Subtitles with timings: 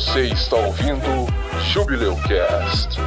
[0.00, 1.26] Você está ouvindo
[1.74, 2.98] Jubileu Cast.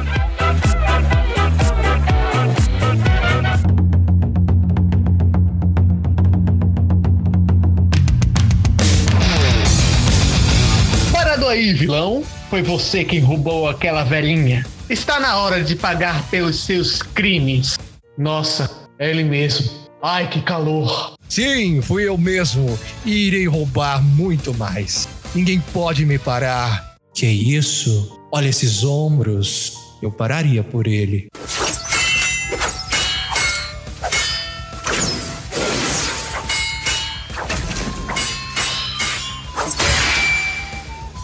[11.12, 12.22] Parado aí, vilão.
[12.48, 14.64] Foi você quem roubou aquela velhinha.
[14.88, 17.76] Está na hora de pagar pelos seus crimes.
[18.16, 18.70] Nossa,
[19.00, 19.68] é ele mesmo.
[20.00, 21.14] Ai, que calor.
[21.28, 22.78] Sim, fui eu mesmo.
[23.04, 25.08] E irei roubar muito mais.
[25.34, 26.94] Ninguém pode me parar.
[27.12, 28.20] Que isso?
[28.30, 29.72] Olha esses ombros.
[30.00, 31.28] Eu pararia por ele.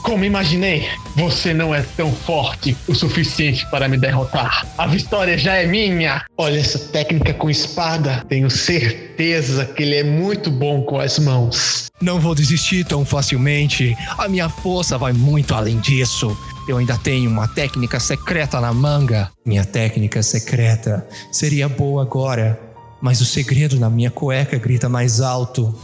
[0.03, 4.67] Como imaginei, você não é tão forte o suficiente para me derrotar.
[4.79, 6.25] A vitória já é minha.
[6.37, 8.25] Olha essa técnica com espada.
[8.29, 11.91] Tenho certeza que ele é muito bom com as mãos.
[12.01, 13.97] Não vou desistir tão facilmente.
[14.17, 16.37] A minha força vai muito além disso.
[16.69, 19.31] Eu ainda tenho uma técnica secreta na manga.
[19.45, 22.61] Minha técnica secreta seria boa agora,
[23.03, 25.75] mas o segredo na minha cueca grita mais alto.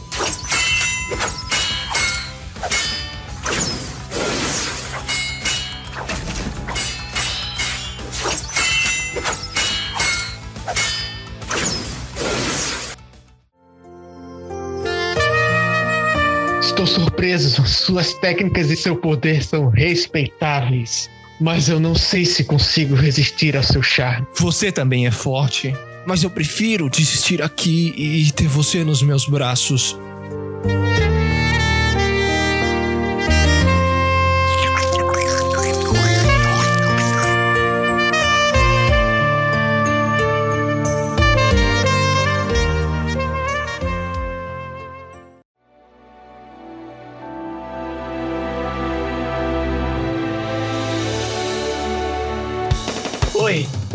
[17.65, 21.09] Suas técnicas e seu poder são respeitáveis.
[21.39, 24.25] Mas eu não sei se consigo resistir ao seu charme.
[24.35, 25.73] Você também é forte,
[26.05, 29.95] mas eu prefiro desistir aqui e ter você nos meus braços.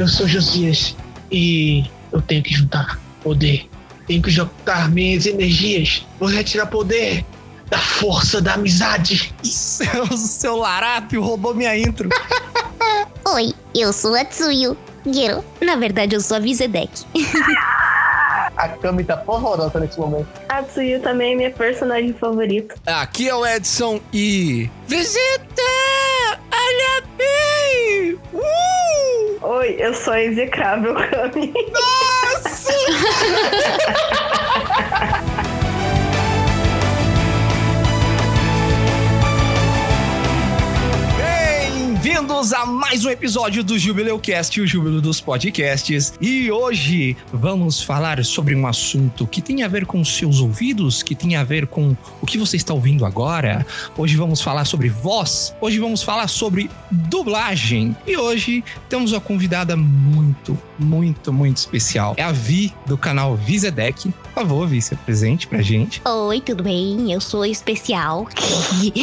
[0.03, 0.97] Eu sou Josias
[1.31, 3.71] e eu tenho que juntar poder.
[4.09, 6.05] Tenho que juntar minhas energias.
[6.19, 7.25] Vou retirar poder
[7.71, 9.33] da força da amizade.
[9.45, 12.09] Seu, seu larápio roubou minha intro.
[13.33, 14.77] Oi, eu sou a Tsuyu.
[15.07, 16.91] Gero, na verdade eu sou a Vizedek.
[18.55, 20.29] A Kami tá horrorosa nesse momento.
[20.49, 22.75] A Tsuyu também é minha personagem favorita.
[22.87, 24.71] Aqui é o Edson e.
[24.87, 25.63] Visita!
[29.79, 31.53] Eu sou execrável Kami.
[31.73, 32.73] Nossa!
[42.23, 46.15] Bem-vindos a mais um episódio do Jubileu Cast, o Júbilo dos Podcasts.
[46.21, 51.17] E hoje vamos falar sobre um assunto que tem a ver com seus ouvidos, que
[51.17, 53.67] tem a ver com o que você está ouvindo agora.
[53.99, 57.97] Hoje vamos falar sobre voz, hoje vamos falar sobre dublagem.
[58.07, 62.15] E hoje temos uma convidada muito, muito, muito especial.
[62.17, 64.13] É a Vi, do canal Vizedec.
[64.13, 66.01] Por favor, Vi, se apresente pra gente.
[66.05, 67.13] Oi, tudo bem?
[67.13, 68.29] Eu sou especial.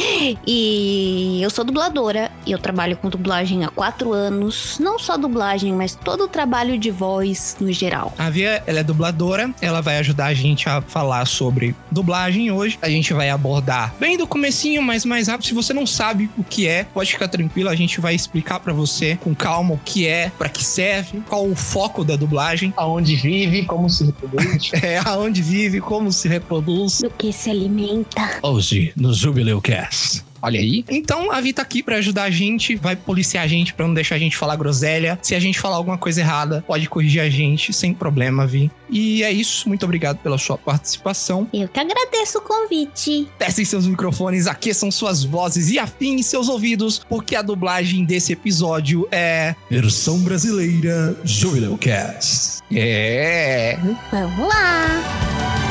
[0.47, 2.31] e eu sou dubladora.
[2.45, 4.77] E eu trabalho com dublagem há quatro anos.
[4.79, 8.13] Não só dublagem, mas todo o trabalho de voz no geral.
[8.17, 12.77] A Via, ela é dubladora, ela vai ajudar a gente a falar sobre dublagem hoje.
[12.81, 15.47] A gente vai abordar bem do comecinho, mas mais rápido.
[15.47, 18.73] Se você não sabe o que é, pode ficar tranquilo, a gente vai explicar pra
[18.73, 23.15] você com calma o que é, pra que serve, qual o foco da dublagem, Aonde
[23.15, 24.71] vive, como se reproduz.
[24.81, 27.01] é aonde vive, como se reproduz.
[27.01, 28.39] Do que se alimenta.
[28.41, 30.28] Hoje no Jubileu Cast.
[30.41, 30.83] Olha aí.
[30.89, 33.93] Então a Vi tá aqui pra ajudar a gente, vai policiar a gente pra não
[33.93, 35.19] deixar a gente falar groselha.
[35.21, 38.71] Se a gente falar alguma coisa errada, pode corrigir a gente sem problema, Vi.
[38.89, 39.67] E é isso.
[39.67, 41.47] Muito obrigado pela sua participação.
[41.53, 43.27] Eu que agradeço o convite.
[43.37, 49.07] Testem seus microfones, aqueçam suas vozes e afinem seus ouvidos, porque a dublagem desse episódio
[49.11, 52.59] é versão brasileira Jubileu Cast.
[52.71, 53.77] É.
[54.11, 55.68] Vamos lá.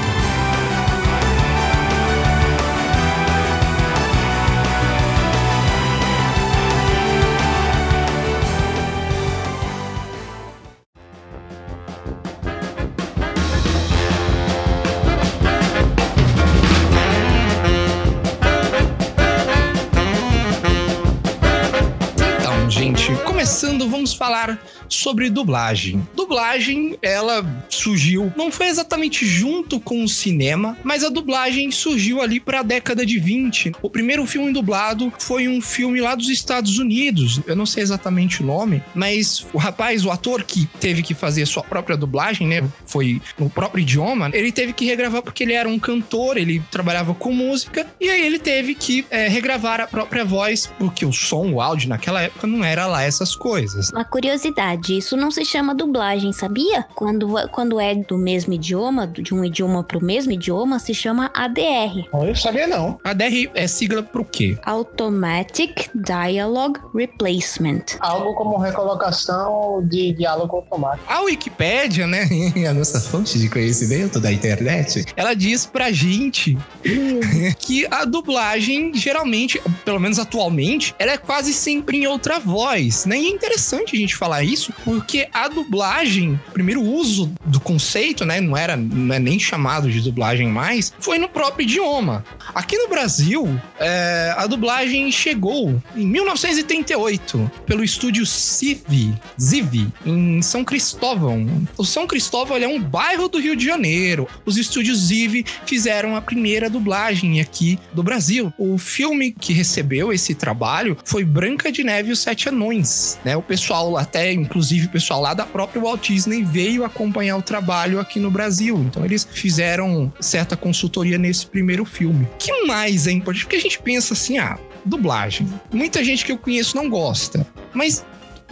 [23.59, 24.57] Começando vamos falar
[24.89, 26.07] sobre dublagem.
[26.15, 32.39] Dublagem, ela surgiu, não foi exatamente junto com o cinema, mas a dublagem surgiu ali
[32.39, 33.73] para a década de 20.
[33.83, 37.41] O primeiro filme dublado foi um filme lá dos Estados Unidos.
[37.49, 41.45] Eu não sei exatamente o nome, mas o rapaz, o ator que teve que fazer
[41.45, 45.69] sua própria dublagem, né, foi no próprio idioma, ele teve que regravar porque ele era
[45.69, 50.25] um cantor, ele trabalhava com música e aí ele teve que é, regravar a própria
[50.25, 53.48] voz porque o som, o áudio naquela época não era lá essas coisas.
[53.93, 56.85] Uma curiosidade, isso não se chama dublagem, sabia?
[56.95, 62.09] Quando, quando é do mesmo idioma, de um idioma pro mesmo idioma, se chama ADR.
[62.13, 62.99] Eu sabia não.
[63.05, 64.59] ADR é sigla pro quê?
[64.65, 67.85] Automatic Dialogue Replacement.
[68.01, 71.11] Algo como recolocação de diálogo automático.
[71.11, 72.29] A Wikipédia, né,
[72.69, 76.57] a nossa fonte de conhecimento da internet, ela diz pra gente
[77.59, 83.17] que a dublagem, geralmente, pelo menos atualmente, ela é quase sempre em outra voz, né?
[83.39, 88.57] Interessante a gente falar isso, porque a dublagem, o primeiro uso do conceito, né, não
[88.57, 92.25] era não é nem chamado de dublagem mais, foi no próprio idioma.
[92.53, 93.49] Aqui no Brasil,
[93.79, 101.69] é, a dublagem chegou em 1938 pelo estúdio Civi, Zivi, em São Cristóvão.
[101.77, 104.27] O São Cristóvão é um bairro do Rio de Janeiro.
[104.45, 108.53] Os estúdios Zivi fizeram a primeira dublagem aqui do Brasil.
[108.59, 113.37] O filme que recebeu esse trabalho foi Branca de Neve e os Sete Anões, né?
[113.37, 118.01] O pessoal até, inclusive o pessoal lá da própria Walt Disney veio acompanhar o trabalho
[118.01, 118.79] aqui no Brasil.
[118.79, 122.27] Então eles fizeram certa consultoria nesse primeiro filme.
[122.39, 123.45] Que mais é importante?
[123.45, 125.47] Porque a gente pensa assim, ah, dublagem.
[125.71, 127.47] Muita gente que eu conheço não gosta.
[127.75, 128.03] Mas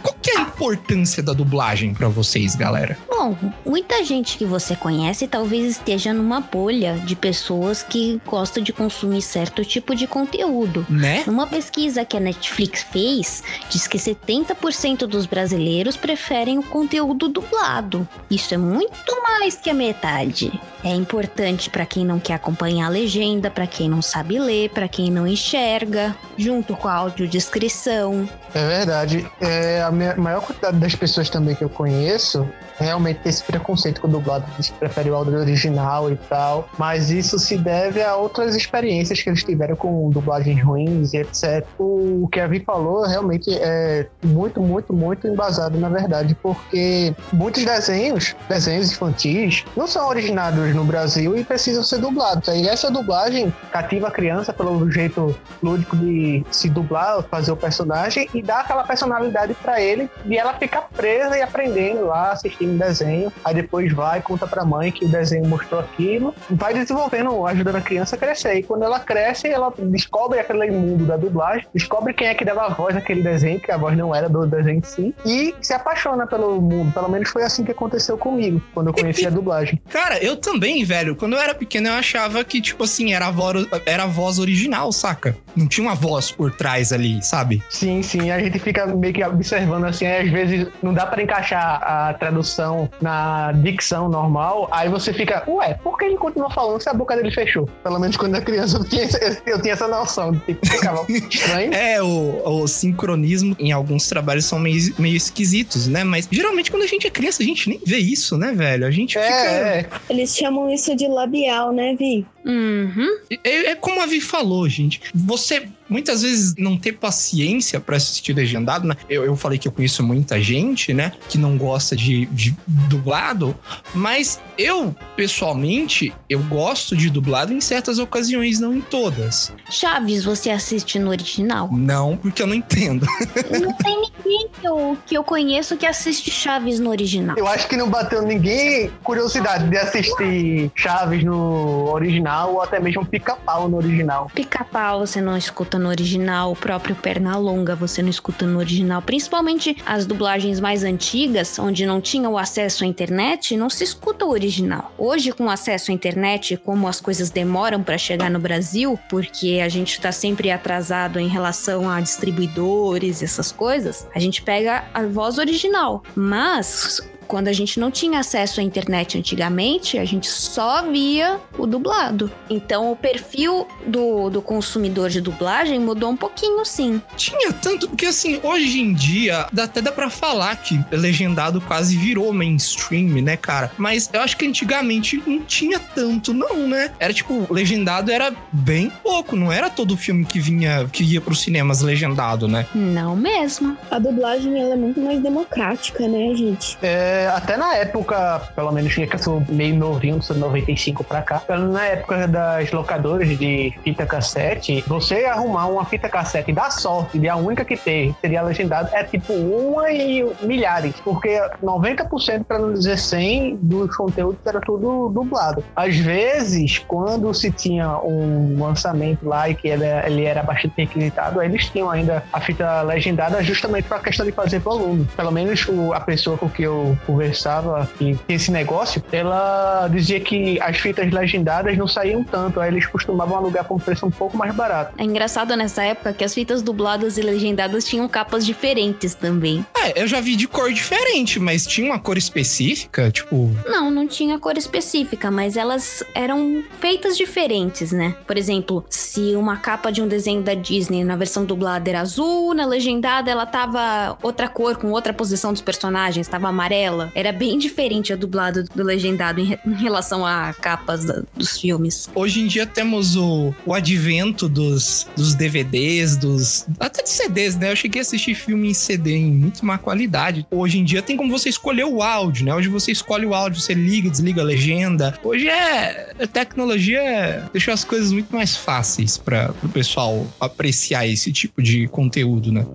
[0.01, 2.97] qual que é a importância da dublagem para vocês, galera?
[3.09, 3.35] Bom,
[3.65, 9.21] muita gente que você conhece talvez esteja numa bolha de pessoas que gostam de consumir
[9.21, 10.85] certo tipo de conteúdo.
[10.89, 11.23] Né?
[11.25, 18.07] Numa pesquisa que a Netflix fez, diz que 70% dos brasileiros preferem o conteúdo dublado.
[18.29, 20.51] Isso é muito mais que a metade.
[20.83, 24.87] É importante para quem não quer acompanhar a legenda, para quem não sabe ler, para
[24.87, 28.29] quem não enxerga, junto com a audiodescrição.
[28.53, 29.29] É verdade.
[29.41, 32.47] É, a maior quantidade das pessoas também que eu conheço
[32.77, 37.09] realmente tem esse preconceito com o dublado, eles preferem o áudio original e tal, mas
[37.09, 41.65] isso se deve a outras experiências que eles tiveram com dublagens ruins e etc.
[41.79, 47.63] O que a Vi falou realmente é muito, muito, muito embasado na verdade, porque muitos
[47.65, 52.47] desenhos, desenhos infantis, não são originados no Brasil e precisam ser dublados.
[52.49, 58.29] Aí essa dublagem cativa a criança pelo jeito lúdico de se dublar, fazer o personagem
[58.33, 63.31] e dar aquela personalidade ele e ela fica presa e aprendendo lá, assistindo o desenho.
[63.43, 67.81] Aí depois vai, conta pra mãe que o desenho mostrou aquilo, vai desenvolvendo, ajudando a
[67.81, 68.55] criança a crescer.
[68.55, 72.65] E quando ela cresce, ela descobre aquele mundo da dublagem, descobre quem é que dava
[72.65, 75.73] a voz naquele desenho, que a voz não era do desenho em si, e se
[75.73, 76.91] apaixona pelo mundo.
[76.93, 79.81] Pelo menos foi assim que aconteceu comigo, quando eu conheci a dublagem.
[79.89, 81.15] Cara, eu também, velho.
[81.15, 84.39] Quando eu era pequeno, eu achava que, tipo assim, era a voz, era a voz
[84.39, 85.37] original, saca?
[85.55, 87.63] Não tinha uma voz por trás ali, sabe?
[87.69, 91.21] Sim, sim, a gente fica meio que observando assim, aí às vezes não dá pra
[91.21, 96.81] encaixar a tradução na dicção normal, aí você fica, ué, por que ele continua falando
[96.81, 97.67] se a boca dele fechou?
[97.83, 101.05] Pelo menos quando era criança eu tinha, essa- eu tinha essa noção, de, tipo, ficava
[101.09, 101.73] estranho.
[101.73, 106.03] É, o, o sincronismo em alguns trabalhos são meio, meio esquisitos, né?
[106.03, 108.85] Mas geralmente quando a gente é criança, a gente nem vê isso, né, velho?
[108.85, 109.25] A gente fica.
[109.25, 112.25] É, é, Eles chamam isso de labial, né, Vi?
[112.45, 113.07] Uhum.
[113.43, 115.01] É, é como a Vi falou, gente.
[115.13, 118.95] Você muitas vezes não ter paciência pra assistir legendado, né?
[119.09, 121.13] Eu, eu falei que eu conheço muita gente, né?
[121.29, 123.55] Que não gosta de, de dublado,
[123.93, 129.53] mas eu, pessoalmente, eu gosto de dublado em certas ocasiões, não em todas.
[129.69, 131.69] Chaves, você assiste no original?
[131.71, 133.05] Não, porque eu não entendo.
[133.51, 137.37] Não tem ninguém que eu, que eu conheço que assiste Chaves no original.
[137.37, 143.05] eu acho que não bateu ninguém curiosidade de assistir Chaves no original ou até mesmo
[143.05, 144.29] Pica-Pau no original.
[144.33, 149.01] Pica-pau você não escuta no original, o próprio Pernalonga você não escuta no original.
[149.01, 154.25] Principalmente as dublagens mais antigas, onde não tinha o acesso à internet, não se escuta
[154.25, 154.93] o original.
[154.97, 159.69] Hoje, com acesso à internet, como as coisas demoram para chegar no Brasil, porque a
[159.69, 165.37] gente tá sempre atrasado em relação a distribuidores essas coisas, a gente pega a voz
[165.37, 166.03] original.
[166.15, 171.65] Mas Quando a gente não tinha acesso à internet antigamente, a gente só via o
[171.65, 172.31] dublado.
[172.49, 177.01] Então o perfil do, do consumidor de dublagem mudou um pouquinho, sim.
[177.15, 182.31] Tinha tanto, porque assim, hoje em dia, até dá pra falar que legendado quase virou
[182.31, 183.71] mainstream, né, cara?
[183.77, 186.91] Mas eu acho que antigamente não tinha tanto, não, né?
[186.99, 191.41] Era tipo, legendado era bem pouco, não era todo filme que vinha, que ia pros
[191.41, 192.65] cinemas legendado, né?
[192.73, 193.77] Não mesmo.
[193.91, 196.77] A dublagem ela é muito mais democrática, né, gente?
[196.81, 201.41] É, até na época, pelo menos que eu sou meio novinho, sou 95 pra cá.
[201.49, 207.27] Na época das locadoras de fita cassete, você arrumar uma fita cassete da sorte de
[207.27, 212.73] a única que ter seria legendado é tipo uma e milhares, porque 90% para não
[212.73, 215.63] dizer 100 dos conteúdos era tudo dublado.
[215.75, 221.41] Às vezes, quando se tinha um lançamento lá e que ele, ele era bastante requisitado,
[221.41, 225.07] eles tinham ainda a fita legendada justamente para a questão de fazer volume.
[225.15, 230.59] Pelo menos o, a pessoa com que eu conversava que esse negócio, ela dizia que
[230.61, 234.35] as fitas legendadas não saíam tanto, aí eles costumavam alugar por um preço um pouco
[234.37, 234.93] mais barato.
[234.97, 239.65] É engraçado nessa época que as fitas dubladas e legendadas tinham capas diferentes também.
[239.75, 243.49] É, eu já vi de cor diferente, mas tinha uma cor específica, tipo.
[243.65, 248.15] Não, não tinha cor específica, mas elas eram feitas diferentes, né?
[248.25, 252.53] Por exemplo, se uma capa de um desenho da Disney na versão dublada era azul,
[252.53, 256.96] na legendada ela tava outra cor, com outra posição dos personagens, tava amarela.
[257.15, 261.59] Era bem diferente a dublada do legendado em, re- em relação a capas da- dos
[261.59, 262.09] filmes.
[262.15, 266.65] Hoje em dia temos o, o advento dos, dos DVDs, dos.
[266.79, 267.71] Até de CDs, né?
[267.71, 270.45] Eu cheguei a assistir filme em CD em muito má qualidade.
[270.51, 272.53] Hoje em dia tem como você escolher o áudio, né?
[272.53, 275.17] Hoje você escolhe o áudio, você liga, desliga a legenda.
[275.23, 276.13] Hoje é.
[276.19, 281.87] A tecnologia deixou as coisas muito mais fáceis para o pessoal apreciar esse tipo de
[281.87, 282.65] conteúdo, né?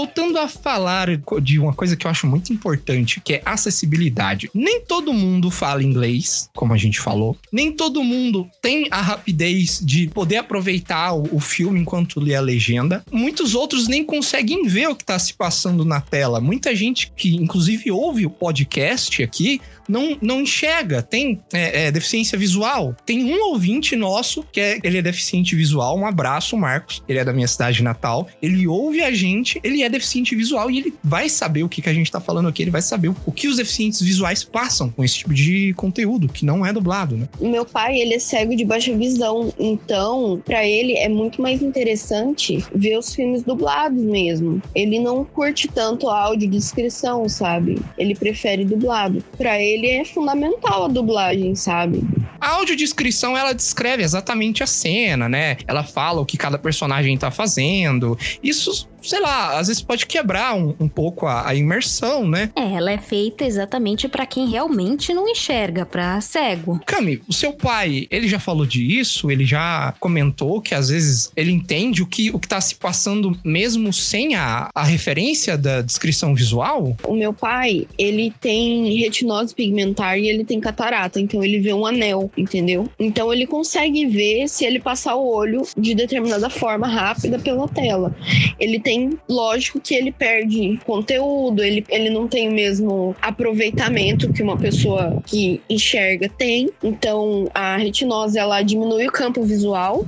[0.00, 1.08] Voltando a falar
[1.42, 4.50] de uma coisa que eu acho muito importante, que é acessibilidade.
[4.54, 7.36] Nem todo mundo fala inglês, como a gente falou.
[7.52, 13.04] Nem todo mundo tem a rapidez de poder aproveitar o, filme enquanto lê a legenda.
[13.12, 16.40] Muitos outros nem conseguem ver o que está se passando na tela.
[16.40, 19.60] Muita gente que, inclusive, ouve o podcast aqui,
[19.90, 22.94] não, não enxerga, tem é, é, deficiência visual.
[23.04, 25.98] Tem um ouvinte nosso que é, ele é deficiente visual.
[25.98, 27.02] Um abraço, Marcos.
[27.08, 28.28] Ele é da minha cidade natal.
[28.40, 31.88] Ele ouve a gente, ele é deficiente visual e ele vai saber o que, que
[31.88, 32.62] a gente tá falando aqui.
[32.62, 36.44] Ele vai saber o, que os deficientes visuais passam com esse tipo de conteúdo, que
[36.44, 37.28] não é dublado, né?
[37.40, 42.64] Meu pai, ele é cego de baixa visão, então, pra ele é muito mais interessante
[42.74, 44.62] ver os filmes dublados mesmo.
[44.74, 47.80] Ele não curte tanto a audiodescrição, sabe?
[47.98, 49.24] Ele prefere dublado.
[49.36, 52.02] Pra ele é fundamental a dublagem, sabe?
[52.40, 55.58] A audiodescrição, ela descreve exatamente a cena, né?
[55.66, 58.18] Ela fala o que cada personagem tá fazendo.
[58.42, 62.50] Isso, sei lá, às vezes pode quebrar um, um pouco a, a imersão, né?
[62.56, 66.80] É, ela é feita exatamente pra quem realmente não enxerga, pra cego.
[66.86, 69.30] Cami, o seu pai, ele já falou disso?
[69.30, 73.38] Ele já comentou que às vezes ele entende o que, o que tá se passando
[73.44, 76.96] mesmo sem a, a referência da descrição visual?
[77.04, 81.86] O meu pai, ele tem retinose pigmentar e ele tem catarata, então ele vê um
[81.86, 82.88] anel, entendeu?
[82.98, 88.14] Então ele consegue ver se ele passar o olho de determinada forma rápida pela tela.
[88.58, 94.42] Ele tem, lógico que ele perde conteúdo, ele, ele não tem o mesmo aproveitamento que
[94.42, 96.70] uma pessoa que enxerga tem.
[96.82, 100.04] Então a retinose ela diminui o campo visual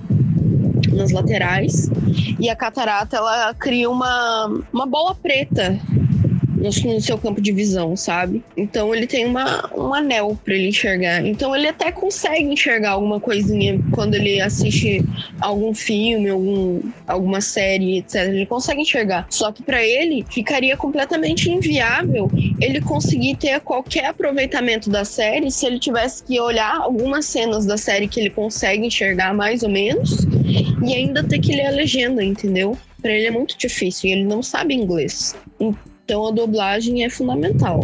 [0.92, 1.88] nas laterais
[2.38, 5.78] e a catarata ela cria uma, uma bola preta
[6.62, 8.42] no, seu campo de visão, sabe?
[8.57, 11.26] Então ele tem uma, um anel para ele enxergar.
[11.26, 15.04] Então ele até consegue enxergar alguma coisinha quando ele assiste
[15.40, 18.28] algum filme, algum, alguma série, etc.
[18.28, 19.26] Ele consegue enxergar.
[19.31, 25.66] Só que para ele ficaria completamente inviável ele conseguir ter qualquer aproveitamento da série se
[25.66, 30.26] ele tivesse que olhar algumas cenas da série que ele consegue enxergar mais ou menos
[30.85, 32.76] e ainda ter que ler a legenda, entendeu?
[33.00, 35.35] Para ele é muito difícil e ele não sabe inglês.
[36.12, 37.81] Então a dublagem é fundamental.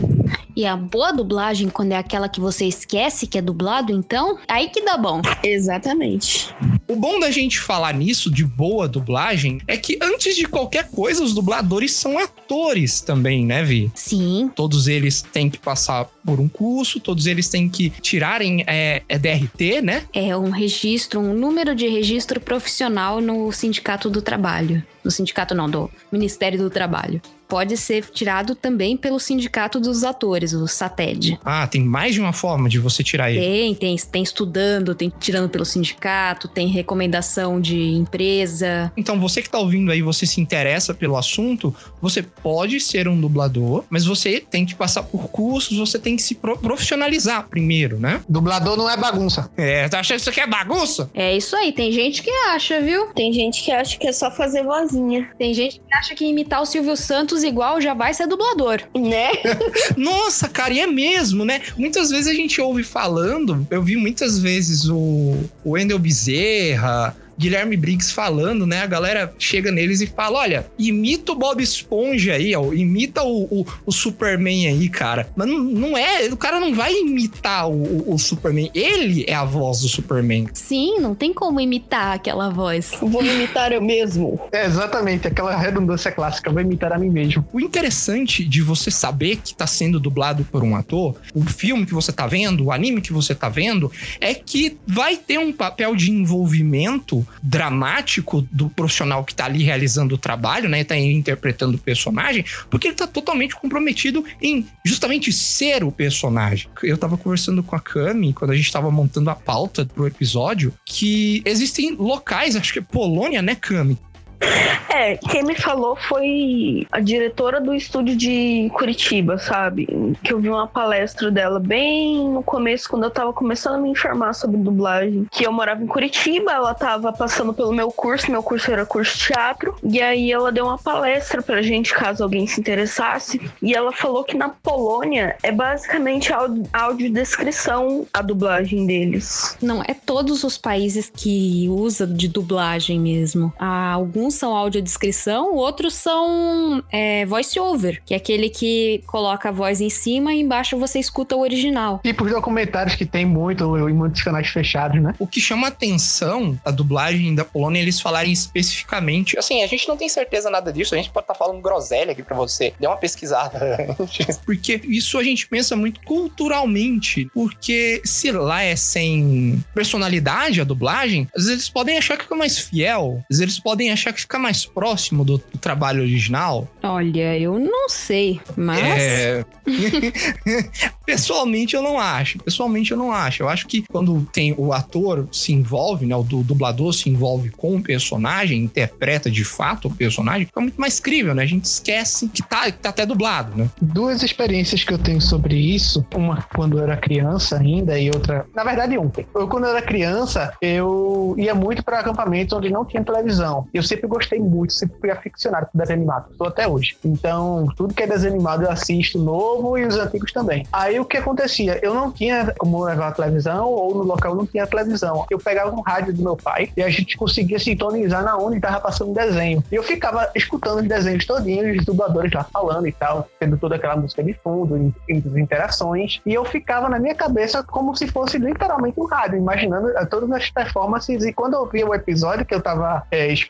[0.54, 4.68] E a boa dublagem, quando é aquela que você esquece que é dublado, então, aí
[4.68, 5.22] que dá bom.
[5.42, 6.54] Exatamente.
[6.86, 11.24] O bom da gente falar nisso, de boa dublagem, é que antes de qualquer coisa,
[11.24, 13.90] os dubladores são atores também, né, Vi?
[13.94, 19.02] Sim, Todos eles têm que passar por um curso, todos eles têm que tirarem é,
[19.08, 20.04] é DRT, né?
[20.12, 24.84] é um registro, um número de registro profissional no Sindicato do Trabalho.
[25.02, 27.22] No sindicato não, do Ministério do Trabalho.
[27.48, 31.40] Pode ser tirado também pelo sindicato dos atores, o SATED.
[31.44, 33.40] Ah, tem mais de uma forma de você tirar ele.
[33.40, 38.92] Tem, tem, tem estudando, tem tirando pelo sindicato, tem recomendação de empresa.
[38.96, 43.18] Então, você que tá ouvindo aí, você se interessa pelo assunto, você pode ser um
[43.20, 47.98] dublador, mas você tem que passar por cursos, você tem que se pro- profissionalizar primeiro,
[47.98, 48.20] né?
[48.28, 49.50] Dublador não é bagunça.
[49.56, 51.10] É, tá achando que isso aqui é bagunça?
[51.14, 53.06] É isso aí, tem gente que acha, viu?
[53.14, 56.60] Tem gente que acha que é só fazer vozinha, Tem gente que acha que imitar
[56.62, 58.82] o Silvio Santos igual já vai ser dublador.
[58.94, 59.28] né?
[59.96, 61.62] Nossa, cara, e é mesmo, né?
[61.76, 67.76] Muitas vezes a gente ouve falando, eu vi muitas vezes o, o Wendel Bezerra, Guilherme
[67.76, 68.82] Briggs falando, né?
[68.82, 72.72] A galera chega neles e fala: olha, imita o Bob Esponja aí, ó.
[72.72, 75.28] Imita o, o, o Superman aí, cara.
[75.36, 78.70] Mas não, não é, o cara não vai imitar o, o- o Superman.
[78.74, 80.48] Ele é a voz do Superman.
[80.52, 82.90] Sim, não tem como imitar aquela voz.
[83.00, 84.40] Vou imitar eu mesmo.
[84.52, 86.50] É exatamente aquela redundância clássica.
[86.50, 87.46] Vou imitar a mim mesmo.
[87.52, 91.94] O interessante de você saber que tá sendo dublado por um ator, o filme que
[91.94, 93.90] você tá vendo, o anime que você tá vendo,
[94.20, 100.14] é que vai ter um papel de envolvimento dramático do profissional que tá ali realizando
[100.14, 100.84] o trabalho, né?
[100.84, 106.68] Tá interpretando o personagem, porque ele tá totalmente comprometido em justamente ser o personagem.
[106.82, 110.74] Eu tava conversando com a Cami quando a gente tava montando a pauta pro episódio,
[110.84, 113.98] que existem locais, acho que é Polônia, né, Cami?
[114.90, 119.86] É, quem me falou foi a diretora do estúdio de Curitiba, sabe?
[120.24, 123.90] Que eu vi uma palestra dela bem no começo, quando eu tava começando a me
[123.90, 125.26] informar sobre dublagem.
[125.30, 129.16] Que eu morava em Curitiba, ela tava passando pelo meu curso, meu curso era curso
[129.18, 129.76] de teatro.
[129.84, 133.40] E aí ela deu uma palestra pra gente, caso alguém se interessasse.
[133.62, 136.32] E ela falou que na Polônia é basicamente
[136.72, 139.56] audiodescrição a dublagem deles.
[139.62, 143.52] Não, é todos os países que usa de dublagem mesmo.
[143.58, 149.80] Ah, alguns são audiodescrição, outros são é, voice-over, que é aquele que coloca a voz
[149.80, 152.00] em cima e embaixo você escuta o original.
[152.02, 155.14] Tipo os documentários que tem muito em muitos canais fechados, né?
[155.18, 159.38] O que chama atenção a dublagem da Polônia, eles falarem especificamente.
[159.38, 162.22] Assim, a gente não tem certeza nada disso, a gente pode estar falando groselha aqui
[162.22, 162.72] pra você.
[162.78, 164.38] Dê uma pesquisada antes.
[164.44, 167.30] Porque isso a gente pensa muito culturalmente.
[167.34, 172.36] Porque se lá é sem personalidade a dublagem, às vezes eles podem achar que fica
[172.36, 176.68] mais fiel, às vezes eles podem achar que fica mais próximo do, do trabalho original.
[176.82, 178.78] Olha, eu não sei, mas.
[178.80, 179.44] É.
[181.04, 182.38] Pessoalmente eu não acho.
[182.38, 183.42] Pessoalmente eu não acho.
[183.42, 186.14] Eu acho que quando tem o ator se envolve, né?
[186.16, 190.80] O du- dublador se envolve com o personagem, interpreta de fato o personagem, fica muito
[190.80, 191.42] mais crível, né?
[191.42, 193.68] A gente esquece que tá, que tá até dublado, né?
[193.80, 198.46] Duas experiências que eu tenho sobre isso, uma quando eu era criança ainda e outra,
[198.54, 199.26] na verdade ontem.
[199.34, 203.66] Eu quando eu era criança, eu ia muito para acampamentos onde não tinha televisão.
[203.72, 206.96] Eu sempre gostei muito, sempre fui aficionado por desenho animado, sou até hoje.
[207.04, 210.66] Então, tudo que é desenho animado eu assisto novo e os antigos também.
[210.72, 211.78] Aí o que acontecia?
[211.82, 215.26] Eu não tinha como levar a televisão ou no local não tinha televisão.
[215.30, 218.80] Eu pegava um rádio do meu pai e a gente conseguia sintonizar na onde estava
[218.80, 219.62] passando desenho.
[219.70, 223.76] E eu ficava escutando os desenhos todinhos, os dubladores lá falando e tal, tendo toda
[223.76, 226.20] aquela música de fundo, in- in- interações.
[226.24, 230.30] E eu ficava na minha cabeça como se fosse literalmente um rádio, imaginando eh, todas
[230.32, 231.24] as performances.
[231.24, 233.48] E quando eu via o episódio que eu tava eh, es-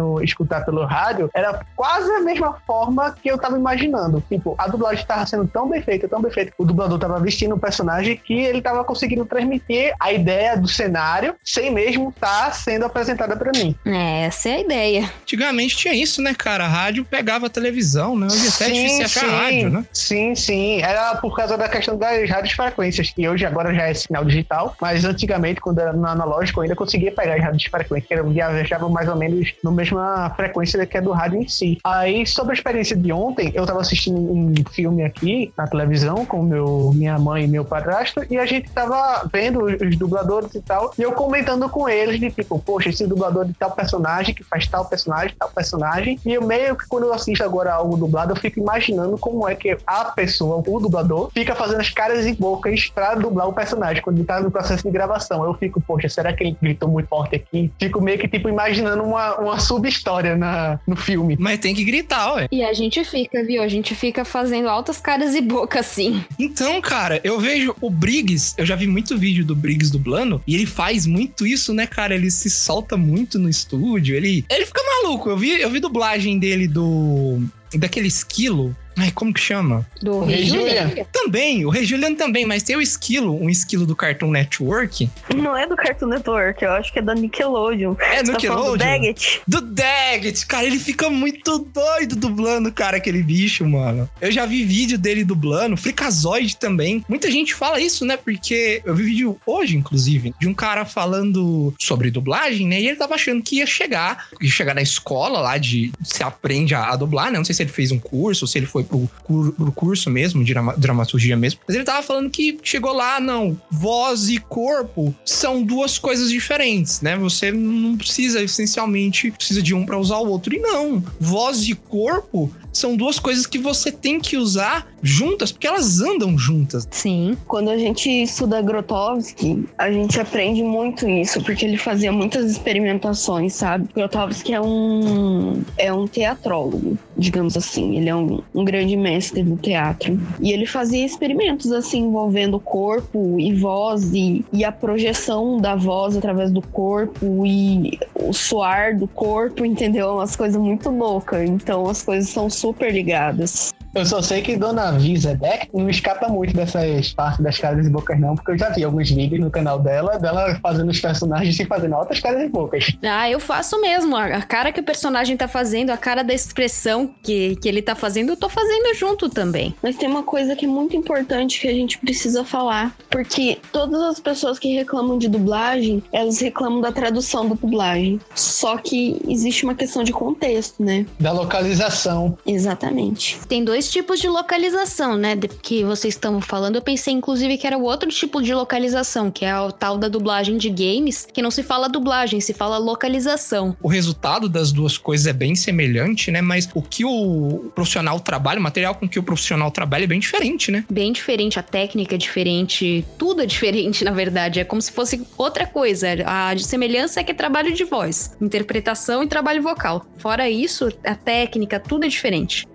[0.00, 4.22] conseguindo escutar pelo rádio, era quase a mesma forma que eu tava imaginando.
[4.28, 6.52] Tipo, a dublagem tava sendo tão bem feita, tão bem feita.
[6.58, 11.34] O dublador tava vestindo um personagem que ele tava conseguindo transmitir a ideia do cenário
[11.44, 13.74] sem mesmo estar sendo apresentada para mim.
[13.84, 15.12] É, essa é a ideia.
[15.22, 16.64] Antigamente tinha isso, né, cara?
[16.64, 18.26] A rádio pegava a televisão, né?
[18.26, 19.30] Hoje até é difícil achar sim.
[19.30, 19.84] rádio, né?
[19.92, 20.82] Sim, sim.
[20.82, 24.74] Era por causa da questão das rádios frequências, que hoje agora já é sinal digital,
[24.80, 28.30] mas antigamente, quando era no analógico, eu ainda conseguia pegar as rádios frequências, que eram-
[28.30, 31.78] viajavam mais ou menos na mesma frequência que é do rádio em si.
[31.84, 36.42] Aí, sobre a experiência de ontem, eu tava assistindo um filme aqui na televisão com
[36.42, 40.92] meu, minha mãe e meu padrasto, e a gente tava vendo os, dubladores e tal,
[40.98, 44.66] e eu comentando com eles de tipo, poxa, esse dublador de tal personagem que faz
[44.66, 48.36] tal personagem, tal personagem, e eu meio que quando eu assisto agora algo dublado, eu
[48.36, 52.88] fico imaginando como é que a pessoa, o dublador, fica fazendo as caras e bocas
[52.88, 55.44] pra dublar o personagem quando ele tá no processo de gravação.
[55.44, 57.70] Eu fico, poxa, será que ele gritou muito forte aqui?
[57.78, 61.36] Fico meio que tipo imaginando uma, uma sub-história na, no filme.
[61.38, 62.48] Mas tem que gritar, ué.
[62.52, 63.62] E a gente fica, viu?
[63.62, 66.22] A gente fica fazendo altas caras e boca assim.
[66.38, 70.54] Então, cara, eu vejo o Briggs, eu já vi muito vídeo do Briggs dublando, e
[70.54, 72.14] ele faz muito isso, né, cara?
[72.14, 75.30] Ele se solta muito no estúdio, ele, ele fica maluco.
[75.30, 77.40] Eu vi, eu vi dublagem dele do
[77.78, 79.86] daquele esquilo Ai, como que chama?
[80.02, 80.90] Do O Rei Julian?
[81.12, 85.08] Também, o Rei Julian também, mas tem o esquilo, um esquilo do Cartoon Network.
[85.34, 87.94] Não é do Cartoon Network, eu acho que é da Nickelodeon.
[87.98, 88.72] É Você tá Nickelodeon.
[88.72, 89.40] do Daggett?
[89.46, 94.08] Do Daggett, cara, ele fica muito doido dublando, cara, aquele bicho, mano.
[94.20, 97.04] Eu já vi vídeo dele dublando, Fricazoide também.
[97.08, 98.16] Muita gente fala isso, né?
[98.16, 102.80] Porque eu vi vídeo hoje, inclusive, de um cara falando sobre dublagem, né?
[102.80, 106.74] E ele tava achando que ia chegar, ia chegar na escola lá de se aprende
[106.74, 107.38] a, a dublar, né?
[107.38, 110.10] Não sei se ele fez um curso, ou se ele foi pro, cur- pro curso
[110.10, 111.60] mesmo, de drama- dramaturgia mesmo.
[111.66, 117.00] Mas ele tava falando que chegou lá, não, voz e corpo são duas coisas diferentes,
[117.00, 117.16] né?
[117.16, 120.54] Você não precisa, essencialmente, precisa de um pra usar o outro.
[120.54, 125.66] E não, voz e corpo são duas coisas que você tem que usar juntas, porque
[125.66, 126.86] elas andam juntas.
[126.90, 127.36] Sim.
[127.46, 133.54] Quando a gente estuda Grotowski, a gente aprende muito isso, porque ele fazia muitas experimentações,
[133.54, 133.88] sabe?
[133.94, 137.96] Grotowski é um, é um teatrólogo, digamos assim.
[137.96, 140.20] Ele é um, um grande mestre do teatro.
[140.40, 146.16] E ele fazia experimentos, assim, envolvendo corpo e voz e, e a projeção da voz
[146.16, 150.14] através do corpo e o suar do corpo, entendeu?
[150.14, 151.48] Umas coisas muito loucas.
[151.48, 153.74] Então as coisas são super ligadas.
[153.94, 158.18] Eu só sei que Dona Vizebeck não escapa muito dessas partes das caras e bocas,
[158.18, 161.64] não, porque eu já vi alguns vídeos no canal dela, dela fazendo os personagens e
[161.64, 162.96] fazendo altas caras e bocas.
[163.02, 164.16] Ah, eu faço mesmo.
[164.16, 167.82] A a cara que o personagem tá fazendo, a cara da expressão que, que ele
[167.82, 169.74] tá fazendo, eu tô fazendo junto também.
[169.82, 172.96] Mas tem uma coisa que é muito importante que a gente precisa falar.
[173.10, 178.20] Porque todas as pessoas que reclamam de dublagem, elas reclamam da tradução da dublagem.
[178.34, 181.04] Só que existe uma questão de contexto, né?
[181.18, 182.38] Da localização.
[182.46, 183.38] Exatamente.
[183.46, 185.36] Tem dois tipos de localização, né?
[185.36, 186.76] de- que vocês estão falando.
[186.76, 190.08] Eu pensei, inclusive, que era o outro tipo de localização, que é a tal da
[190.08, 193.76] dublagem de games, que não se fala dublagem, se fala localização.
[193.82, 196.40] O resultado das duas coisas é bem semelhante, né?
[196.40, 200.20] Mas o que o profissional trabalha, o material com que o profissional trabalha é bem
[200.20, 200.84] diferente, né?
[200.90, 204.60] Bem diferente, a técnica é diferente, tudo é diferente, na verdade.
[204.60, 206.08] É como se fosse outra coisa.
[206.26, 210.04] A de semelhança é que é trabalho de voz, interpretação e trabalho vocal.
[210.18, 212.66] Fora isso, a técnica, tudo é diferente.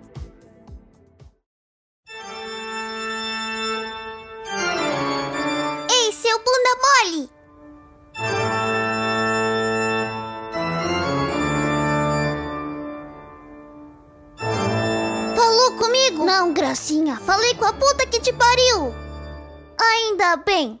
[7.04, 7.28] Mole!
[15.34, 16.24] Falou comigo?
[16.24, 17.16] Não, gracinha.
[17.16, 18.94] Falei com a puta que te pariu.
[19.78, 20.80] Ainda bem.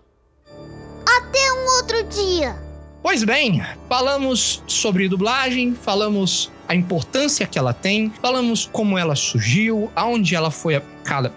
[1.18, 2.56] Até um outro dia.
[3.02, 9.88] Pois bem, falamos sobre dublagem, falamos a importância que ela tem, falamos como ela surgiu,
[9.94, 10.74] aonde ela foi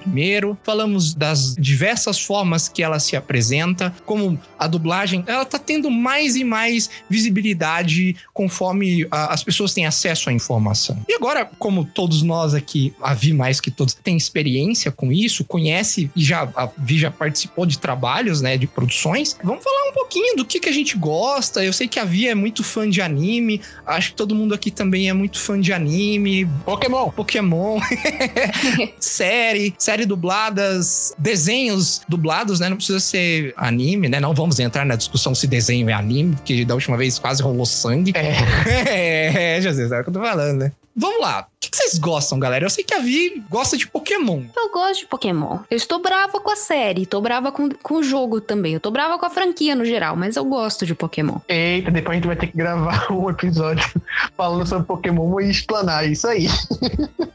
[0.01, 5.89] primeiro, falamos das diversas formas que ela se apresenta, como a dublagem, ela tá tendo
[5.89, 10.97] mais e mais visibilidade conforme a- as pessoas têm acesso à informação.
[11.07, 15.43] E agora, como todos nós aqui, a Vi mais que todos, tem experiência com isso,
[15.43, 19.93] conhece e já a Vi já participou de trabalhos, né, de produções, vamos falar um
[19.93, 21.63] pouquinho do que, que a gente gosta.
[21.63, 24.71] Eu sei que a Vi é muito fã de anime, acho que todo mundo aqui
[24.71, 27.09] também é muito fã de anime, Pokémon.
[27.11, 27.79] Pokémon,
[28.99, 32.69] série, série dubladas, desenhos dublados, né?
[32.69, 34.19] Não precisa ser anime, né?
[34.19, 37.65] Não vamos entrar na discussão se desenho é anime, porque da última vez quase rolou
[37.65, 38.13] sangue.
[38.15, 39.55] É.
[39.57, 40.71] é, Jesus, é o que eu tô falando, né?
[40.99, 41.47] Vamos lá.
[41.47, 42.65] O que que vocês gostam, galera?
[42.65, 44.43] Eu sei que a Vi gosta de Pokémon.
[44.55, 45.59] Eu gosto de Pokémon.
[45.71, 48.73] Eu estou brava com a série, tô brava com, com o jogo também.
[48.73, 51.37] Eu tô brava com a franquia no geral, mas eu gosto de Pokémon.
[51.47, 53.89] Eita, depois a gente vai ter que gravar um episódio
[54.35, 56.47] falando sobre Pokémon e explanar isso aí.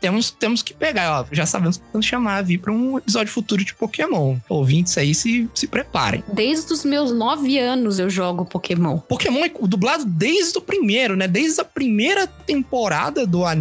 [0.00, 1.26] Temos, temos que pegar, ó.
[1.32, 4.36] Já sabemos que vamos chamar a Vi pra um episódio futuro de Pokémon.
[4.50, 6.22] Ouvintes aí se, se preparem.
[6.30, 8.98] Desde os meus nove anos eu jogo Pokémon.
[8.98, 11.26] Pokémon é dublado desde o primeiro, né?
[11.26, 13.53] Desde a primeira temporada do anime,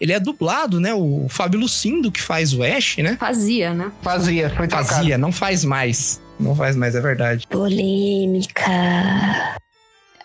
[0.00, 0.94] ele é dublado, né?
[0.94, 3.16] O Fábio Lucindo que faz o Ash, né?
[3.18, 3.90] Fazia, né?
[4.02, 4.88] Fazia, foi trocado.
[4.88, 6.20] Fazia, não faz mais.
[6.38, 7.46] Não faz mais, é verdade.
[7.48, 8.64] Polêmica.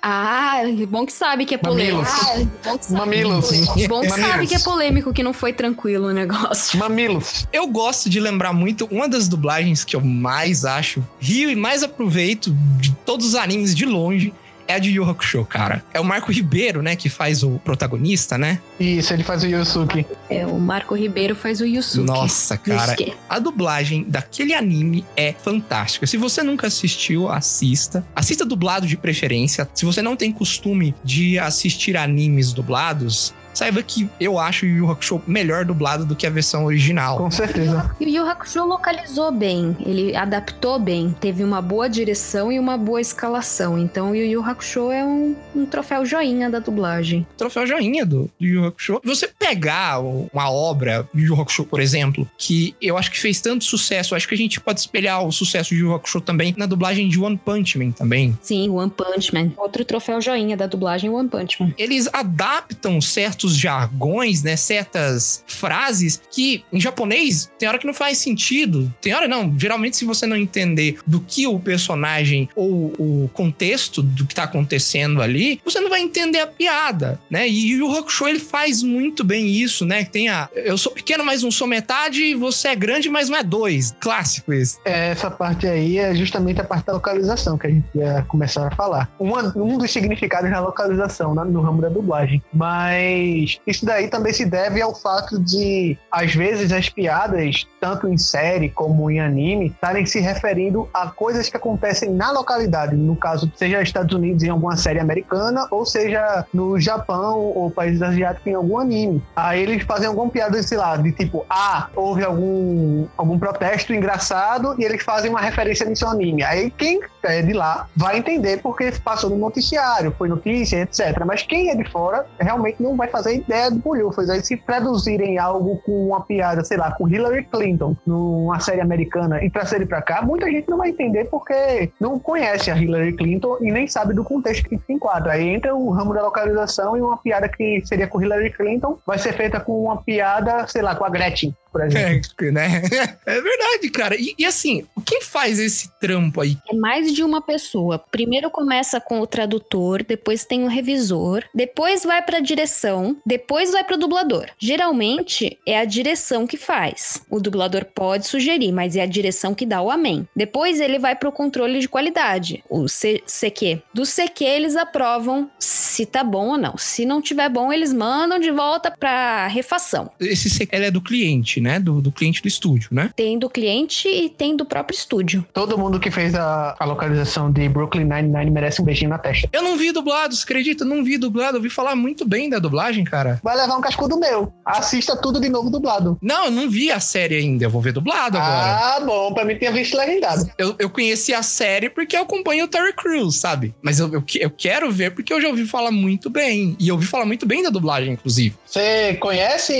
[0.02, 1.98] Ah, bom que sabe que é polêmico.
[1.98, 2.10] Mamilos.
[2.10, 3.00] Ah, bom que sabe.
[3.00, 3.50] Mamilos.
[3.88, 4.50] Bom que sabe Mamilos.
[4.50, 6.80] que é polêmico, que não foi tranquilo o negócio.
[6.80, 7.46] Mamilos.
[7.52, 11.84] Eu gosto de lembrar muito, uma das dublagens que eu mais acho, rio e mais
[11.84, 14.34] aproveito de todos os animes de longe,
[14.70, 15.84] é a de Yu Hakusho, cara.
[15.92, 18.60] É o Marco Ribeiro, né, que faz o protagonista, né?
[18.80, 20.06] Isso, ele faz o Yosuke.
[20.30, 22.06] É, o Marco Ribeiro faz o Yusuke.
[22.06, 22.92] Nossa, cara.
[22.92, 23.16] Yusuke.
[23.28, 26.06] A dublagem daquele anime é fantástica.
[26.06, 28.06] Se você nunca assistiu, assista.
[28.16, 29.68] Assista dublado de preferência.
[29.74, 34.90] Se você não tem costume de assistir animes dublados, saiba que eu acho o Yu
[34.90, 37.18] Hakusho melhor dublado do que a versão original.
[37.18, 37.94] Com certeza.
[38.00, 42.78] E o Yu Hakusho localizou bem, ele adaptou bem, teve uma boa direção e uma
[42.78, 43.78] boa escalação.
[43.78, 47.28] Então o Yu Yu Hakusho é um, um troféu joinha da dublagem.
[47.36, 49.02] troféu joinha do, do Yu Hakusho.
[49.04, 53.66] Você pegar uma obra, Yu Yu Hakusho, por exemplo, que eu acho que fez tanto
[53.66, 56.66] sucesso, acho que a gente pode espelhar o sucesso de Yu Yu Hakusho também na
[56.66, 58.38] dublagem de One Punch Man também.
[58.42, 59.52] Sim, One Punch Man.
[59.58, 61.74] Outro troféu joinha da dublagem One Punch Man.
[61.78, 68.18] Eles adaptam certos jargões, né, certas frases que em japonês tem hora que não faz
[68.18, 68.94] sentido.
[69.02, 74.02] Tem hora não, geralmente se você não entender do que o personagem ou o contexto
[74.02, 77.48] do que tá acontecendo ali, você não vai entender a piada, né?
[77.48, 80.04] E o Hakusho ele faz muito bem isso, né?
[80.04, 83.44] Tem a eu sou pequeno, mas não sou metade, você é grande, mas não é
[83.44, 83.96] dois.
[84.00, 84.78] Clássico esse.
[84.86, 88.76] Essa parte aí é justamente a parte da localização que a gente ia começar a
[88.76, 89.10] falar.
[89.20, 92.42] Um dos significados da localização né, no ramo da dublagem.
[92.54, 93.29] Mas
[93.66, 98.70] isso daí também se deve ao fato de, às vezes, as piadas, tanto em série
[98.70, 102.96] como em anime, estarem se referindo a coisas que acontecem na localidade.
[102.96, 108.02] No caso, seja Estados Unidos em alguma série americana, ou seja no Japão ou países
[108.02, 109.22] asiáticos em algum anime.
[109.36, 114.76] Aí eles fazem alguma piada, sei lá, de tipo, ah, houve algum, algum protesto engraçado
[114.78, 116.44] e eles fazem uma referência ao anime.
[116.44, 121.24] Aí quem é de lá vai entender porque passou no noticiário, foi notícia, etc.
[121.26, 124.30] Mas quem é de fora realmente não vai fazer ideia do bolhufas.
[124.30, 129.44] Aí se traduzirem algo com uma piada, sei lá, com Hillary Clinton numa série americana
[129.44, 133.58] e trazer pra cá, muita gente não vai entender porque não conhece a Hillary Clinton
[133.62, 135.34] e nem sabe do contexto que se enquadra.
[135.34, 139.18] Aí entra o ramo da localização e uma piada que seria com Hillary Clinton vai
[139.18, 142.30] ser feita com uma piada, sei lá, com a Gretchen, por exemplo.
[142.42, 142.82] É, né?
[143.26, 144.16] É verdade, cara.
[144.16, 146.58] E, e assim, quem faz esse trampo aí?
[146.70, 148.00] É mais de uma pessoa.
[148.00, 153.84] Primeiro começa com o tradutor, depois tem o revisor, depois vai pra direção, depois vai
[153.84, 154.48] pro dublador.
[154.58, 157.22] Geralmente é a direção que faz.
[157.30, 160.28] O dublador pode sugerir, mas é a direção que dá o amém.
[160.36, 163.82] Depois ele vai pro controle de qualidade, o C CQ.
[163.94, 166.78] Do CQ eles aprovam se tá bom ou não.
[166.78, 170.12] Se não tiver bom, eles mandam de volta pra refação.
[170.20, 171.80] Esse CQ é do cliente, né?
[171.80, 173.12] Do, do cliente do estúdio, né?
[173.16, 175.46] Tem do cliente e tem do próprio estúdio.
[175.54, 179.50] Todo mundo que fez a, a localização de Brooklyn Nine-Nine merece um beijinho na testa.
[179.52, 180.84] Eu não vi dublado, você acredita?
[180.86, 181.54] Não vi dublado.
[181.58, 183.40] Eu ouvi falar muito bem da dublagem, cara.
[183.44, 184.52] Vai levar um cascudo meu.
[184.66, 186.18] Assista tudo de novo dublado.
[186.22, 187.66] Não, eu não vi a série ainda.
[187.66, 188.96] Eu vou ver dublado agora.
[188.96, 189.34] Ah, bom.
[189.34, 190.50] Pra mim tinha visto legendado.
[190.58, 193.74] Eu, eu conheci a série porque eu acompanho o Terry Crews, sabe?
[193.82, 196.76] Mas eu, eu, eu quero ver porque eu já ouvi falar muito bem.
[196.80, 198.56] E eu ouvi falar muito bem da dublagem, inclusive.
[198.66, 199.74] Você conhece,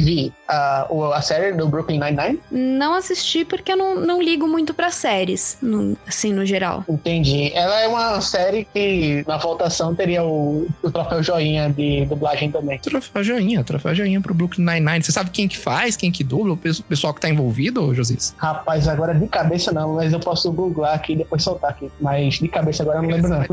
[0.00, 2.40] Vi, a, o- a série do Brooklyn Nine-Nine?
[2.50, 6.84] Não assisti porque eu não, não ligo muito pra séries, no- assim, no geral.
[6.88, 7.52] Entendi.
[7.54, 12.78] Ela é uma série que na votação teria o, o troféu joinha de dublagem também.
[12.78, 15.02] Troféu joinha, troféu joinha pro Brooklyn Nine-Nine.
[15.02, 18.34] Você sabe quem que faz, quem que dubla, o pe- pessoal que tá envolvido, Josias?
[18.38, 21.90] Rapaz, agora de cabeça não, mas eu posso googlar aqui e depois soltar aqui.
[22.00, 23.46] Mas de cabeça agora eu não lembro não.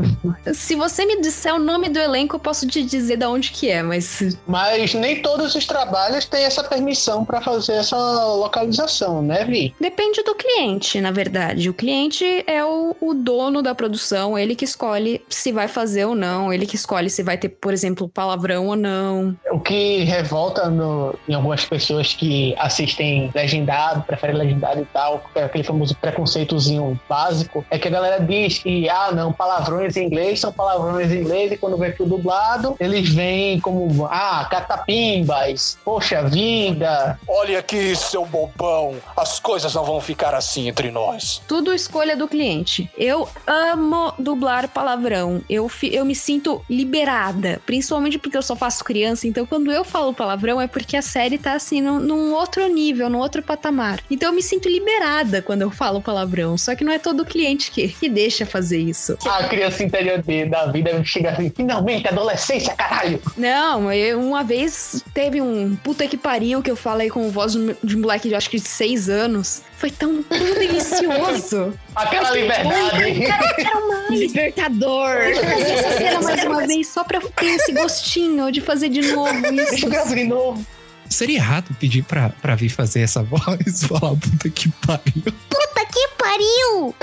[0.54, 3.70] Se você me disser o nome do elenco, eu posso te dizer de onde que
[3.70, 7.96] é, mas Mas nem todos os trabalhos têm essa permissão pra fazer essa
[8.34, 9.74] localização, né, Vi?
[9.80, 11.68] depende do cliente, na verdade.
[11.70, 16.14] O cliente é o, o dono da produção, ele que escolhe se vai fazer ou
[16.14, 19.36] não, ele que escolhe se vai ter, por exemplo, palavrão ou não.
[19.50, 25.44] O que revolta no- em algumas pessoas que assistem legendado, preferem legendado e tal, é
[25.44, 30.40] aquele famoso preconceitozinho básico, é que a galera diz que, ah, não, palavrões em inglês
[30.40, 36.22] são palavrões em inglês e quando vem pro dublado, eles vêm como, ah, catapimbas, poxa
[36.28, 37.18] vida.
[37.28, 38.96] Olha aqui, seu bobão.
[39.16, 41.40] As coisas não vão ficar assim entre nós.
[41.46, 42.90] Tudo escolha do cliente.
[42.96, 45.42] Eu amo dublar palavrão.
[45.48, 47.60] Eu, fi- eu me sinto liberada.
[47.66, 49.26] Principalmente porque eu só faço criança.
[49.28, 53.10] Então, quando eu falo palavrão, é porque a série tá assim, num, num outro nível,
[53.10, 54.00] num outro patamar.
[54.10, 56.56] Então, eu me sinto liberada quando eu falo palavrão.
[56.56, 59.18] Só que não é todo cliente que, que deixa fazer isso.
[59.26, 63.20] A criança interior de- da vida chega assim, finalmente, adolescência, caralho.
[63.36, 67.96] Não, eu, uma vez teve um puta que pariu que eu falei com voz de
[67.96, 69.62] um- moleque de acho que de seis anos.
[69.76, 71.72] Foi tão, tão delicioso.
[71.94, 73.20] Aquela liberdade.
[73.56, 74.10] Quero mais.
[74.20, 75.14] Libertador.
[75.16, 78.88] Deixa eu fazer essa cena mais uma vez, só pra ter esse gostinho de fazer
[78.88, 79.86] de novo Deixa isso.
[79.86, 80.66] eu gravar de novo.
[81.08, 85.22] Seria errado pedir pra, pra vir fazer essa voz, falar puta que pariu.
[85.48, 86.94] Puta que pariu!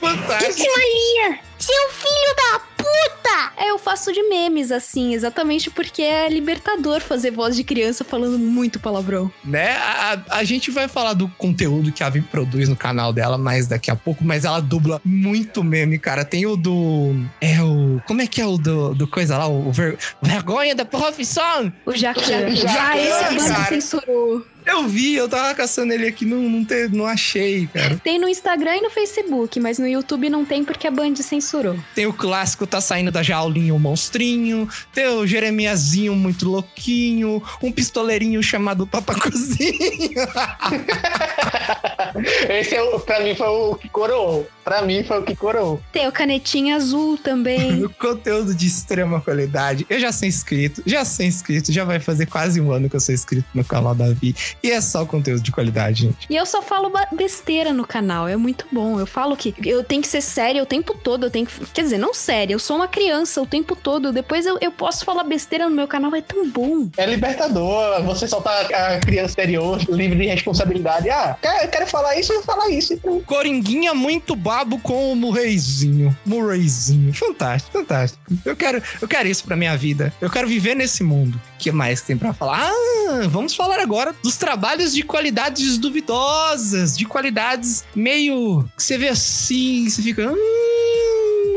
[0.00, 0.68] Fantástico.
[1.58, 2.60] Seu filho da
[3.08, 3.52] puta!
[3.56, 8.38] É, eu faço de memes, assim, exatamente porque é libertador fazer voz de criança falando
[8.38, 9.30] muito palavrão.
[9.44, 9.72] Né?
[9.76, 13.36] A, a- a gente vai falar do conteúdo que a Vi produz no canal dela
[13.38, 16.24] mais daqui a pouco, mas ela dubla muito meme, cara.
[16.24, 17.14] Tem o do.
[17.40, 18.00] É o.
[18.06, 19.46] Como é que é o do, do coisa lá?
[19.48, 21.72] O ver- Vergonha da profissão!
[21.86, 22.54] O Jacan.
[22.54, 23.64] Já esse a banda cara.
[23.68, 24.44] censurou.
[24.66, 28.00] Eu vi, eu tava caçando ele aqui, não, não, te- não achei, cara.
[28.02, 31.76] Tem no Instagram e no Facebook, mas no YouTube não tem porque a Band censurou.
[31.94, 34.68] Tem o clássico Tá Saindo da Jaulinha, o monstrinho.
[34.92, 37.42] Tem o Jeremiazinho muito louquinho.
[37.62, 39.74] Um pistoleirinho chamado Papa Cozinha.
[42.48, 44.46] Esse é o, pra mim foi o que coroou.
[44.64, 45.80] Pra mim foi o que coroou.
[45.92, 47.84] Tem o Canetinha Azul também.
[47.84, 49.84] O conteúdo de extrema qualidade.
[49.90, 53.00] Eu já sou inscrito, já sou inscrito, já vai fazer quase um ano que eu
[53.00, 54.34] sou inscrito no canal da Vi.
[54.62, 56.26] E é só conteúdo de qualidade, gente.
[56.28, 58.98] E eu só falo besteira no canal, é muito bom.
[58.98, 61.66] Eu falo que eu tenho que ser séria o tempo todo, eu tenho que...
[61.66, 64.12] Quer dizer, não séria, eu sou uma criança o tempo todo.
[64.12, 66.88] Depois eu, eu posso falar besteira no meu canal, é tão bom.
[66.96, 71.10] É libertador, você soltar a criança exterior livre de responsabilidade.
[71.10, 72.94] Ah, quer, quero falar isso, eu vou falar isso.
[72.94, 76.16] Então, Coringuinha muito babo com o Murrayzinho.
[76.24, 77.12] Murrayzinho.
[77.12, 78.22] Fantástico, fantástico.
[78.44, 80.12] Eu quero, eu quero isso pra minha vida.
[80.20, 81.40] Eu quero viver nesse mundo.
[81.64, 82.70] Que mais tem pra falar?
[82.70, 89.08] Ah, vamos falar agora dos trabalhos de qualidades duvidosas, de qualidades meio que você vê
[89.08, 90.36] assim, você fica, hum,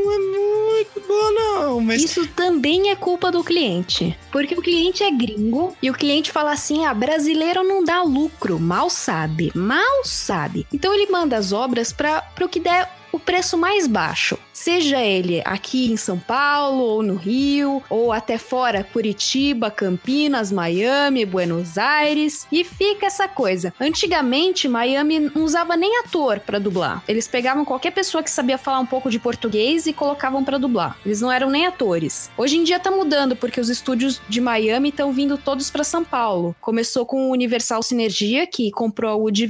[0.06, 4.18] não é muito bom não, mas Isso também é culpa do cliente.
[4.32, 8.58] Porque o cliente é gringo e o cliente fala assim: ah, brasileiro não dá lucro.
[8.58, 10.66] Mal sabe, mal sabe.
[10.72, 14.38] Então ele manda as obras para o que der o preço mais baixo.
[14.68, 21.24] Seja ele aqui em São Paulo, ou no Rio, ou até fora, Curitiba, Campinas, Miami,
[21.24, 22.46] Buenos Aires.
[22.52, 23.72] E fica essa coisa.
[23.80, 27.02] Antigamente, Miami não usava nem ator pra dublar.
[27.08, 30.98] Eles pegavam qualquer pessoa que sabia falar um pouco de português e colocavam pra dublar.
[31.02, 32.30] Eles não eram nem atores.
[32.36, 36.04] Hoje em dia tá mudando, porque os estúdios de Miami estão vindo todos pra São
[36.04, 36.54] Paulo.
[36.60, 39.48] Começou com o Universal Sinergia, que comprou a Wood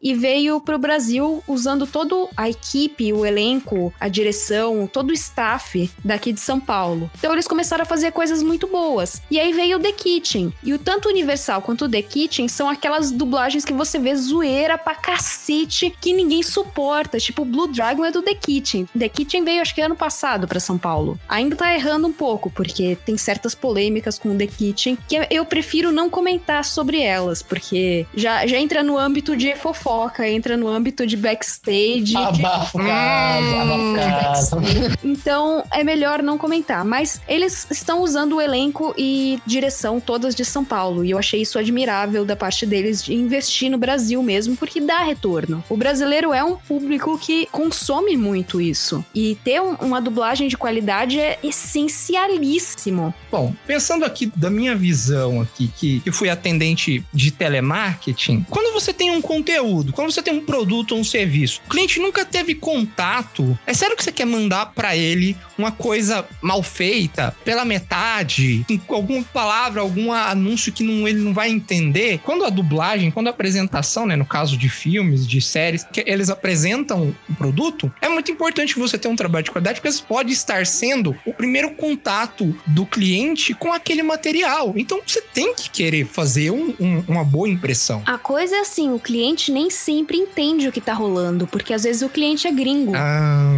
[0.00, 4.59] e veio pro Brasil usando toda a equipe, o elenco, a direção,
[4.92, 7.10] todo o staff daqui de São Paulo.
[7.18, 9.22] Então eles começaram a fazer coisas muito boas.
[9.30, 10.52] E aí veio o The Kitchen.
[10.62, 14.76] E o tanto Universal quanto o The Kitchen são aquelas dublagens que você vê zoeira
[14.76, 17.18] pra cacete que ninguém suporta.
[17.18, 18.88] Tipo, Blue Dragon é do The Kitchen.
[18.96, 21.18] The Kitchen veio acho que ano passado pra São Paulo.
[21.28, 25.44] Ainda tá errando um pouco, porque tem certas polêmicas com o The Kitchen que eu
[25.44, 30.68] prefiro não comentar sobre elas, porque já, já entra no âmbito de fofoca, entra no
[30.68, 32.16] âmbito de backstage.
[32.16, 33.94] abafa o caso, abafa o
[35.04, 36.84] Então é melhor não comentar.
[36.84, 41.04] Mas eles estão usando o elenco e direção todas de São Paulo.
[41.04, 45.02] E eu achei isso admirável da parte deles de investir no Brasil mesmo, porque dá
[45.02, 45.62] retorno.
[45.68, 49.04] O brasileiro é um público que consome muito isso.
[49.14, 53.14] E ter um- uma dublagem de qualidade é essencialíssimo.
[53.30, 58.92] Bom, pensando aqui da minha visão aqui, que eu fui atendente de telemarketing, quando você
[58.92, 62.54] tem um conteúdo, quando você tem um produto ou um serviço, o cliente nunca teve
[62.54, 68.64] contato, é sério que você quer mandar pra ele uma coisa mal feita, pela metade,
[68.86, 72.18] com alguma palavra, algum anúncio que não, ele não vai entender?
[72.24, 76.30] Quando a dublagem, quando a apresentação, né, no caso de filmes, de séries, que eles
[76.30, 80.64] apresentam o produto, é muito importante você ter um trabalho de qualidade, porque pode estar
[80.66, 84.72] sendo o primeiro contato do cliente com aquele material.
[84.76, 88.02] Então você tem que querer fazer um- um- uma boa impressão.
[88.06, 91.82] A coisa é assim, o cliente nem sempre entende o que tá rolando, porque às
[91.84, 92.92] vezes o cliente é gringo.
[92.94, 93.52] Ah,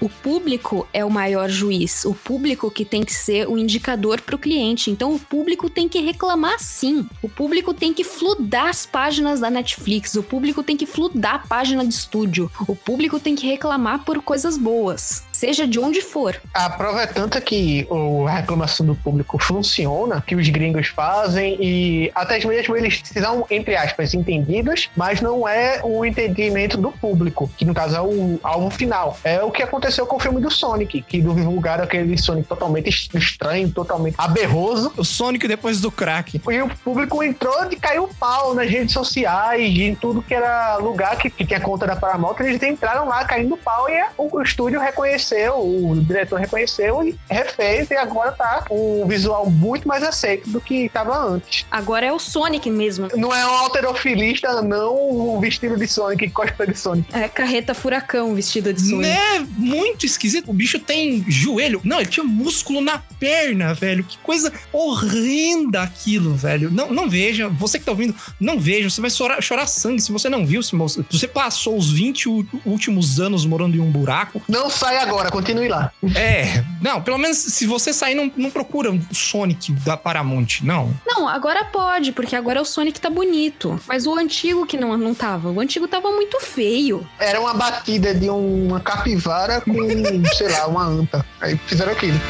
[0.00, 4.36] O público é o maior juiz, o público que tem que ser o indicador para
[4.36, 4.90] o cliente.
[4.90, 7.06] Então o público tem que reclamar sim.
[7.22, 11.38] O público tem que fludar as páginas da Netflix, o público tem que fludar a
[11.38, 16.40] página de estúdio, o público tem que reclamar por coisas boas, seja de onde for.
[16.54, 21.56] A prova é tanta que o- a reclamação do público funciona, que os gringos fazem,
[21.60, 27.50] e até mesmo eles são, entre aspas, entendidos, mas não é o entendimento do público,
[27.56, 29.18] que no caso é o alvo final.
[29.24, 33.14] É o que aconteceu com o filme do Sonic, que divulgaram aquele Sonic totalmente est-
[33.14, 36.40] estranho, totalmente aberroso, o Sonic depois do crack.
[36.50, 40.76] e o público entrou de caiu o pau nas redes sociais, em tudo que era
[40.76, 44.42] lugar que, que tinha conta da Paramount, eles entraram lá caindo pau e o, o
[44.42, 50.48] estúdio reconheceu, o diretor reconheceu e refez, e agora tá um visual muito mais aceito
[50.50, 51.64] do que estava antes.
[51.70, 53.08] Agora é o Sonic mesmo.
[53.16, 57.08] Não é um alterofilista, não o vestido de Sonic, cosplay de Sonic.
[57.14, 59.08] É carreta furacão vestida de Sonic.
[59.08, 59.46] Né?
[59.56, 60.50] Muito esquisito.
[60.50, 61.80] O bicho tem joelho.
[61.84, 64.04] Não, ele tinha músculo na perna, velho.
[64.04, 66.70] Que coisa horrenda aquilo, velho.
[66.70, 67.48] Não, não veja.
[67.48, 68.88] Você que tá ouvindo, não veja.
[68.90, 70.62] Você vai chorar, chorar sangue se você não viu.
[70.62, 74.42] Se você passou os 20 ú- últimos anos morando em um buraco.
[74.48, 75.15] Não sai agora.
[75.16, 75.90] Agora, continue lá.
[76.14, 80.94] É, não, pelo menos se você sair, não, não procura o Sonic da Paramount, não.
[81.06, 83.80] Não, agora pode, porque agora o Sonic tá bonito.
[83.88, 85.50] Mas o antigo que não, não tava.
[85.50, 87.06] O antigo tava muito feio.
[87.18, 89.72] Era uma batida de uma capivara com,
[90.36, 91.24] sei lá, uma anta.
[91.40, 92.20] Aí fizeram aquilo.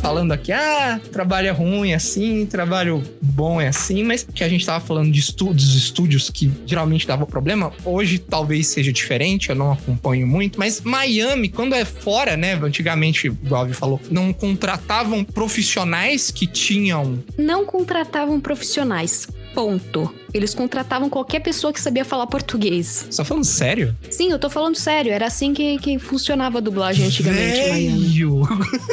[0.00, 4.64] Falando aqui, ah, trabalho é ruim assim, trabalho bom é assim, mas que a gente
[4.64, 9.72] tava falando de estudos, estúdios que geralmente davam problema, hoje talvez seja diferente, eu não
[9.72, 16.30] acompanho muito, mas Miami, quando é fora, né, antigamente, igual a falou, não contratavam profissionais
[16.30, 19.28] que tinham Não contratavam profissionais.
[19.54, 20.19] Ponto.
[20.32, 23.06] Eles contratavam qualquer pessoa que sabia falar português.
[23.10, 23.96] Só falando sério?
[24.10, 25.12] Sim, eu tô falando sério.
[25.12, 28.08] Era assim que, que funcionava a dublagem antigamente em Miami.
[28.08, 28.40] Velho!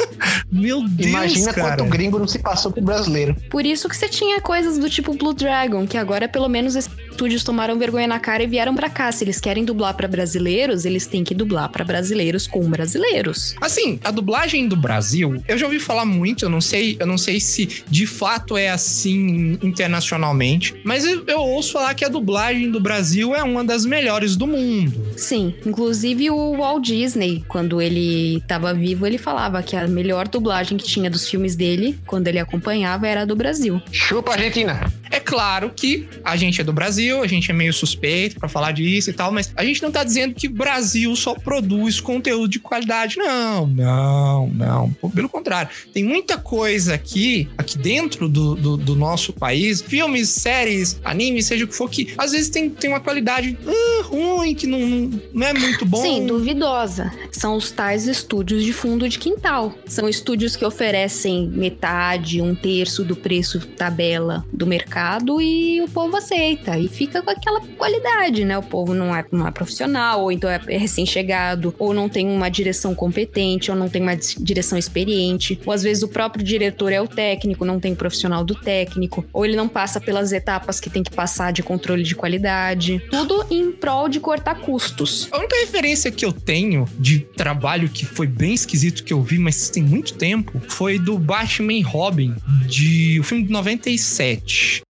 [0.50, 1.76] Meu Deus, Imagina cara.
[1.76, 3.36] quanto gringo não se passou pro brasileiro.
[3.50, 6.74] Por isso que você tinha coisas do tipo Blue Dragon, que agora pelo menos
[7.18, 9.10] estúdios tomaram vergonha na cara e vieram pra cá.
[9.10, 13.56] Se eles querem dublar pra brasileiros, eles têm que dublar pra brasileiros com brasileiros.
[13.60, 17.18] Assim, a dublagem do Brasil, eu já ouvi falar muito, eu não sei, eu não
[17.18, 22.70] sei se de fato é assim internacionalmente, mas eu, eu ouço falar que a dublagem
[22.70, 25.12] do Brasil é uma das melhores do mundo.
[25.16, 30.78] Sim, inclusive o Walt Disney, quando ele tava vivo, ele falava que a melhor dublagem
[30.78, 33.82] que tinha dos filmes dele, quando ele acompanhava, era a do Brasil.
[33.90, 34.78] Chupa, Argentina.
[35.10, 38.72] É claro que a gente é do Brasil, a gente é meio suspeito pra falar
[38.72, 42.48] disso e tal, mas a gente não tá dizendo que o Brasil só produz conteúdo
[42.48, 43.16] de qualidade.
[43.16, 44.92] Não, não, não.
[45.14, 51.00] Pelo contrário, tem muita coisa aqui, aqui dentro do, do, do nosso país, filmes, séries,
[51.04, 54.66] animes, seja o que for, que às vezes tem, tem uma qualidade ah, ruim, que
[54.66, 56.02] não, não, não é muito bom.
[56.02, 57.12] Sim, duvidosa.
[57.32, 59.74] São os tais estúdios de fundo de quintal.
[59.86, 64.97] São estúdios que oferecem metade, um terço do preço tabela do mercado
[65.40, 66.78] e o povo aceita.
[66.78, 68.58] E fica com aquela qualidade, né?
[68.58, 72.48] O povo não é, não é profissional, ou então é recém-chegado, ou não tem uma
[72.48, 75.60] direção competente, ou não tem uma direção experiente.
[75.64, 79.44] Ou às vezes o próprio diretor é o técnico, não tem profissional do técnico, ou
[79.44, 83.00] ele não passa pelas etapas que tem que passar de controle de qualidade.
[83.10, 85.28] Tudo em prol de cortar custos.
[85.30, 89.38] A única referência que eu tenho de trabalho que foi bem esquisito que eu vi,
[89.38, 92.34] mas tem muito tempo, foi do Batman Robin,
[92.66, 94.87] de o filme de 97.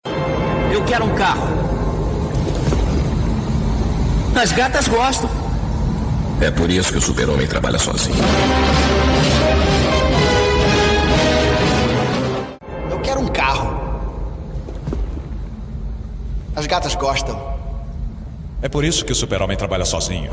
[0.73, 1.47] Eu quero um carro.
[4.35, 5.29] As gatas gostam.
[6.41, 8.17] É por isso que o super-homem trabalha sozinho.
[12.89, 13.79] Eu quero um carro.
[16.55, 17.39] As gatas gostam.
[18.61, 20.31] É por isso que o super-homem trabalha sozinho.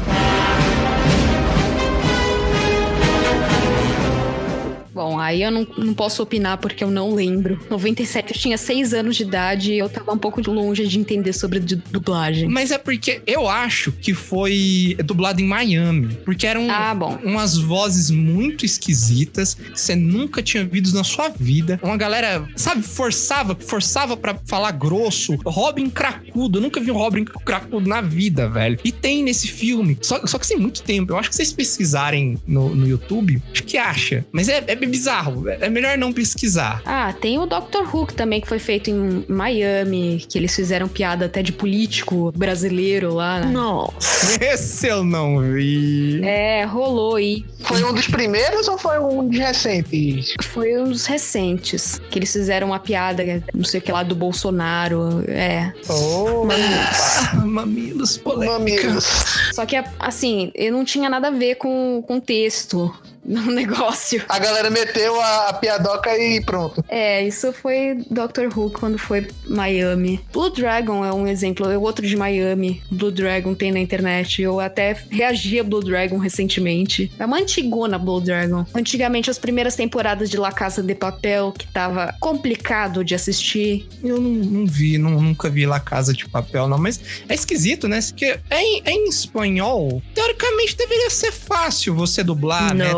[4.95, 7.59] Bom, aí eu não, não posso opinar porque eu não lembro.
[7.70, 11.32] 97 eu tinha 6 anos de idade e eu tava um pouco longe de entender
[11.32, 12.49] sobre du- dublagem.
[12.49, 16.16] Mas é porque eu acho que foi dublado em Miami.
[16.24, 17.18] Porque eram Ah, bom.
[17.22, 21.78] umas vozes muito esquisitas que você nunca tinha ouvido na sua vida.
[21.82, 25.36] Uma galera, sabe, forçava, forçava pra falar grosso.
[25.45, 26.59] Robin cracudo.
[26.59, 28.78] Eu nunca vi um Robin cracudo na vida, velho.
[28.84, 29.97] E tem nesse filme.
[30.01, 31.12] Só, só que tem muito tempo.
[31.12, 34.24] Eu acho que vocês pesquisarem no, no YouTube, acho que acha.
[34.32, 35.49] Mas é, é bizarro.
[35.49, 36.83] É melhor não pesquisar.
[36.85, 40.89] Ah, tem o Doctor Who que também que foi feito em Miami, que eles fizeram
[40.89, 43.47] piada até de político brasileiro lá, né?
[43.47, 44.39] Nossa.
[44.45, 46.20] Esse eu não vi.
[46.24, 47.45] É, rolou aí.
[47.61, 50.35] Foi um dos primeiros ou foi um de recentes?
[50.43, 52.01] Foi um dos recentes.
[52.11, 53.22] Que eles fizeram uma piada,
[53.55, 55.24] não sei o que lá, do Bolsonaro.
[55.28, 55.72] É.
[55.89, 58.57] Oh, Ah, mamilos polêmica.
[58.57, 59.05] amigos.
[59.53, 62.93] Só que, assim, eu não tinha nada a ver com com o texto
[63.31, 64.23] no negócio.
[64.29, 66.85] A galera meteu a, a piadoca e pronto.
[66.89, 70.21] É, isso foi Doctor Who quando foi Miami.
[70.33, 72.83] Blue Dragon é um exemplo, é outro de Miami.
[72.91, 74.43] Blue Dragon tem na internet.
[74.43, 77.11] Eu até reagi a Blue Dragon recentemente.
[77.18, 78.64] É uma antigona Blue Dragon.
[78.75, 83.87] Antigamente, as primeiras temporadas de La Casa de Papel, que tava complicado de assistir.
[84.03, 86.79] Eu não, não vi, não- nunca vi La Casa de Papel, não.
[86.79, 88.01] Mas é esquisito, né?
[88.01, 90.03] Porque é em, é em espanhol.
[90.14, 92.91] Teoricamente deveria ser fácil você dublar, né?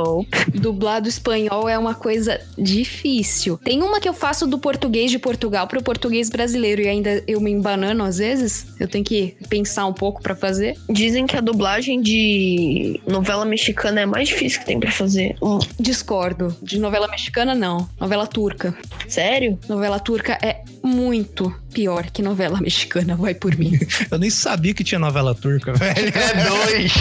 [0.55, 3.59] Dublado espanhol é uma coisa difícil.
[3.59, 7.41] Tem uma que eu faço do português de Portugal pro português brasileiro e ainda eu
[7.41, 8.67] me embanano às vezes.
[8.79, 10.77] Eu tenho que pensar um pouco pra fazer.
[10.89, 15.37] Dizem que a dublagem de novela mexicana é mais difícil que tem pra fazer.
[15.43, 16.57] Hum, Discordo.
[16.63, 17.89] De novela mexicana, não.
[18.01, 18.75] Novela turca.
[19.09, 19.59] Sério?
[19.69, 23.79] Novela turca é muito pior que novela mexicana, vai por mim.
[24.11, 26.13] Eu nem sabia que tinha novela turca, velho.
[26.15, 26.93] É dois.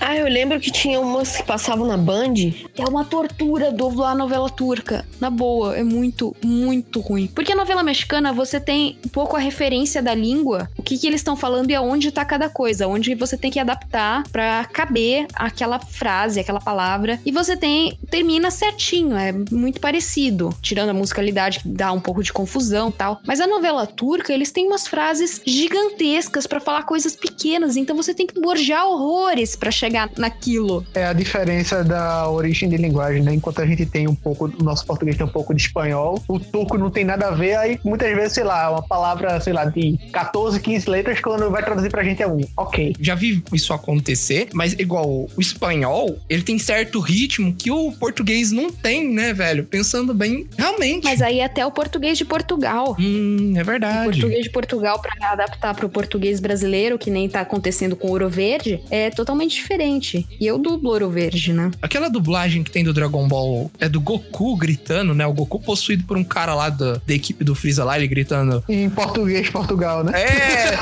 [0.00, 2.34] Ah, eu lembro que tinha umas que passavam na Band.
[2.76, 5.04] É uma tortura dublar novela turca.
[5.20, 7.26] Na boa, é muito, muito ruim.
[7.26, 11.06] Porque a novela mexicana, você tem um pouco a referência da língua, o que, que
[11.06, 15.26] eles estão falando e aonde tá cada coisa, onde você tem que adaptar pra caber
[15.34, 17.20] aquela frase, aquela palavra.
[17.26, 17.98] E você tem.
[18.10, 20.54] termina certinho, é muito parecido.
[20.62, 23.20] Tirando a musicalidade que dá um pouco de confusão e tal.
[23.26, 28.14] Mas a novela turca, eles têm umas frases gigantescas pra falar coisas pequenas, então você
[28.14, 30.84] tem que borjar horrores pra chegar naquilo.
[30.94, 33.34] É a diferença da origem de linguagem, né?
[33.34, 36.38] Enquanto a gente tem um pouco, o nosso português tem um pouco de espanhol, o
[36.38, 39.64] turco não tem nada a ver, aí muitas vezes, sei lá, uma palavra, sei lá,
[39.64, 42.40] de 14, 15 letras, quando vai traduzir pra gente é um.
[42.56, 42.94] Ok.
[43.00, 48.50] Já vi isso acontecer, mas igual o espanhol, ele tem certo ritmo que o português
[48.50, 49.64] não tem, né, velho?
[49.64, 51.04] Pensando bem, realmente.
[51.04, 52.96] Mas aí até o português de Portugal.
[52.98, 53.66] Hum, é O
[54.00, 54.20] verdade.
[54.20, 58.80] português de Portugal, pra adaptar pro português brasileiro, que nem tá acontecendo com Ouro Verde,
[58.90, 60.26] é totalmente diferente.
[60.40, 61.70] E eu dublo Ouro Verde, né?
[61.80, 65.26] Aquela dublagem que tem do Dragon Ball é do Goku gritando, né?
[65.26, 68.62] O Goku possuído por um cara lá da, da equipe do Freeza lá, ele gritando.
[68.68, 70.12] Em português, Portugal, né?
[70.14, 70.78] É!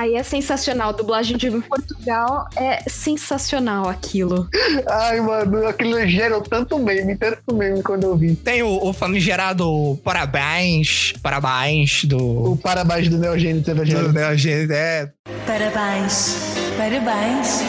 [0.05, 0.93] Ai, é sensacional.
[0.93, 4.47] Dublagem de Portugal é sensacional aquilo.
[4.87, 8.35] Ai, mano, aquilo gerou tanto meme, tanto meme quando eu vi.
[8.35, 12.51] Tem o, o famigerado parabéns, parabéns do.
[12.51, 14.13] O parabéns do Neo Gênio teve a do gente.
[14.13, 15.09] Neo Geo, é,
[15.47, 16.35] Parabéns.
[16.77, 17.61] Parabéns.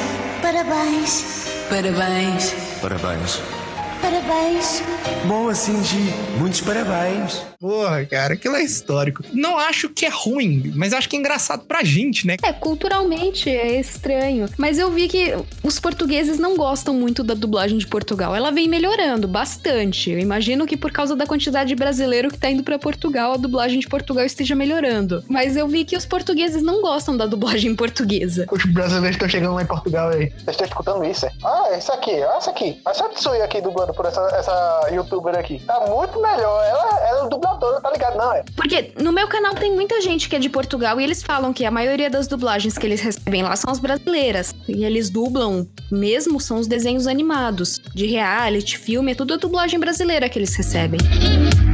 [0.43, 1.25] Parabéns.
[1.71, 2.55] Parabéns.
[2.83, 3.41] Parabéns.
[4.03, 4.83] Parabéns.
[5.25, 6.13] Bom assim, Gi.
[6.39, 7.43] Muitos parabéns.
[7.61, 9.23] Porra, cara, aquilo é histórico.
[9.33, 12.37] Não acho que é ruim, mas acho que é engraçado pra gente, né?
[12.43, 14.49] É, culturalmente é estranho.
[14.57, 18.35] Mas eu vi que os portugueses não gostam muito da dublagem de Portugal.
[18.35, 20.11] Ela vem melhorando bastante.
[20.11, 23.37] Eu imagino que por causa da quantidade de brasileiro que tá indo pra Portugal, a
[23.37, 25.25] dublagem de Portugal esteja melhorando.
[25.29, 28.47] Mas eu vi que os portugueses não gostam da dublagem portuguesa.
[28.51, 30.31] Os brasileiros estão chegando lá em Portugal aí.
[30.31, 31.33] Vocês estão escutando isso, é?
[31.45, 32.81] Ah, esse aqui, olha essa aqui.
[32.87, 35.59] Essa Tsui aqui dublando por essa, essa youtuber aqui.
[35.67, 36.65] Tá muito melhor.
[36.65, 38.17] Ela, ela é dubladora, tá ligado?
[38.17, 38.45] Não, é?
[38.55, 41.65] Porque no meu canal tem muita gente que é de Portugal e eles falam que
[41.65, 44.55] a maioria das dublagens que eles recebem lá são as brasileiras.
[44.69, 47.81] E eles dublam mesmo são os desenhos animados.
[47.95, 51.01] De reality, filme, é tudo a dublagem brasileira que eles recebem.
[51.01, 51.66] Eita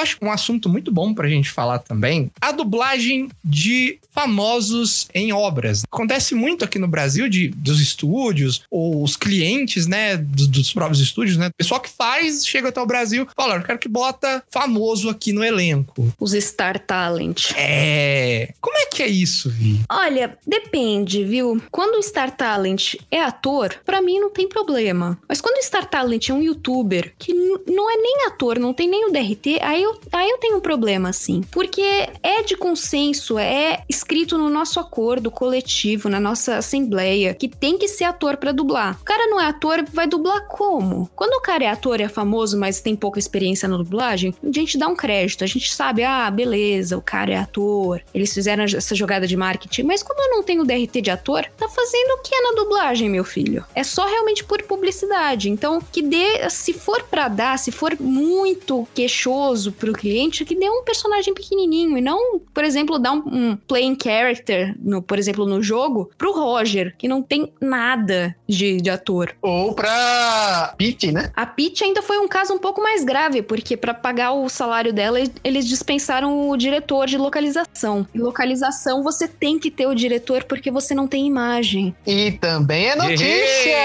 [0.00, 2.30] acho um assunto muito bom pra gente falar também.
[2.40, 5.82] A dublagem de famosos em obras.
[5.90, 11.00] Acontece muito aqui no Brasil de, dos estúdios, ou os clientes, né, dos, dos próprios
[11.00, 11.48] estúdios, né?
[11.48, 15.32] O pessoal que faz, chega até o Brasil, fala, eu quero que bota famoso aqui
[15.32, 16.12] no elenco.
[16.18, 17.52] Os Star Talent.
[17.56, 18.52] É...
[18.60, 19.80] Como é que é isso, Vi?
[19.90, 21.60] Olha, depende, viu?
[21.70, 25.18] Quando o Star Talent é ator, pra mim não tem problema.
[25.28, 28.88] Mas quando o Star Talent é um youtuber que não é nem ator, não tem
[28.88, 31.42] nem o DRT, aí eu, aí eu tenho um problema, assim.
[31.50, 31.82] Porque
[32.22, 37.88] é de consenso, é escrito no nosso acordo coletivo, na nossa assembleia, que tem que
[37.88, 38.98] ser ator pra dublar.
[39.00, 41.10] O cara não é ator, vai dublar como?
[41.14, 44.52] Quando o cara é ator e é famoso, mas tem pouca experiência na dublagem, a
[44.52, 45.44] gente dá um crédito.
[45.44, 48.02] A gente sabe, ah, beleza, o cara é ator.
[48.14, 49.82] Eles fizeram essa jogada de marketing.
[49.84, 53.08] Mas quando eu não tenho DRT de ator, tá fazendo o que é na dublagem,
[53.08, 53.64] meu filho?
[53.74, 55.50] É só realmente por publicidade.
[55.50, 60.68] Então, que dê, se for pra dar, se for muito queixoso pro cliente, que dê
[60.68, 65.46] um personagem pequenininho e não, por exemplo, dar um, um playing character, no, por exemplo,
[65.46, 69.34] no jogo, pro Roger, que não tem nada de, de ator.
[69.40, 71.32] Ou pra Pete, né?
[71.34, 74.92] A Peach ainda foi um caso um pouco mais grave, porque pra pagar o salário
[74.92, 78.06] dela, eles dispensaram o diretor de localização.
[78.14, 81.94] E localização você tem que ter o diretor porque você não tem imagem.
[82.06, 83.80] E também é notícia!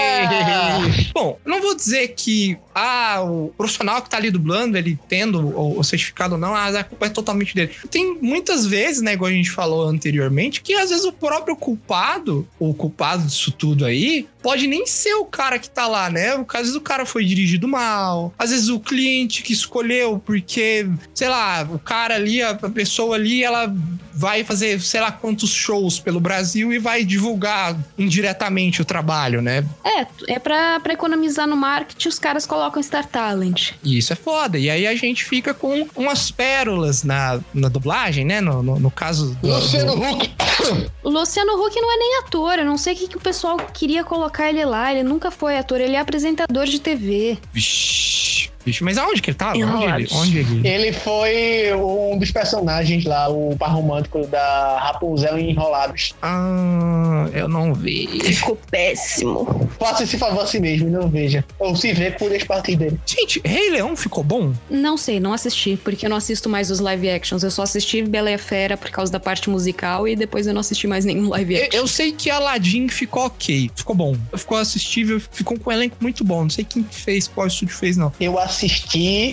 [1.14, 5.82] Bom, não vou dizer que ah, o profissional que tá ali dublando, ele tendo o
[5.86, 7.72] certificado ou não, ah, a culpa é totalmente dele.
[7.90, 12.46] Tem muitas vezes, né, igual a gente falou anteriormente, que às vezes o próprio culpado,
[12.58, 16.44] o culpado disso tudo aí, pode nem ser o cara que tá lá, né?
[16.48, 21.28] Às vezes o cara foi dirigido mal, às vezes o cliente que escolheu porque, sei
[21.28, 23.72] lá, o cara ali, a a pessoa ali, ela
[24.12, 29.62] vai fazer, sei lá, quantos shows pelo Brasil e vai divulgar indiretamente o trabalho, né?
[29.84, 33.72] É, é pra, pra economizar no marketing, os caras colocam Star Talent.
[33.84, 34.58] E isso é foda.
[34.58, 38.40] E aí a gente fica com umas pérolas na, na dublagem, né?
[38.40, 40.30] No, no, no caso do, Luciano Huck.
[41.02, 43.56] O Luciano Huck não é nem ator, eu não sei o que, que o pessoal
[43.72, 44.92] queria colocar ele lá.
[44.92, 47.38] Ele nunca foi ator, ele é apresentador de TV.
[47.52, 49.56] Vixe, vixe, mas aonde que ele tava?
[49.56, 50.68] Onde onde ele...
[50.68, 56.14] Ele foi um dos personagens lá, o par romântico da Rapunzel em Enrolados.
[56.20, 58.06] Ah, eu não vi.
[58.34, 59.70] Ficou péssimo.
[59.78, 61.44] Faça esse favor a si mesmo, não veja.
[61.58, 62.98] Ou se vê por partir dele.
[63.06, 64.52] Gente, Rei Leão ficou bom?
[64.68, 67.42] Não sei, não assisti, porque eu não assisto mais os live actions.
[67.42, 70.52] Eu só assisti Bela e a Fera por causa da parte musical e depois eu
[70.52, 71.80] não assisti mais nenhum live Eu, action.
[71.80, 74.16] eu sei que Aladdin ficou ok, ficou bom.
[74.36, 76.42] Ficou assistível, ficou com um elenco muito bom.
[76.42, 78.12] Não sei quem fez, qual estúdio fez, não.
[78.20, 78.55] Eu assisti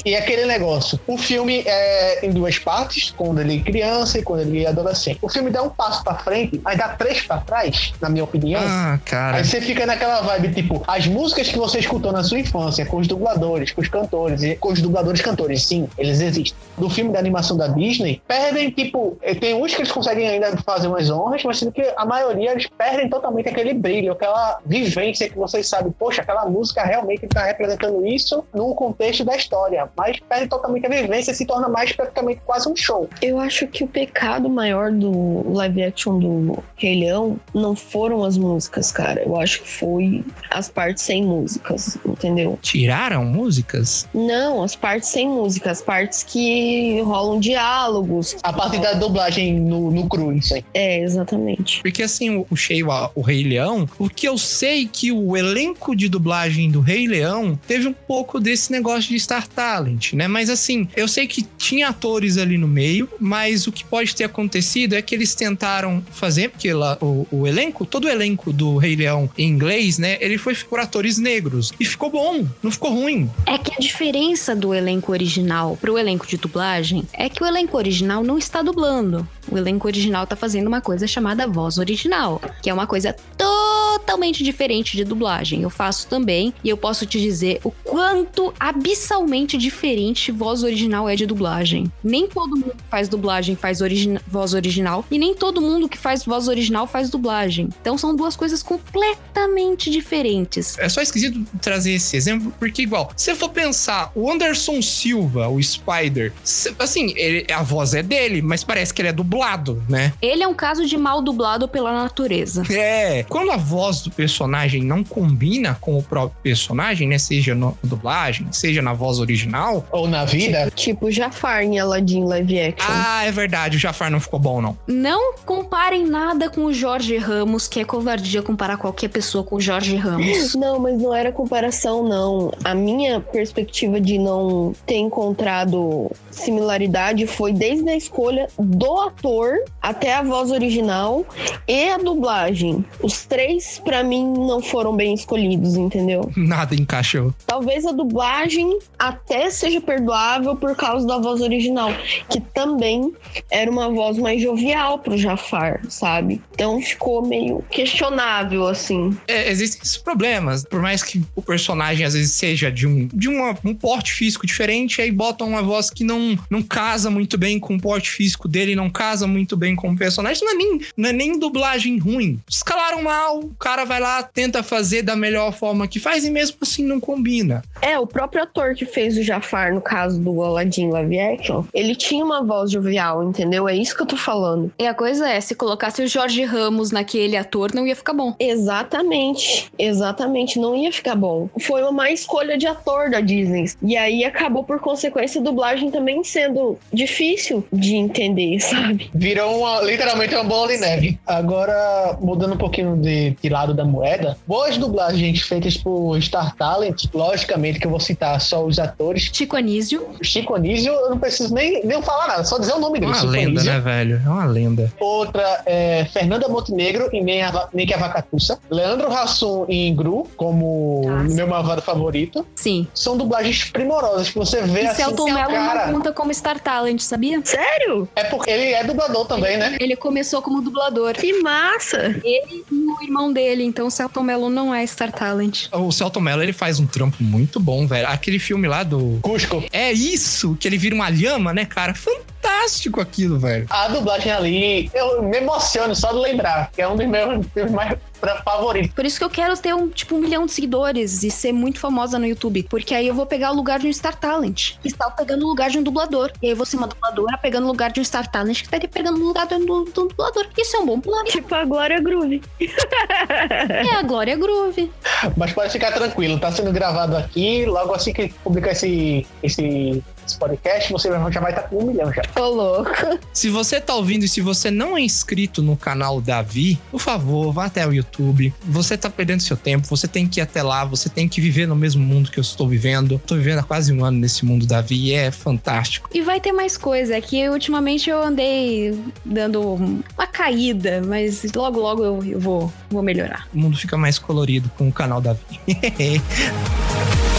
[0.06, 1.00] e aquele negócio.
[1.08, 5.20] O filme é em duas partes, quando ele é criança e quando ele é adolescente.
[5.22, 8.62] O filme dá um passo pra frente, aí dá três pra trás, na minha opinião.
[8.64, 9.38] Ah, cara.
[9.38, 12.98] Aí você fica naquela vibe, tipo, as músicas que você escutou na sua infância, com
[12.98, 16.54] os dubladores, com os cantores, e com os dubladores cantores, sim, eles existem.
[16.78, 20.58] Do filme da animação da Disney, perdem, tipo, eh, tem uns que eles conseguem ainda
[20.58, 25.30] fazer umas honras, mas sendo que a maioria eles perdem totalmente aquele brilho, aquela vivência
[25.30, 30.20] que vocês sabem, poxa, aquela música realmente está representando isso no contexto da história, mas
[30.20, 33.10] perde totalmente a vivência e se torna mais praticamente quase um show.
[33.22, 38.38] Eu acho que o pecado maior do live action do Rei Leão não foram as
[38.38, 39.22] músicas, cara.
[39.22, 42.58] Eu acho que foi as partes sem músicas, entendeu?
[42.62, 44.08] Tiraram músicas?
[44.14, 48.36] Não, as partes sem música, as partes que rolam diálogos.
[48.44, 50.64] A partir da dublagem no, no cru, isso aí.
[50.74, 51.82] É, exatamente.
[51.82, 52.84] Porque assim, o, o Shea,
[53.16, 57.60] o Rei Leão, o que eu sei que o elenco de dublagem do Rei Leão
[57.68, 60.28] teve um pouco desse negócio de Star Talent, né?
[60.28, 64.24] Mas assim, eu sei que tinha atores ali no meio, mas o que pode ter
[64.24, 68.78] acontecido é que eles tentaram fazer, porque lá o, o elenco, todo o elenco do
[68.78, 70.18] Rei Leão em inglês, né?
[70.20, 71.72] Ele foi por atores negros.
[71.80, 73.30] E ficou bom, não ficou ruim.
[73.46, 77.78] É que a diferença do elenco original pro elenco de dublagem é que o elenco
[77.78, 79.28] original não está dublando.
[79.50, 84.44] O elenco original tá fazendo uma coisa chamada voz original, que é uma coisa totalmente
[84.44, 85.62] diferente de dublagem.
[85.62, 88.54] Eu faço também e eu posso te dizer o quanto
[88.94, 91.92] abissalmente diferente voz original é de dublagem.
[92.04, 93.80] Nem todo mundo que faz dublagem faz
[94.28, 97.70] voz original e nem todo mundo que faz voz original faz dublagem.
[97.82, 100.78] Então são duas coisas completamente diferentes.
[100.78, 105.48] É só esquisito trazer esse exemplo, porque igual, se eu for pensar, o Anderson Silva,
[105.48, 106.32] o Spider,
[106.78, 110.14] assim, ele- a voz é dele, mas parece que ele é dublado, né?
[110.22, 112.64] Ele é um caso de mal dublado pela natureza.
[112.84, 117.18] É, quando a voz do personagem não combina com o próprio personagem, né?
[117.18, 119.86] Seja na dublagem, seja na voz original.
[119.92, 120.72] Ou na vida.
[120.76, 122.88] Tipo Jafar em Aladdin live action.
[122.90, 124.78] Ah, é verdade, o Jafar não ficou bom, não.
[124.88, 129.62] Não comparem nada com o Jorge Ramos, que é covardia comparar qualquer pessoa com o
[129.62, 130.56] Jorge Ramos.
[130.56, 132.52] Não, mas não era comparação, não.
[132.64, 140.16] A minha perspectiva de não ter encontrado similaridade foi desde a escolha do ator até
[140.16, 141.26] a voz original
[141.68, 142.84] e a dublagem.
[143.02, 146.32] Os três, pra mim, não foram bem escolhidos, entendeu?
[146.36, 147.34] Nada encaixou.
[147.46, 148.63] Talvez a dublagem
[148.98, 151.90] até seja perdoável por causa da voz original,
[152.30, 153.14] que também
[153.52, 156.42] era uma voz mais jovial pro Jafar, sabe?
[156.54, 159.16] Então ficou meio questionável, assim.
[159.28, 160.64] É, existem esses problemas.
[160.66, 164.46] Por mais que o personagem às vezes seja de um, de uma- um porte físico
[164.46, 168.48] diferente, aí botam uma voz que não, não casa muito bem com o porte físico
[168.48, 170.36] dele, não casa muito bem com o personagem.
[170.36, 172.40] Isso não é nem, não é nem dublagem ruim.
[172.50, 176.58] Escalaram mal, o cara vai lá, tenta fazer da melhor forma que faz e mesmo
[176.62, 177.64] assim não combina.
[177.82, 181.96] É, o próprio ator que fez o Jafar, no caso do Aladdin live action, ele
[181.96, 183.68] tinha uma voz jovial, entendeu?
[183.68, 184.72] É isso que eu tô falando.
[184.78, 188.36] E a coisa é, se colocasse o Jorge Ramos naquele ator, não ia ficar bom.
[188.40, 191.50] Exatamente, exatamente, não ia ficar bom.
[191.60, 193.66] Foi uma má escolha de ator da Disney.
[193.82, 199.10] E aí acabou, por consequência, a dublagem também sendo difícil de entender, sabe?
[199.16, 201.20] Virou uma, literalmente uma bola de neve.
[201.26, 207.06] Agora, mudando um pouquinho de, de lado da moeda, boas dublagens feitas por Star Talent,
[207.14, 209.30] logicamente que eu vou citar só os atores.
[209.34, 210.08] Chico Anísio.
[210.22, 213.12] Chico Anísio, eu não preciso nem, nem falar nada, só dizer o nome É dele.
[213.12, 213.72] uma Chico lenda, Anísio.
[213.74, 214.22] né, velho?
[214.26, 214.94] É uma lenda.
[215.00, 217.44] Outra é Fernanda Montenegro em Nem,
[217.88, 218.60] que a Vacatuça.
[218.70, 221.36] Leandro Hassum em Gru, como Nossa.
[221.36, 222.46] meu malvado favorito.
[222.56, 222.88] Sim.
[222.94, 225.88] São dublagens primorosas que você vê E assim, Celton Mello cara.
[225.88, 227.42] não conta como Star Talent, sabia?
[227.44, 228.08] Sério?
[228.16, 229.78] É porque ele é dublador também, né?
[229.80, 231.14] Ele começou como dublador.
[231.14, 231.98] Que massa!
[232.24, 235.68] Ele e o irmão dele, então Celton Mello não é Star Talent.
[235.72, 238.08] O Celton Mello, ele faz um trampo muito bom, velho.
[238.08, 239.20] Aquele filme lá do...
[239.22, 239.64] Cusco.
[239.72, 241.94] É isso, que ele vira uma lhama, né, cara?
[241.94, 242.33] Fantástico.
[242.44, 243.66] Fantástico aquilo, velho.
[243.70, 247.72] A dublagem ali, eu me emociono só de lembrar, que é um dos meus filmes
[247.72, 248.92] mais pra- favoritos.
[248.94, 251.80] Por isso que eu quero ter um, tipo, um milhão de seguidores e ser muito
[251.80, 252.66] famosa no YouTube.
[252.70, 254.74] Porque aí eu vou pegar o lugar de um Star Talent.
[254.82, 256.32] Que está pegando o lugar de um dublador.
[256.42, 258.66] E aí eu vou ser uma dubladora pegando o lugar de um Star Talent que
[258.66, 260.48] estaria pegando o lugar de um, um dublador.
[260.58, 261.26] Isso é um bom plano.
[261.26, 262.42] Tipo a Glória Groove.
[262.60, 264.92] É a Glória Groove.
[265.38, 267.66] Mas pode ficar tranquilo, tá sendo gravado aqui.
[267.66, 272.12] Logo assim que publicar esse, esse, esse podcast, você já vai estar com um milhão
[272.14, 272.24] já.
[272.40, 273.20] Ô, louco.
[273.32, 277.52] Se você tá ouvindo e se você não é inscrito no canal Davi, por favor,
[277.52, 278.54] vá até o YouTube.
[278.64, 281.68] Você tá perdendo seu tempo, você tem que ir até lá, você tem que viver
[281.68, 283.22] no mesmo mundo que eu estou vivendo.
[283.26, 286.10] Tô vivendo há quase um ano nesse mundo Davi e é fantástico.
[286.14, 287.16] E vai ter mais coisa.
[287.16, 291.02] É que ultimamente eu andei dando uma caída.
[291.06, 293.48] Mas logo, logo eu, eu vou, vou melhorar.
[293.54, 295.60] O mundo fica mais colorido com o canal Davi.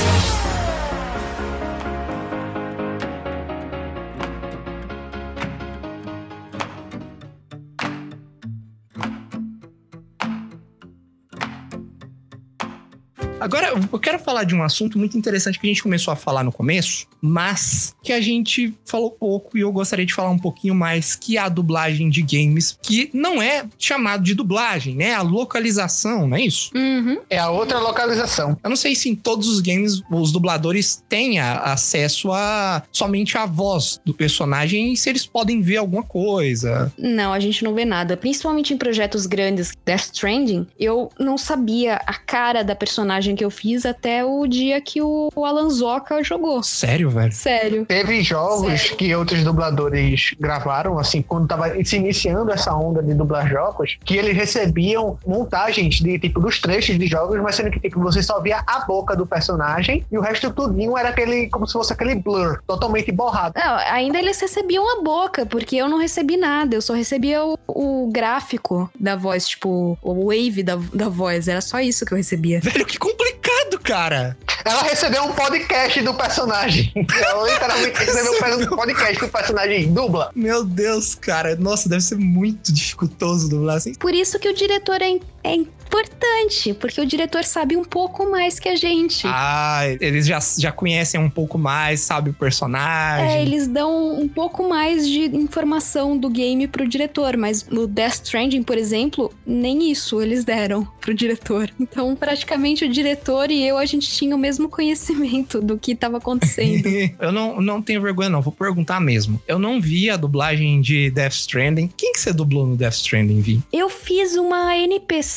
[13.93, 16.53] eu quero falar de um assunto muito interessante que a gente começou a falar no
[16.53, 21.15] começo, mas que a gente falou pouco e eu gostaria de falar um pouquinho mais,
[21.17, 25.15] que é a dublagem de games, que não é chamado de dublagem, né?
[25.15, 26.71] A localização, não é isso?
[26.75, 27.19] Uhum.
[27.31, 28.57] É a outra localização.
[28.63, 33.37] Eu não sei se em todos os games os dubladores têm a- acesso a somente
[33.39, 36.93] a voz do personagem e se eles podem ver alguma coisa.
[36.99, 38.17] Não, a gente não vê nada.
[38.17, 43.51] Principalmente em projetos grandes, Death Stranding, eu não sabia a cara da personagem que eu
[43.51, 46.63] fiz até o dia que o Alan Zoka jogou.
[46.63, 47.33] Sério, velho?
[47.33, 47.87] Sério.
[47.87, 53.49] Teve jogos que outros dubladores gravaram, assim, quando tava se iniciando essa onda de dublar
[53.49, 58.01] jogos, que eles recebiam montagens de, tipo, dos trechos de jogos, mas sendo que, tipo,
[58.01, 61.73] você só via a boca do personagem e o resto tudinho era aquele, como se
[61.73, 63.55] fosse aquele blur, totalmente borrado.
[63.57, 66.75] Não, ainda eles recebiam a boca, porque eu não recebi nada.
[66.75, 71.49] Eu só recebia o, o gráfico da voz, tipo, o wave da, da voz.
[71.49, 72.61] Era só isso que eu recebia.
[72.61, 74.37] Velho, que complicado, cara.
[74.65, 76.93] Ela recebeu um podcast do personagem.
[76.95, 80.31] Ela literalmente recebeu um podcast do personagem dubla.
[80.35, 81.55] Meu Deus, cara.
[81.57, 83.95] Nossa, deve ser muito dificultoso dublar assim.
[83.95, 88.59] Por isso que o diretor é, é importante, porque o diretor sabe um pouco mais
[88.59, 89.27] que a gente.
[89.27, 93.37] Ah, eles já, já conhecem um pouco mais, sabe o personagem.
[93.37, 98.25] É, eles dão um pouco mais de informação do game pro diretor, mas no Death
[98.25, 101.71] Stranding, por exemplo, nem isso eles deram pro diretor.
[101.79, 106.17] Então, praticamente o diretor e eu, a gente tinha o mesmo conhecimento do que tava
[106.17, 106.89] acontecendo.
[107.21, 108.41] eu não, não tenho vergonha, não.
[108.41, 109.41] Vou perguntar mesmo.
[109.47, 111.91] Eu não vi a dublagem de Death Stranding.
[111.97, 113.63] Quem que você dublou no Death Stranding, Vi?
[113.73, 115.34] eu fiz uma NPC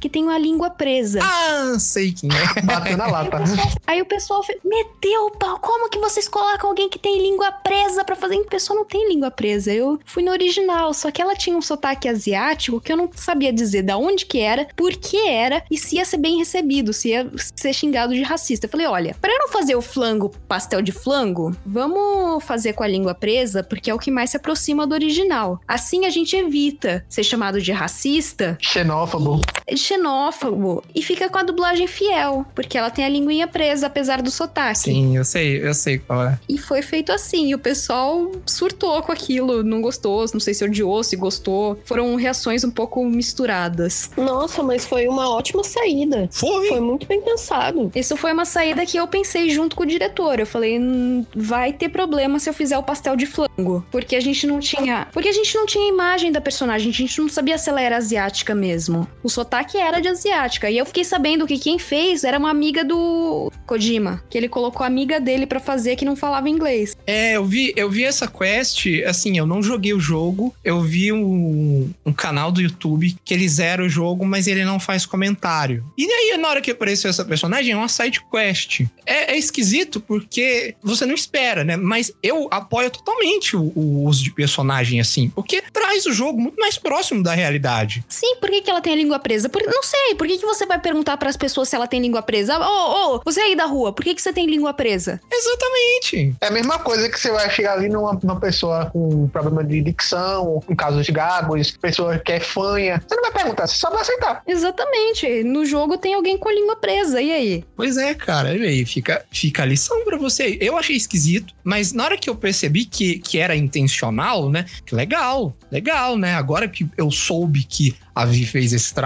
[0.00, 1.20] que tem uma língua presa.
[1.22, 2.60] Ah, sei quem é.
[2.62, 3.38] Bateu na lata.
[3.86, 5.58] Aí o pessoal fe- meteu o pau.
[5.60, 8.36] Como que vocês colocam alguém que tem língua presa pra fazer?
[8.36, 9.72] O pessoal não tem língua presa.
[9.72, 13.52] Eu fui no original, só que ela tinha um sotaque asiático que eu não sabia
[13.52, 17.08] dizer da onde que era, por que era e se ia ser bem recebido, se
[17.10, 18.66] ia ser xingado de racista.
[18.66, 22.82] Eu falei, olha, pra eu não fazer o flango pastel de flango, vamos fazer com
[22.82, 25.60] a língua presa, porque é o que mais se aproxima do original.
[25.66, 29.35] Assim a gente evita ser chamado de racista Xenófobo.
[29.74, 34.30] Xenófobo e fica com a dublagem fiel, porque ela tem a linguinha presa, apesar do
[34.30, 34.78] sotaque.
[34.78, 36.38] Sim, eu sei, eu sei qual é.
[36.48, 40.64] E foi feito assim, e o pessoal surtou com aquilo, não gostou, não sei se
[40.64, 41.78] odiou, se gostou.
[41.84, 44.10] Foram reações um pouco misturadas.
[44.16, 46.28] Nossa, mas foi uma ótima saída.
[46.32, 46.68] Foi.
[46.68, 47.90] Foi muito bem pensado.
[47.94, 50.38] Isso foi uma saída que eu pensei junto com o diretor.
[50.40, 54.20] Eu falei, "Hum, vai ter problema se eu fizer o pastel de flango, porque a
[54.20, 57.58] gente não tinha, porque a gente não tinha imagem da personagem, a gente não sabia
[57.58, 59.06] se ela era asiática mesmo.
[59.26, 62.84] O sotaque era de asiática, e eu fiquei sabendo que quem fez era uma amiga
[62.84, 66.96] do Kojima, que ele colocou a amiga dele pra fazer que não falava inglês.
[67.04, 71.12] É, eu vi, eu vi essa quest, assim, eu não joguei o jogo, eu vi
[71.12, 75.84] um, um canal do YouTube que ele zera o jogo, mas ele não faz comentário.
[75.98, 78.82] E aí, na hora que apareceu essa personagem, é uma side quest.
[79.04, 81.76] É, é esquisito porque você não espera, né?
[81.76, 86.60] Mas eu apoio totalmente o, o uso de personagem assim, porque traz o jogo muito
[86.60, 88.04] mais próximo da realidade.
[88.08, 89.48] Sim, por que, que ela tem a língua presa?
[89.48, 92.22] Por- não sei, por que, que você vai perguntar pras pessoas se ela tem língua
[92.22, 92.58] presa?
[92.58, 95.20] Ô, ô, você aí da rua, por que, que você tem língua presa?
[95.30, 96.34] Exatamente.
[96.40, 99.80] É a mesma coisa que você vai chegar ali numa, numa pessoa com problema de
[99.80, 103.02] dicção, com casos de gagos, pessoa que é fanha.
[103.06, 104.42] Você não vai perguntar, você só vai aceitar.
[104.46, 105.44] Exatamente.
[105.44, 107.64] No jogo tem alguém com a língua presa, e aí?
[107.76, 108.56] Pois é, cara.
[108.56, 110.58] E aí, fica, fica a lição pra você.
[110.60, 114.66] Eu achei esquisito, mas na hora que eu percebi que, que era intencional, né?
[114.84, 116.34] Que legal, legal, né?
[116.34, 119.05] Agora que eu soube que a Vi fez esse trabalho,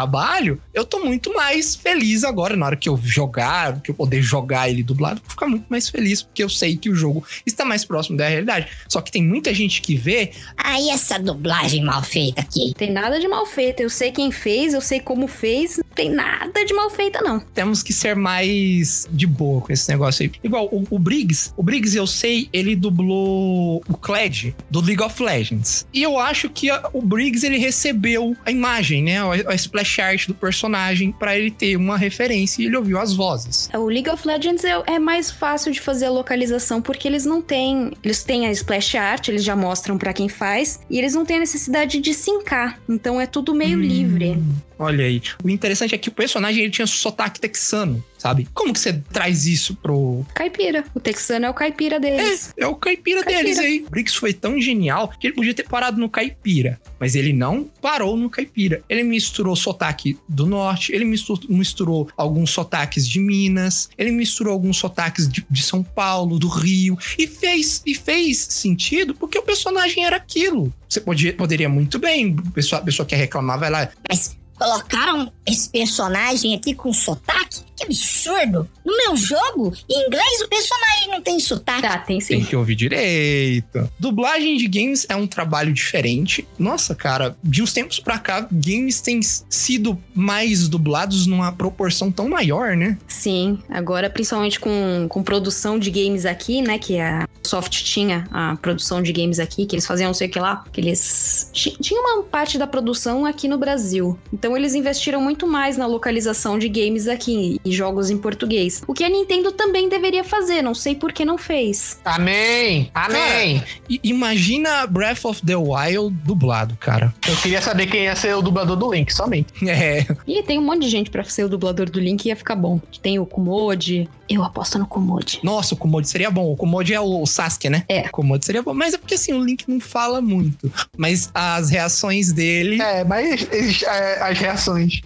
[0.75, 4.69] eu tô muito mais feliz agora na hora que eu jogar, que eu poder jogar
[4.69, 7.85] ele dublado, vou ficar muito mais feliz porque eu sei que o jogo está mais
[7.85, 8.67] próximo da realidade.
[8.89, 12.73] Só que tem muita gente que vê, Aí essa dublagem mal feita aqui.
[12.77, 13.81] Tem nada de mal feito.
[13.81, 15.79] Eu sei quem fez, eu sei como fez.
[15.79, 17.41] Não tem nada de mal feita, não.
[17.41, 20.33] temos que ser mais de boa com esse negócio aí.
[20.43, 25.23] Igual o, o Briggs, o Briggs eu sei, ele dublou o Kled do League of
[25.23, 25.87] Legends.
[25.93, 30.01] E eu acho que a- o Briggs ele recebeu a imagem, né, a, a splash
[30.01, 33.69] art do personagem pra ele ter uma referência e ele ouviu as vozes.
[33.75, 37.41] O League of Legends é, é mais fácil de fazer a localização porque eles não
[37.43, 37.93] têm.
[38.03, 41.37] Eles têm a splash art, eles já mostram pra quem faz, e eles não têm
[41.37, 42.79] a necessidade de sincar.
[42.89, 43.83] Então é tudo meio Hum.
[43.83, 44.39] livre.
[44.79, 45.23] Olha aí.
[45.45, 48.47] O interessante é que o personagem ele tinha sotaque texano, sabe?
[48.53, 50.85] Como que você traz isso pro Caipira.
[50.95, 52.53] O texano é o caipira deles.
[52.57, 53.43] É o caipira, Caipira.
[53.43, 53.85] deles aí.
[53.87, 56.79] O Briggs foi tão genial que ele podia ter parado no caipira.
[56.99, 58.83] Mas ele não parou no caipira.
[58.89, 64.77] Ele misturou sotaque do norte, ele mistu- misturou alguns sotaques de Minas, ele misturou alguns
[64.77, 66.99] sotaques de, de São Paulo, do Rio.
[67.19, 70.73] E fez, e fez sentido porque o personagem era aquilo.
[70.89, 72.37] Você podia, poderia muito bem.
[72.47, 73.89] A pessoa, a pessoa que reclamar vai lá.
[74.09, 77.63] Mas colocaram esse personagem aqui com sotaque?
[77.77, 78.69] Que absurdo!
[78.85, 81.81] No meu jogo, em inglês, o personagem não tem sotaque.
[81.83, 82.45] Tá, tem Tem sim.
[82.45, 83.91] que ouvir direito.
[83.99, 86.47] Dublagem de games é um trabalho diferente.
[86.59, 92.29] Nossa, cara, de uns tempos pra cá, games têm sido mais dublados numa proporção tão
[92.29, 92.99] maior, né?
[93.09, 96.79] Sim, agora principalmente com, com produção de games aqui, né?
[96.79, 100.31] Que a Soft tinha a produção de games aqui, que eles faziam não sei o
[100.31, 104.19] que lá, que eles ti- tinha uma parte da produção aqui no Brasil.
[104.33, 108.83] Então eles investiram muito mais na localização de games aqui e jogos em português.
[108.87, 111.99] O que a Nintendo também deveria fazer, não sei por que não fez.
[112.05, 112.91] Amém!
[112.95, 113.63] Amém!
[113.89, 117.13] E imagina Breath of the Wild dublado, cara.
[117.29, 119.49] Eu queria saber quem ia ser o dublador do Link, somente.
[119.71, 120.05] É.
[120.27, 122.81] E tem um monte de gente pra ser o dublador do Link ia ficar bom.
[123.01, 124.09] Tem o Kumode.
[124.29, 125.41] Eu aposto no Kumode.
[125.43, 126.53] Nossa, o Komode seria bom.
[126.53, 127.85] O Komode é o Sasuke, né?
[127.89, 128.03] É.
[128.03, 128.75] O Komode seria bom.
[128.75, 130.71] Mas é porque assim, o Link não fala muito.
[130.97, 132.81] Mas as reações dele.
[132.81, 135.03] É, mas eles- é, as reações.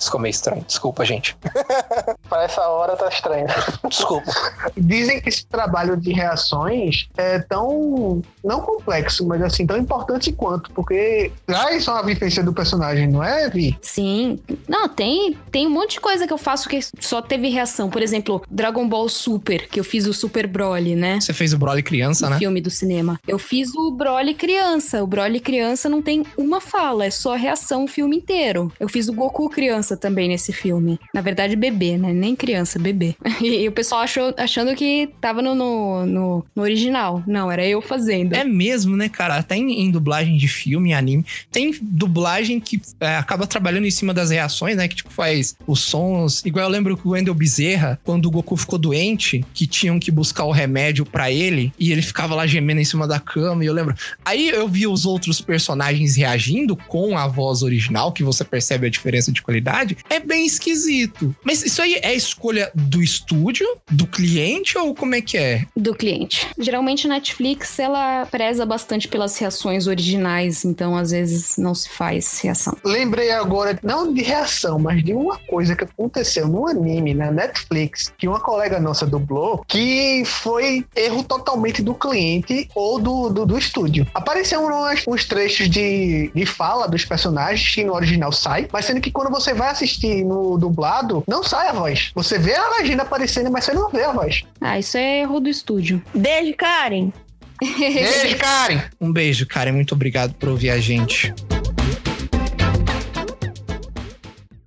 [0.00, 0.64] Ficou meio estranho.
[0.66, 1.36] Desculpa, gente.
[2.28, 3.46] Pra essa hora tá estranho.
[3.88, 4.30] Desculpa.
[4.76, 8.22] Dizem que esse trabalho de reações é tão.
[8.42, 13.48] não complexo, mas assim, tão importante quanto, porque traz uma vivência do personagem, não é,
[13.50, 13.76] Vi?
[13.82, 14.38] Sim.
[14.68, 17.90] Não, tem, tem um monte de coisa que eu faço que só teve reação.
[17.90, 21.20] Por exemplo, Dragon Ball Super, que eu fiz o Super Broly, né?
[21.20, 22.38] Você fez o Broly criança, O né?
[22.38, 23.20] filme do cinema.
[23.26, 25.02] Eu fiz o Broly criança.
[25.02, 28.72] O Broly criança não tem uma fala, é só reação o filme inteiro.
[28.78, 30.98] Eu fiz o Goku criança também nesse filme.
[31.14, 32.12] Na verdade, bebê, né?
[32.12, 33.14] Nem criança, bebê.
[33.40, 37.22] E, o pessoal achou, achando que tava no, no, no- no original.
[37.26, 38.34] Não, era eu fazendo.
[38.34, 39.36] É mesmo, né, cara?
[39.36, 44.12] Até em, em dublagem de filme, anime, tem dublagem que é, acaba trabalhando em cima
[44.12, 44.86] das reações, né?
[44.88, 46.44] Que tipo faz os sons.
[46.44, 50.10] Igual eu lembro que o Wendell Bezerra, quando o Goku ficou doente, que tinham que
[50.10, 53.66] buscar o remédio pra ele, e ele ficava lá gemendo em cima da cama, e
[53.66, 53.94] eu lembro.
[54.24, 58.90] Aí eu vi os outros personagens reagindo com a voz original, que você percebe a
[58.90, 59.79] diferença de qualidade.
[60.08, 61.34] É bem esquisito.
[61.44, 65.64] Mas isso aí é escolha do estúdio, do cliente, ou como é que é?
[65.76, 66.46] do cliente.
[66.58, 72.38] Geralmente a Netflix ela preza bastante pelas reações originais, então às vezes não se faz
[72.40, 72.76] reação.
[72.84, 78.12] Lembrei agora, não de reação, mas de uma coisa que aconteceu no anime, na Netflix,
[78.18, 83.58] que uma colega nossa dublou, que foi erro totalmente do cliente ou do, do, do
[83.58, 84.06] estúdio.
[84.14, 89.00] Apareceram umas- uns trechos de, de fala dos personagens que no original sai, mas sendo
[89.00, 92.10] que quando você vai assistir no dublado, não sai a voz.
[92.14, 94.44] Você vê a legenda aparecendo, mas você não vê a voz.
[94.60, 96.02] Ah, isso é erro do estúdio.
[96.14, 97.12] Beijo, Karen.
[97.60, 98.82] Beijo, Karen!
[99.00, 99.68] Um beijo, cara.
[99.68, 101.28] e Muito obrigado por ouvir a gente.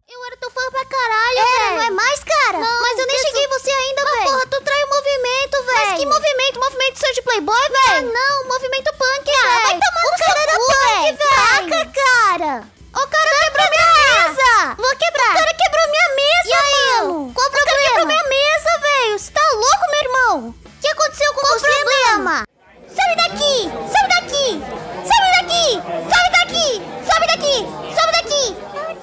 [0.10, 1.76] Eu era teu fã pra caralho, velho.
[1.76, 2.60] Não é mais, cara?
[2.60, 4.24] Mas eu nem cheguei em você ainda, velho.
[4.26, 5.90] Porra, tu traiu o movimento, velho.
[5.90, 6.60] Mas que movimento?
[6.60, 7.98] Movimento seu de playboy, velho?
[7.98, 8.48] Ah, não.
[8.48, 9.40] Movimento punk, velho.
[9.44, 11.70] Ah, vai tomar no cara era punk, velho.
[11.70, 12.64] Taca, cara.
[12.96, 13.88] O cara quebrou minha
[14.28, 14.76] mesa.
[14.78, 15.32] Vou quebrar.
[15.32, 17.34] O cara quebrou minha mesa, mano.
[17.34, 17.74] Qual o problema?
[17.74, 19.20] O cara quebrou minha mesa, velho.
[19.20, 20.50] Você tá louco, meu irmão?
[20.50, 22.44] O que aconteceu com Qual você, problema?
[22.88, 23.70] Sabe daqui.
[23.92, 24.62] Sabe daqui.
[25.10, 25.68] Sabe daqui.
[26.14, 26.70] Sabe daqui.
[27.06, 27.58] Sabe daqui.
[27.96, 28.44] Sabe daqui.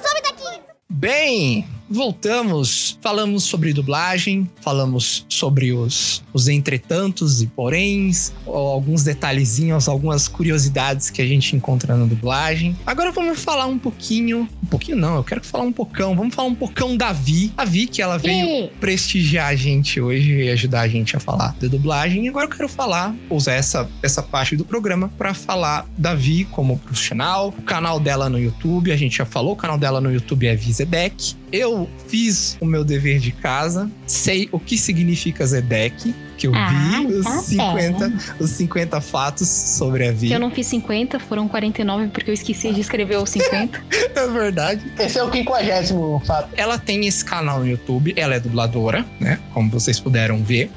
[0.02, 0.62] Sabe daqui.
[0.88, 10.28] Bem, voltamos, falamos sobre dublagem, falamos sobre os, os entretantos e poréns, alguns detalhezinhos, algumas
[10.28, 12.76] curiosidades que a gente encontra na dublagem.
[12.86, 16.48] Agora vamos falar um pouquinho, um pouquinho não, eu quero falar um pocão, vamos falar
[16.48, 17.52] um pocão da Vi.
[17.56, 18.70] A Vi, que ela veio Ih.
[18.78, 22.24] prestigiar a gente hoje e ajudar a gente a falar de dublagem.
[22.24, 26.44] E agora eu quero falar, usar essa, essa parte do programa para falar da Vi
[26.44, 30.12] como profissional, o canal dela no YouTube, a gente já falou, o canal dela no
[30.12, 31.39] YouTube é Vizedec.
[31.52, 36.70] Eu fiz o meu dever de casa, sei o que significa Zedec, que eu Ah,
[37.00, 40.28] vi os, tá 50, os 50 fatos sobre a Vi.
[40.28, 43.82] Que eu não fiz 50, foram 49 porque eu esqueci de escrever os 50.
[44.14, 44.82] É verdade.
[44.98, 46.50] Esse é o quinquagésimo fato.
[46.56, 49.38] Ela tem esse canal no YouTube, ela é dubladora, né?
[49.54, 50.70] Como vocês puderam ver.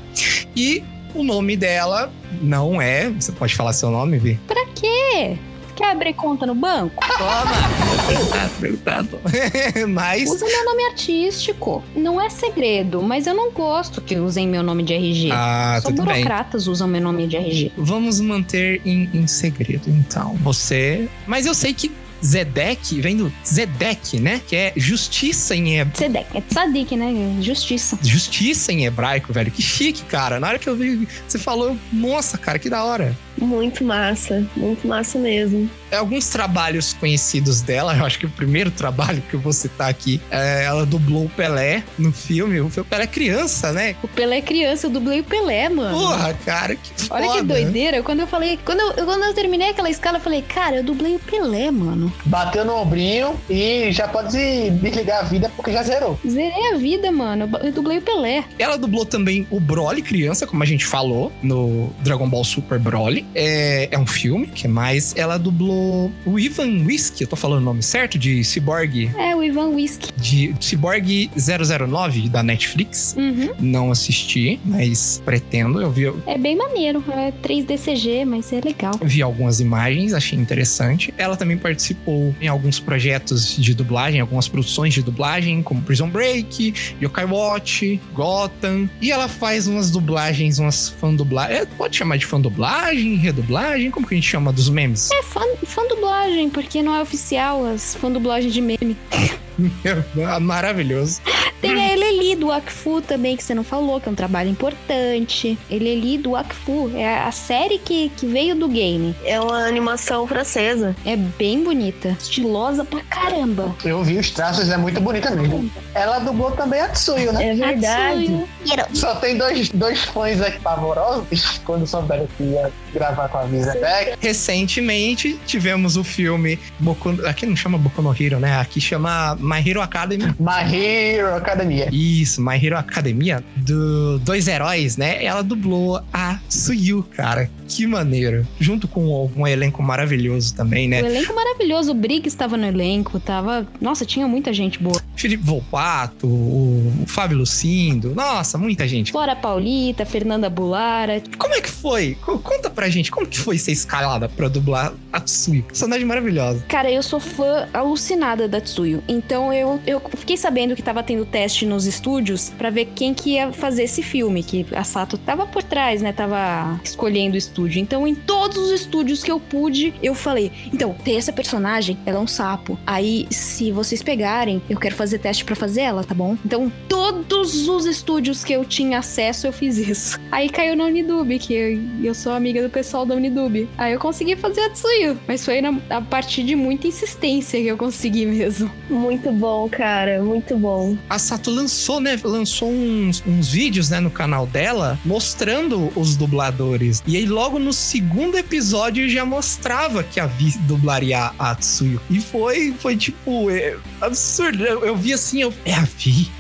[0.55, 2.11] E o nome dela
[2.41, 3.09] não é.
[3.09, 4.39] Você pode falar seu nome, Vi?
[4.47, 5.38] pra quê?
[5.76, 7.03] Quer abrir conta no banco?
[7.17, 8.49] Toma!
[8.59, 9.19] Perguntado.
[9.89, 10.30] Mas.
[10.30, 11.84] Usa meu nome artístico.
[11.95, 15.30] Não é segredo, mas eu não gosto que usem meu nome de RG.
[15.32, 16.15] Ah, Só tudo bem.
[16.15, 17.71] burocratas usam meu nome de RG.
[17.78, 20.36] Vamos manter em, em segredo, então.
[20.41, 21.07] Você.
[21.26, 21.91] Mas eu sei que
[22.24, 24.41] Zedek vem do Zedek, né?
[24.47, 25.97] Que é justiça em hebraico.
[25.97, 27.13] Tzedek, é tzadik, né?
[27.41, 27.99] Justiça.
[28.01, 29.51] Justiça em hebraico, velho.
[29.51, 30.39] Que chique, cara.
[30.39, 33.17] Na hora que eu vi, você falou, nossa, cara, que da hora.
[33.44, 35.70] Muito massa, muito massa mesmo.
[35.91, 39.89] É, Alguns trabalhos conhecidos dela, eu acho que o primeiro trabalho que eu vou citar
[39.89, 42.60] aqui, é, ela dublou o Pelé no filme.
[42.60, 43.96] O Pelé é criança, né?
[44.02, 45.98] O Pelé é criança, eu dublei o Pelé, mano.
[45.98, 47.22] Porra, cara, que foda.
[47.22, 48.02] Olha que doideira.
[48.04, 48.60] Quando eu falei.
[48.66, 52.12] Quando eu, quando eu terminei aquela escala, eu falei, cara, eu dublei o Pelé, mano.
[52.26, 54.38] Bateu no ombrinho e já pode
[54.82, 56.20] desligar a vida porque já zerou.
[56.28, 57.50] Zerei a vida, mano.
[57.62, 58.44] Eu dublei o Pelé.
[58.58, 63.26] Ela dublou também o Broly criança, como a gente falou, no Dragon Ball Super Broly.
[63.36, 65.13] É, é um filme, que mais?
[65.15, 68.17] Ela dublou o Ivan Whiskey, eu tô falando o nome certo?
[68.17, 70.11] De Cyborg, É, o Ivan Whisky.
[70.17, 73.15] de Cyborg 009 da Netflix.
[73.17, 73.49] Uhum.
[73.59, 75.81] Não assisti, mas pretendo.
[75.81, 77.03] Eu vi, É bem maneiro.
[77.11, 78.93] É 3DCG, mas é legal.
[79.01, 81.13] vi algumas imagens, achei interessante.
[81.17, 86.73] Ela também participou em alguns projetos de dublagem, algumas produções de dublagem, como Prison Break,
[87.01, 88.89] Yokai Watch, Gotham.
[89.01, 91.61] E ela faz umas dublagens, umas fan dublagens.
[91.61, 93.91] É, pode chamar de fan dublagem, redublagem?
[93.91, 95.09] Como que a gente chama dos memes?
[95.11, 98.97] É fã, fã dublagem, porque não é oficial as fã dublagem de meme.
[100.41, 101.22] Maravilhoso.
[101.64, 105.58] Tem a Eleli do Akfu também, que você não falou, que é um trabalho importante.
[105.72, 109.16] Eleli do Akfu é a série que, que veio do game.
[109.24, 110.93] É uma animação francesa.
[111.06, 113.74] É bem bonita, estilosa pra caramba.
[113.86, 115.72] Eu vi os traços, é muito bonita mesmo.
[115.95, 117.51] Ela dublou também a Tsuyu, né?
[117.51, 118.45] É verdade.
[118.93, 123.74] Só tem dois, dois fãs aqui pavorosos quando souberam que ia gravar com a Visa
[123.74, 124.18] Beck.
[124.20, 127.26] Recentemente tivemos o filme Boku...
[127.26, 128.60] Aqui não chama Boku no Hero, né?
[128.60, 130.34] Aqui chama My Hero Academy.
[130.39, 131.89] My Hero Academia.
[131.91, 135.24] Isso, My Hero Academia, do Dois Heróis, né?
[135.24, 137.50] Ela dublou a Suyu, cara.
[137.68, 138.45] Que maneiro.
[138.59, 140.99] Junto com um elenco maravilhoso também, O né?
[140.99, 143.68] elenco maravilhoso, o Briggs estava no elenco, tava.
[143.80, 145.01] Nossa, tinha muita gente boa.
[145.16, 148.14] Felipe Volpato, o Fábio Lucindo.
[148.16, 149.11] Nossa, muita gente.
[149.11, 151.22] Flora Paulita, Fernanda Bulara.
[151.38, 152.18] Como é que foi?
[152.22, 155.64] Co- Conta pra gente, como que foi ser escalada pra dublar a Tsuyu?
[155.64, 156.64] Personagem maravilhosa.
[156.68, 159.01] Cara, eu sou fã alucinada da Tsuyu.
[159.07, 163.32] Então eu, eu fiquei sabendo que tava tendo teste nos estúdios pra ver quem que
[163.32, 164.43] ia fazer esse filme.
[164.43, 166.11] Que a Sato tava por trás, né?
[166.11, 167.80] Tava escolhendo o estúdio.
[167.80, 172.18] Então, em todos os estúdios que eu pude, eu falei: então, tem essa personagem, ela
[172.18, 172.78] é um sapo.
[172.86, 176.36] Aí, se vocês pegarem, eu quero fazer teste pra fazer ela, tá bom?
[176.43, 180.20] Então, todos os estúdios que eu tinha acesso, eu fiz isso.
[180.32, 183.68] Aí caiu na Unidub, que eu, eu sou amiga do pessoal da Unidub.
[183.78, 185.18] Aí eu consegui fazer a Tsuyu.
[185.28, 188.70] Mas foi na- a partir de muita insistência que eu consegui mesmo.
[188.89, 190.24] Muito bom, cara.
[190.24, 190.97] Muito bom.
[191.10, 192.20] A Sato lançou, né?
[192.24, 197.04] Lançou uns, uns vídeos, né, no canal dela, mostrando os dubladores.
[197.06, 202.02] E aí, logo no segundo episódio, já mostrava que a Vi dublaria a Tsuyu.
[202.10, 204.64] E foi, foi tipo, é, absurdo.
[204.64, 205.54] Eu, eu vi assim, eu.
[205.66, 206.32] É a Vi.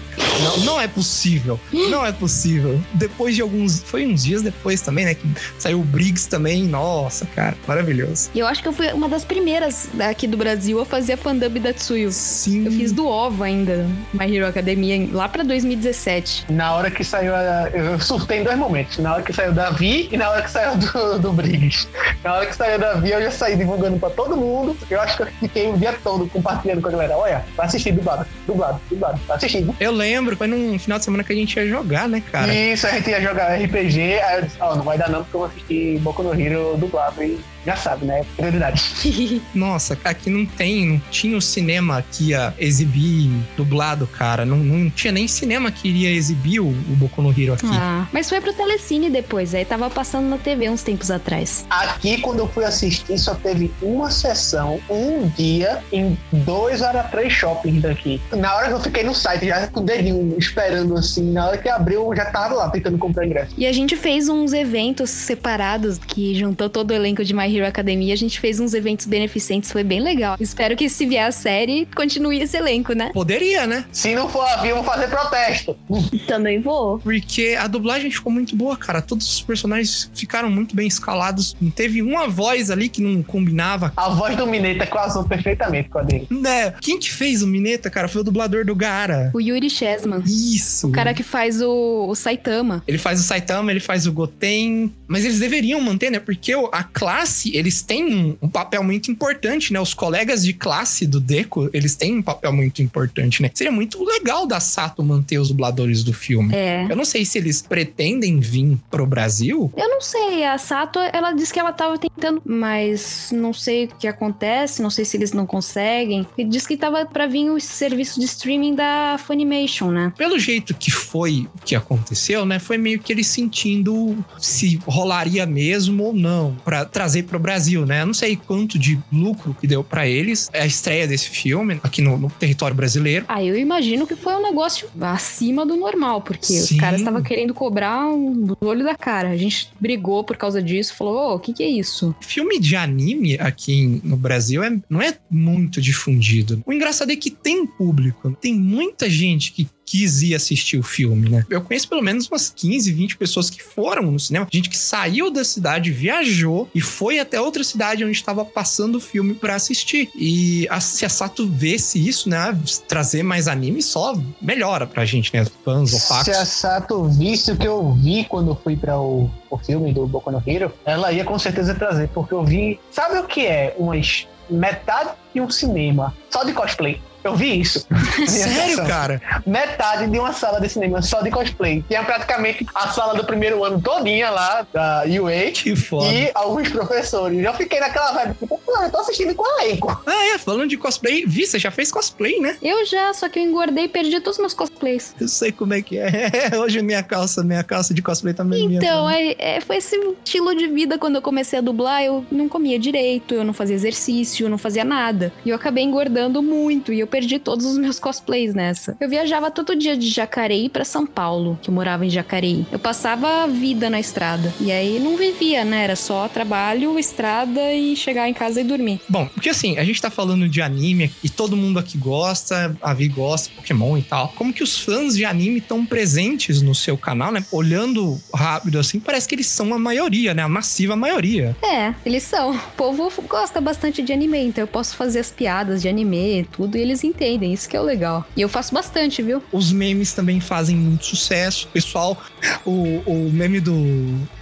[0.43, 1.59] Não, não é possível.
[1.71, 2.79] Não é possível.
[2.93, 3.81] Depois de alguns.
[3.83, 5.13] Foi uns dias depois também, né?
[5.13, 6.63] Que saiu o Briggs também.
[6.63, 8.29] Nossa, cara, maravilhoso.
[8.33, 11.17] E eu acho que eu fui uma das primeiras aqui do Brasil a fazer a
[11.17, 12.11] fandub da Tsuyu.
[12.11, 12.65] Sim.
[12.65, 16.45] Eu fiz do OVA ainda, My Hero Academia, em- lá pra 2017.
[16.49, 17.69] Na hora que saiu a.
[17.73, 18.97] Eu surtei em dois momentos.
[18.97, 21.87] Na hora que saiu da Vi e na hora que saiu do, do Briggs.
[22.23, 24.75] Na hora que saiu da Vi, eu já saí divulgando pra todo mundo.
[24.89, 27.17] Eu acho que eu fiquei o dia todo compartilhando com a galera.
[27.17, 29.19] Olha, vai assistir dublado, dublado, dublado.
[29.27, 29.75] Tá assistindo.
[29.79, 30.35] Eu lembro lembro.
[30.35, 32.53] Foi num final de semana que a gente ia jogar, né, cara?
[32.53, 35.35] Isso, a gente ia jogar RPG, aí eu disse, ó, não vai dar não, porque
[35.35, 38.25] eu vou assistir Boku no Hero dublado e já sabe, né?
[38.35, 38.83] Prioridade.
[39.53, 44.45] Nossa, aqui não tem, não tinha o cinema que ia exibir dublado, cara.
[44.45, 47.65] Não, não tinha nem cinema que iria exibir o, o Boku no Hero aqui.
[47.71, 51.65] Ah, mas foi pro Telecine depois, aí tava passando na TV uns tempos atrás.
[51.69, 57.31] Aqui, quando eu fui assistir, só teve uma sessão, um dia, em dois horas três
[57.31, 58.21] shoppings daqui.
[58.31, 61.57] Na hora que eu fiquei no site, já com o dedinho esperando assim, na hora
[61.57, 63.53] que abriu, eu já tava lá tentando comprar ingresso.
[63.57, 67.67] E a gente fez uns eventos separados que juntou todo o elenco de My Hero
[67.67, 68.13] Academia.
[68.13, 70.37] A gente fez uns eventos beneficentes, foi bem legal.
[70.39, 73.11] Espero que se vier a série, continue esse elenco, né?
[73.13, 73.85] Poderia, né?
[73.91, 75.77] Se não for a vou fazer protesto.
[76.27, 76.99] Também vou.
[76.99, 79.01] Porque a dublagem ficou muito boa, cara.
[79.01, 81.55] Todos os personagens ficaram muito bem escalados.
[81.61, 83.91] Não teve uma voz ali que não combinava.
[83.95, 86.27] A voz do Mineta casou perfeitamente com a dele.
[86.29, 86.73] Né?
[86.81, 88.07] Quem que fez o Mineta, cara?
[88.07, 89.31] Foi o dublador do Gara.
[89.33, 90.23] O Yuri Chessman.
[90.25, 90.87] Isso.
[90.87, 92.83] O cara que faz o, o Saitama.
[92.87, 94.93] Ele faz o Saitama, ele faz o Goten.
[95.07, 96.19] Mas eles deveriam manter, né?
[96.19, 99.79] Porque a classe, eles têm um, um papel muito importante, né?
[99.79, 103.49] Os colegas de classe do Deco, eles têm um papel muito importante, né?
[103.53, 106.53] Seria muito legal da Sato manter os dubladores do filme.
[106.53, 106.85] É.
[106.89, 109.71] Eu não sei se eles pretendem vir pro Brasil.
[109.75, 113.87] Eu não sei, a Sato, ela disse que ela tava tentando, mas não sei o
[113.87, 116.25] que acontece, não sei se eles não conseguem.
[116.37, 120.13] E diz que tava pra vir o serviço de streaming da Funimation, né?
[120.17, 122.59] Pelo jeito que foi que aconteceu, né?
[122.59, 128.01] Foi meio que eles sentindo se rolaria mesmo ou não pra trazer pro Brasil, né?
[128.01, 132.01] Eu não sei quanto de lucro que deu pra eles a estreia desse filme aqui
[132.01, 133.25] no, no território brasileiro.
[133.27, 136.75] Ah, eu imagino que foi um negócio acima do normal, porque Sim.
[136.75, 139.29] os caras estavam querendo cobrar um do olho da cara.
[139.29, 142.15] A gente brigou por causa disso, falou, o que que é isso?
[142.21, 146.61] Filme de anime aqui no Brasil é, não é muito difundido.
[146.65, 151.29] O engraçado é que tem público, tem muita gente que quis ir assistir o filme,
[151.29, 151.45] né?
[151.49, 155.29] Eu conheço pelo menos umas 15, 20 pessoas que foram no cinema, gente que saiu
[155.31, 160.09] da cidade, viajou e foi até outra cidade onde estava passando o filme pra assistir.
[160.15, 162.57] E a, se a Sato vesse isso, né,
[162.87, 166.29] trazer mais anime só melhora pra gente, né, fãs Se opacos.
[166.29, 170.31] a Sato visse o que eu vi quando fui para o, o filme do Boku
[170.31, 172.79] no Hero, ela ia com certeza trazer, porque eu vi.
[172.91, 173.75] Sabe o que é?
[173.77, 177.01] Umas metade de um cinema só de cosplay.
[177.23, 177.87] Eu vi isso.
[178.27, 179.21] Sério, cara?
[179.45, 181.83] Metade de uma sala de cinema só de cosplay.
[181.87, 185.51] Tinha praticamente a sala do primeiro ano todinha lá, da UA.
[185.53, 186.11] Que foda.
[186.11, 187.43] E alguns professores.
[187.43, 190.01] Eu fiquei naquela vibe, tipo, pô, eu tô assistindo com elenco.
[190.05, 192.57] Ah, é, falando de cosplay, vi, você já fez cosplay, né?
[192.61, 195.15] Eu já, só que eu engordei e perdi todos os meus cosplays.
[195.19, 196.31] Eu sei como é que é.
[196.59, 199.95] Hoje minha calça, minha calça de cosplay também é minha Então, é, é, foi esse
[199.95, 202.03] estilo de vida quando eu comecei a dublar.
[202.03, 205.31] Eu não comia direito, eu não fazia exercício, eu não fazia nada.
[205.45, 208.97] E eu acabei engordando muito e eu perdi todos os meus cosplays nessa.
[208.99, 212.65] Eu viajava todo dia de Jacareí pra São Paulo, que eu morava em Jacareí.
[212.71, 214.51] Eu passava a vida na estrada.
[214.59, 215.83] E aí não vivia, né?
[215.83, 218.99] Era só trabalho, estrada e chegar em casa e dormir.
[219.07, 222.95] Bom, porque assim, a gente tá falando de anime e todo mundo aqui gosta, a
[222.95, 224.29] Vi gosta, Pokémon e tal.
[224.29, 227.45] Como que os fãs de anime estão presentes no seu canal, né?
[227.51, 230.41] Olhando rápido assim, parece que eles são a maioria, né?
[230.41, 231.55] A massiva maioria.
[231.61, 232.55] É, eles são.
[232.55, 236.75] O povo gosta bastante de anime, então eu posso fazer as piadas de anime, tudo,
[236.75, 237.53] e eles entendem.
[237.53, 238.25] Isso que é o legal.
[238.35, 239.43] E eu faço bastante, viu?
[239.51, 241.67] Os memes também fazem muito sucesso.
[241.69, 242.21] Pessoal,
[242.65, 243.73] o, o meme do.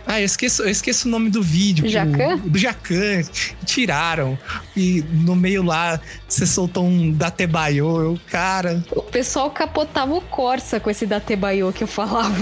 [0.06, 1.88] Ah, eu esqueço, eu esqueço o nome do vídeo.
[1.88, 2.38] Jacan?
[2.38, 3.24] Do Jacan.
[3.66, 4.38] Tiraram.
[4.76, 8.02] E no meio lá, você soltou um Datebayo.
[8.02, 8.84] Eu, cara.
[8.92, 12.32] O pessoal capotava o Corsa com esse Datebayo que eu falava.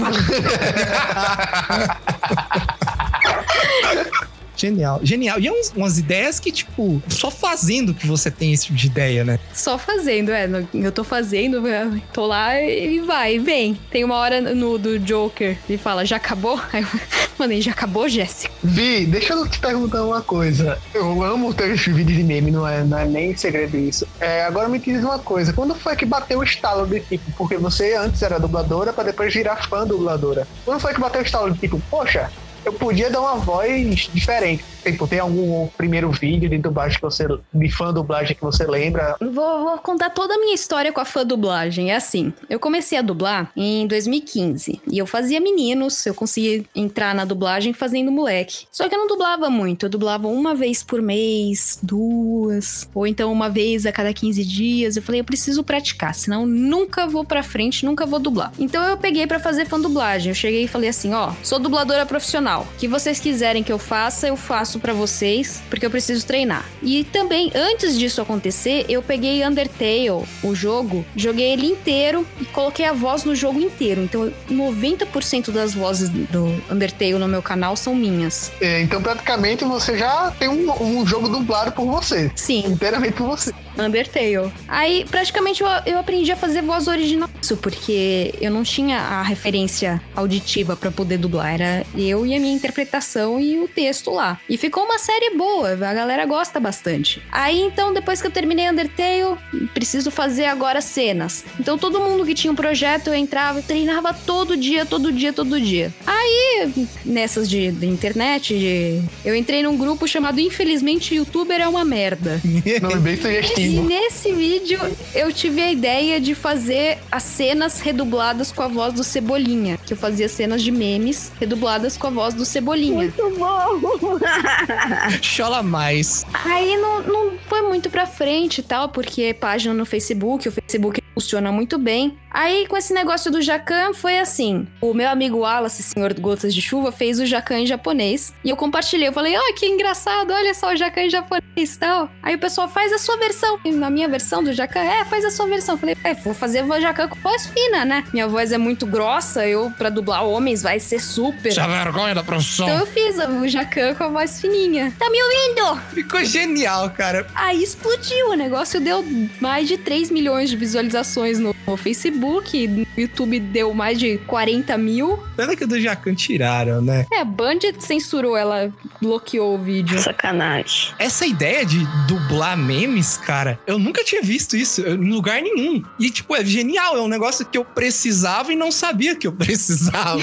[4.60, 5.40] Genial, genial.
[5.40, 8.86] E é uns- umas ideias que, tipo, só fazendo que você tem esse tipo de
[8.88, 9.38] ideia, né?
[9.54, 10.48] Só fazendo, é.
[10.74, 13.74] Eu tô fazendo, eu tô lá e vai, vem.
[13.90, 16.60] Tem uma hora no do Joker, ele fala, já acabou?
[16.72, 16.88] Aí eu
[17.38, 18.52] mandei, já acabou, Jéssica?
[18.62, 20.78] Vi, deixa eu te perguntar uma coisa.
[20.92, 24.06] Eu amo ter esse vídeo de meme, não é, não é nem segredo isso.
[24.20, 25.52] É, agora me diz uma coisa.
[25.54, 29.32] Quando foi que bateu o estalo de tipo, porque você antes era dubladora pra depois
[29.32, 30.46] virar fã dubladora.
[30.66, 32.30] Quando foi que bateu o estalo de tipo, poxa,
[32.64, 34.64] eu podia dar uma voz diferente.
[34.82, 37.26] Tipo, tem algum primeiro vídeo de dublagem que você.
[37.52, 39.16] de fã dublagem que você lembra?
[39.20, 41.90] Vou, vou contar toda a minha história com a fã dublagem.
[41.90, 47.14] É assim, eu comecei a dublar em 2015 e eu fazia meninos, eu conseguia entrar
[47.14, 48.66] na dublagem fazendo moleque.
[48.72, 53.30] Só que eu não dublava muito, eu dublava uma vez por mês, duas, ou então
[53.30, 54.96] uma vez a cada 15 dias.
[54.96, 58.52] Eu falei, eu preciso praticar, senão nunca vou pra frente, nunca vou dublar.
[58.58, 60.30] Então eu peguei pra fazer fã dublagem.
[60.30, 62.49] Eu cheguei e falei assim, ó, sou dubladora profissional.
[62.58, 66.64] O que vocês quiserem que eu faça, eu faço pra vocês, porque eu preciso treinar.
[66.82, 70.10] E também, antes disso acontecer, eu peguei Undertale,
[70.42, 74.02] o jogo, joguei ele inteiro e coloquei a voz no jogo inteiro.
[74.02, 78.50] Então, 90% das vozes do Undertale no meu canal são minhas.
[78.60, 82.30] É, então, praticamente, você já tem um, um jogo dublado por você.
[82.34, 82.64] Sim.
[82.66, 83.52] Inteiramente por você.
[83.78, 84.52] Undertale.
[84.68, 87.28] Aí, praticamente, eu, eu aprendi a fazer voz original.
[87.40, 91.54] Isso porque eu não tinha a referência auditiva pra poder dublar.
[91.54, 94.40] Era eu e a minha interpretação e o texto lá.
[94.48, 95.72] E ficou uma série boa.
[95.72, 97.22] A galera gosta bastante.
[97.30, 99.36] Aí, então, depois que eu terminei Undertale,
[99.74, 101.44] preciso fazer agora cenas.
[101.58, 105.32] Então, todo mundo que tinha um projeto, eu entrava e treinava todo dia, todo dia,
[105.32, 105.92] todo dia.
[106.06, 106.72] Aí,
[107.04, 112.40] nessas de, de internet, de- eu entrei num grupo chamado Infelizmente Youtuber é uma merda.
[112.80, 113.82] Nome bem E sugestivo.
[113.84, 114.80] nesse vídeo
[115.14, 119.78] eu tive a ideia de fazer as cenas redubladas com a voz do Cebolinha.
[119.84, 122.96] Que eu fazia cenas de memes redubladas com a voz do Cebolinha.
[122.96, 124.18] Muito bom!
[125.22, 126.24] Chola mais.
[126.44, 130.52] Aí não, não foi muito pra frente e tal, porque é página no Facebook, o
[130.52, 132.16] Facebook funciona muito bem.
[132.30, 136.62] Aí com esse negócio do Jacan foi assim: o meu amigo Wallace, senhor Gotas de
[136.62, 138.32] Chuva, fez o Jacan em japonês.
[138.44, 141.78] E eu compartilhei, eu falei, ó, que engraçado, olha só o Jacan em japonês e
[141.78, 142.08] tal.
[142.22, 143.58] Aí o pessoal faz a sua versão.
[143.64, 145.74] E na minha versão do Jacan, é, faz a sua versão.
[145.74, 148.04] Eu falei, é, vou fazer o Jacan com voz fina, né?
[148.12, 151.52] Minha voz é muito grossa, eu, pra dublar homens, vai ser super.
[151.52, 152.66] Já vergonha da profissão.
[152.68, 154.92] Então eu fiz o Jacan com a voz fininha.
[154.98, 155.80] Tá me ouvindo?
[155.92, 157.26] Ficou genial, cara.
[157.34, 159.04] Aí explodiu, o negócio deu
[159.40, 161.76] mais de 3 milhões de visualizações no, no
[162.20, 165.18] Facebook, no YouTube deu mais de 40 mil.
[165.36, 167.06] Pena que o do Jacan tiraram, né?
[167.10, 169.98] É, a Band censurou, ela bloqueou o vídeo.
[169.98, 170.94] Sacanagem.
[170.98, 175.82] Essa ideia de dublar memes, cara, eu nunca tinha visto isso em lugar nenhum.
[175.98, 176.96] E, tipo, é genial.
[176.96, 180.20] É um negócio que eu precisava e não sabia que eu precisava.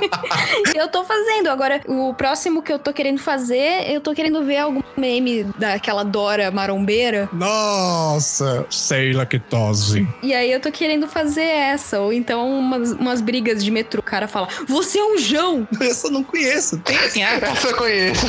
[0.74, 1.48] eu tô fazendo.
[1.48, 6.02] Agora, o próximo que eu tô querendo fazer, eu tô querendo ver algum meme daquela
[6.02, 7.28] Dora marombeira.
[7.32, 10.08] Nossa, sei lactose.
[10.22, 12.00] E aí eu tô querendo fazer essa.
[12.00, 14.00] Ou então umas, umas brigas de metrô.
[14.00, 15.66] O cara fala, você é um Jão!
[15.80, 16.78] Essa eu não conheço.
[16.78, 18.26] Tem, tem a, Essa eu conheço.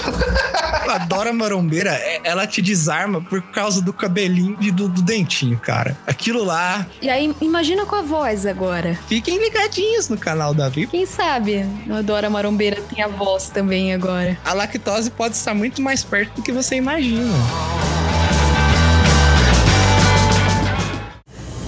[0.90, 5.58] a Dora Marombeira, é- ela te desarma por causa do cabelinho e do, do dentinho,
[5.60, 5.96] cara.
[6.08, 6.86] Aquilo lá.
[7.02, 8.98] E aí, imagina com a voz agora.
[9.08, 10.92] Fiquem ligadinhos no canal da VIP.
[10.92, 14.38] Quem sabe a Dora Marombeira tem a voz também agora.
[14.44, 17.34] A lactose pode estar muito mais perto do que você imagina.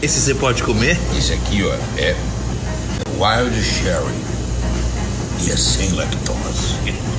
[0.01, 0.97] Esse você pode comer?
[1.15, 2.15] Esse aqui, ó, é
[3.19, 4.15] Wild Sherry.
[5.45, 7.10] E é sem lactose.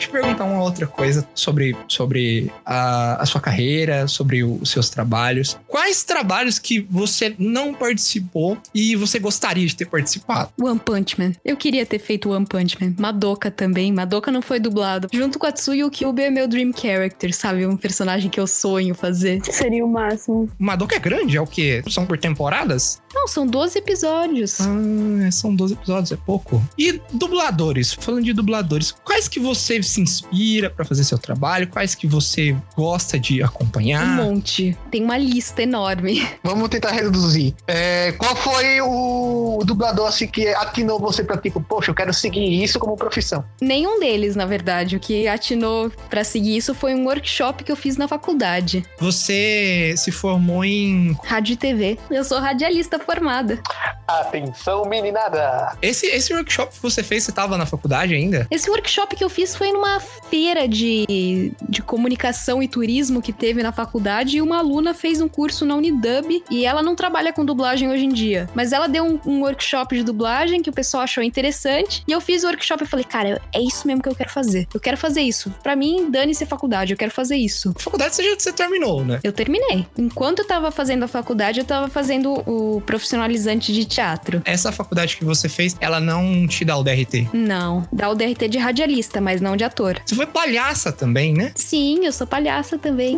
[0.00, 4.88] Te perguntar uma outra coisa sobre, sobre a, a sua carreira, sobre o- os seus
[4.90, 5.58] trabalhos.
[5.68, 10.50] Quais trabalhos que você não participou e você gostaria de ter participado?
[10.60, 11.32] One Punch Man.
[11.44, 12.94] Eu queria ter feito One Punch Man.
[12.98, 13.92] Madoka também.
[13.92, 15.08] Madoka não foi dublado.
[15.12, 17.66] Junto com a Tsuyu, o Kyuubi é meu dream character, sabe?
[17.66, 19.40] Um personagem que eu sonho fazer.
[19.44, 20.48] Seria o máximo.
[20.58, 21.36] Madoka é grande?
[21.36, 21.82] É o quê?
[21.88, 23.00] São por temporadas?
[23.14, 24.60] Não, são 12 episódios.
[24.60, 26.62] Ah, são 12 episódios, é pouco.
[26.78, 27.92] E dubladores?
[27.92, 31.68] Falando de dubladores, quais que você se inspira pra fazer seu trabalho?
[31.68, 34.20] Quais que você gosta de acompanhar?
[34.20, 34.76] Um monte.
[34.90, 36.26] Tem uma lista enorme.
[36.44, 37.54] Vamos tentar reduzir.
[37.66, 42.62] É, qual foi o dublador assim que atinou você pra tipo, poxa, eu quero seguir
[42.62, 43.44] isso como profissão?
[43.60, 44.96] Nenhum deles, na verdade.
[44.96, 48.84] O que atinou pra seguir isso foi um workshop que eu fiz na faculdade.
[48.98, 51.16] Você se formou em.
[51.24, 51.98] Rádio e TV.
[52.10, 53.60] Eu sou radialista formada.
[54.06, 55.76] Atenção, meninada!
[55.80, 58.46] Esse, esse workshop que você fez, você tava na faculdade ainda?
[58.50, 63.62] Esse workshop que eu fiz foi numa feira de, de comunicação e turismo que teve
[63.62, 67.44] na faculdade e uma aluna fez um curso na Unidub e ela não trabalha com
[67.44, 68.48] dublagem hoje em dia.
[68.54, 72.20] Mas ela deu um, um workshop de dublagem que o pessoal achou interessante e eu
[72.20, 74.66] fiz o workshop e falei, cara, é isso mesmo que eu quero fazer.
[74.74, 75.54] Eu quero fazer isso.
[75.62, 77.72] Pra mim, dane-se a faculdade, eu quero fazer isso.
[77.78, 79.20] Faculdade você já você terminou, né?
[79.22, 79.86] Eu terminei.
[79.96, 84.42] Enquanto eu tava fazendo a faculdade, eu tava fazendo o profissionalizante de teatro.
[84.44, 87.28] Essa faculdade que você fez, ela não te dá o DRT.
[87.32, 90.00] Não, dá o DRT de radialista, mas não de ator.
[90.04, 91.52] Você foi palhaça também, né?
[91.54, 93.16] Sim, eu sou palhaça também.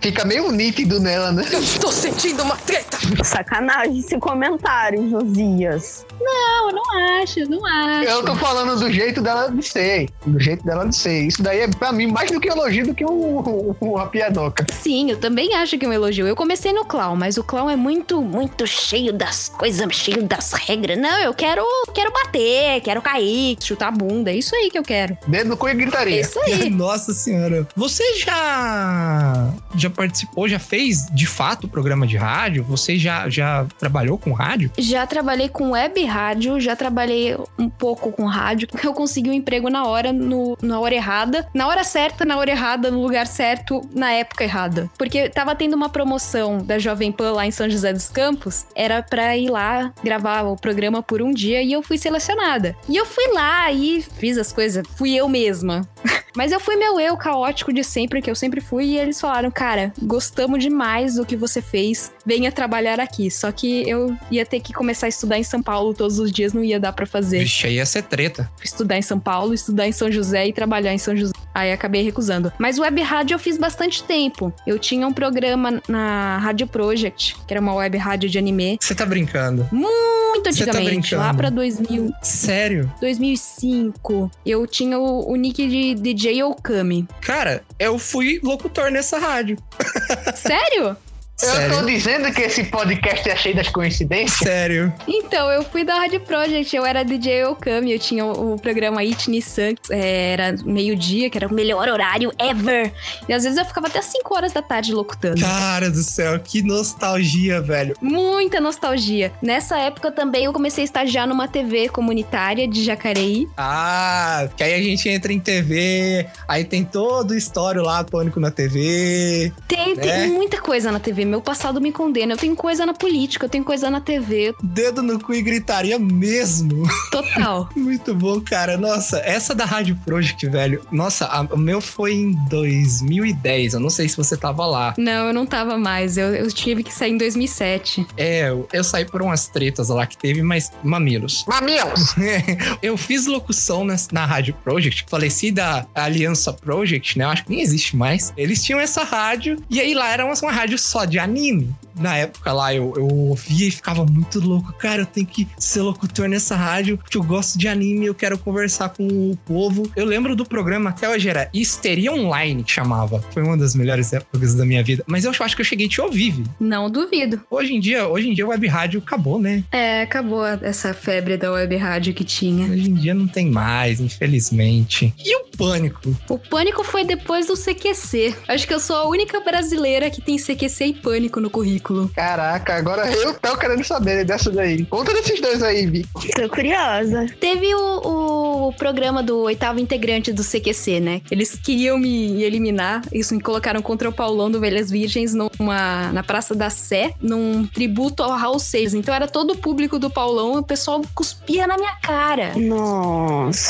[0.00, 1.44] Fica meio nítido nela, né?
[1.60, 2.96] Estou sentindo uma treta.
[3.22, 6.06] Sacanagem esse comentário, Josias.
[6.18, 8.08] Não, eu não acho, eu não acho.
[8.08, 10.08] Eu tô falando do jeito dela de ser.
[10.24, 11.26] Do jeito dela de ser.
[11.26, 14.64] Isso daí é pra mim mais do que elogio do que um, um, uma piadoca.
[14.72, 16.26] Sim, eu também acho que é um elogio.
[16.26, 20.52] Eu comecei no clown, mas o clown é muito, muito cheio das coisas, cheio das
[20.52, 20.98] regras.
[20.98, 24.30] Não, eu quero, quero bater, quero cair, chutar a bunda.
[24.30, 25.16] É isso aí que eu quero.
[25.26, 26.18] Dedo no cu e gritaria.
[26.18, 26.70] É isso aí.
[26.70, 27.66] Nossa senhora.
[27.76, 32.64] Você já já participou, já fez fez de fato programa de rádio?
[32.64, 34.70] Você já, já trabalhou com rádio?
[34.76, 38.68] Já trabalhei com web rádio, já trabalhei um pouco com rádio.
[38.84, 41.48] Eu consegui um emprego na hora, no, na hora errada.
[41.54, 44.90] Na hora certa, na hora errada, no lugar certo, na época errada.
[44.98, 48.43] Porque tava tendo uma promoção da Jovem Pan lá em São José dos Campos.
[48.74, 52.76] Era pra ir lá gravar o programa por um dia e eu fui selecionada.
[52.88, 54.84] E eu fui lá e fiz as coisas.
[54.96, 55.88] Fui eu mesma.
[56.36, 59.50] Mas eu fui meu eu caótico de sempre, que eu sempre fui, e eles falaram:
[59.50, 63.30] Cara, gostamos demais do que você fez, venha trabalhar aqui.
[63.30, 66.52] Só que eu ia ter que começar a estudar em São Paulo todos os dias,
[66.52, 67.38] não ia dar pra fazer.
[67.38, 68.50] Vixe, aí ia ser treta.
[68.62, 71.32] Estudar em São Paulo, estudar em São José e trabalhar em São José.
[71.54, 72.52] Aí acabei recusando.
[72.58, 74.52] Mas web rádio eu fiz bastante tempo.
[74.66, 78.76] Eu tinha um programa na Rádio Project, que era uma web rádio de anime.
[78.80, 79.68] Você tá brincando?
[79.70, 81.22] Muito Você tá antigamente, brincando?
[81.22, 82.92] lá pra 2000, Sério?
[83.00, 84.30] 2005.
[84.44, 87.06] Eu tinha o, o nick de DJ Okami.
[87.20, 89.56] Cara, eu fui locutor nessa rádio.
[90.34, 90.96] Sério?
[91.44, 91.78] Eu Sério?
[91.78, 94.38] tô dizendo que esse podcast é cheio das coincidências.
[94.38, 94.92] Sério.
[95.06, 99.00] Então, eu fui da Rádio Project, eu era DJ Okami, eu tinha o, o programa
[99.02, 102.92] It Nissan, é, era meio-dia, que era o melhor horário ever.
[103.28, 105.40] E às vezes eu ficava até 5 horas da tarde locutando.
[105.40, 107.94] Cara do céu, que nostalgia, velho.
[108.00, 109.32] Muita nostalgia.
[109.42, 113.46] Nessa época também eu comecei a estagiar numa TV comunitária de Jacareí.
[113.56, 118.40] Ah, que aí a gente entra em TV, aí tem todo o histórico lá, Pânico
[118.40, 119.52] na TV.
[119.68, 120.02] Tem, Né?
[120.02, 121.24] tem muita coisa na TV.
[121.24, 122.34] Meu passado me condena.
[122.34, 124.54] Eu tenho coisa na política, eu tenho coisa na TV.
[124.62, 126.88] Dedo no cu e gritaria mesmo.
[127.10, 127.68] Total.
[127.76, 128.76] Muito bom, cara.
[128.76, 130.82] Nossa, essa da Rádio Project, velho.
[130.90, 133.74] Nossa, a- o meu foi em 2010.
[133.74, 134.94] Eu não sei se você tava lá.
[134.98, 136.16] Não, eu não tava mais.
[136.16, 138.06] Eu, eu tive que sair em 2007.
[138.16, 141.44] É, eu, eu saí por umas tretas lá que teve, mas mamilos.
[141.46, 142.14] Mamilos!
[142.82, 147.24] eu fiz locução na, na Rádio Project, falecida Aliança Project, né?
[147.24, 148.32] Eu acho que nem existe mais.
[148.36, 151.74] Eles tinham essa rádio, e aí lá era uma, uma rádio só de anime.
[151.96, 154.72] Na época lá eu, eu ouvia e ficava muito louco.
[154.72, 158.36] Cara, eu tenho que ser locutor nessa rádio, porque eu gosto de anime, eu quero
[158.36, 159.90] conversar com o povo.
[159.94, 163.20] Eu lembro do programa até hoje, era Histeria Online que chamava.
[163.32, 165.04] Foi uma das melhores épocas da minha vida.
[165.06, 166.44] Mas eu acho que eu cheguei a te ouvir, Vi.
[166.58, 167.40] Não duvido.
[167.50, 169.64] Hoje em dia, hoje em dia, web rádio acabou, né?
[169.70, 172.66] É, acabou essa febre da web rádio que tinha.
[172.66, 175.12] Hoje em dia não tem mais, infelizmente.
[175.18, 176.14] E o pânico?
[176.28, 178.34] O pânico foi depois do CQC.
[178.48, 182.10] Acho que eu sou a única brasileira que tem CQC e pânico no currículo.
[182.16, 184.86] Caraca, agora eu tô querendo saber dessa daí.
[184.86, 186.06] Conta desses dois aí, Vi.
[186.34, 187.26] Tô curiosa.
[187.38, 191.20] Teve o, o programa do oitavo integrante do CQC, né?
[191.30, 193.02] Eles queriam me eliminar.
[193.12, 197.66] Isso me colocaram contra o Paulão do Velhas Virgens numa, na Praça da Sé, num
[197.66, 198.94] tributo ao Raul Seixas.
[198.94, 202.54] Então era todo o público do Paulão, o pessoal cuspia na minha cara.
[202.56, 203.62] Nossa,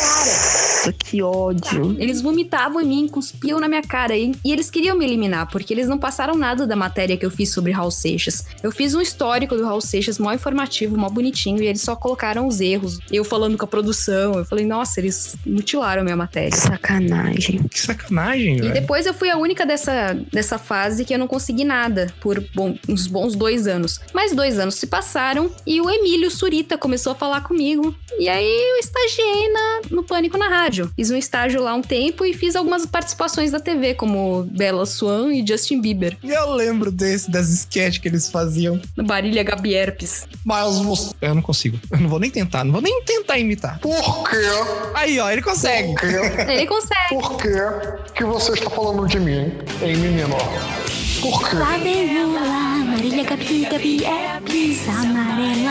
[0.93, 1.97] que ódio.
[1.99, 4.17] Eles vomitavam em mim, cuspiam na minha cara.
[4.17, 7.31] E, e eles queriam me eliminar, porque eles não passaram nada da matéria que eu
[7.31, 8.45] fiz sobre Raul Seixas.
[8.63, 12.47] Eu fiz um histórico do Raul Seixas, mó informativo, mó bonitinho, e eles só colocaram
[12.47, 12.99] os erros.
[13.11, 16.57] Eu falando com a produção, eu falei, nossa, eles mutilaram a minha matéria.
[16.57, 17.63] Sacanagem.
[17.69, 18.73] Que sacanagem, E velho.
[18.75, 22.77] depois eu fui a única dessa, dessa fase que eu não consegui nada por bom,
[22.89, 24.01] uns bons dois anos.
[24.13, 27.95] Mais dois anos se passaram e o Emílio Surita começou a falar comigo.
[28.19, 30.91] E aí eu estagiei na, no Pânico na rádio.
[30.95, 35.33] Fiz um estágio lá um tempo e fiz algumas participações da TV, como Bella Swan
[35.35, 36.17] e Justin Bieber.
[36.23, 38.81] Eu lembro desse, das sketches que eles faziam.
[38.97, 40.27] No Barilha Gabi Herpes.
[40.45, 41.15] Mas você...
[41.21, 41.79] Eu não consigo.
[41.91, 42.65] Eu não vou nem tentar.
[42.65, 43.79] Não vou nem tentar imitar.
[43.79, 44.37] Por quê?
[44.95, 45.89] Aí, ó, ele consegue.
[45.89, 46.15] Por quê?
[46.55, 47.09] Ele consegue.
[47.11, 47.55] Por quê
[48.15, 50.37] que você está falando de mim, hein, menino?
[51.21, 51.57] Por quê?
[51.57, 55.64] Lá vem ela, Marília Gabi, Gabi Herpes amarela.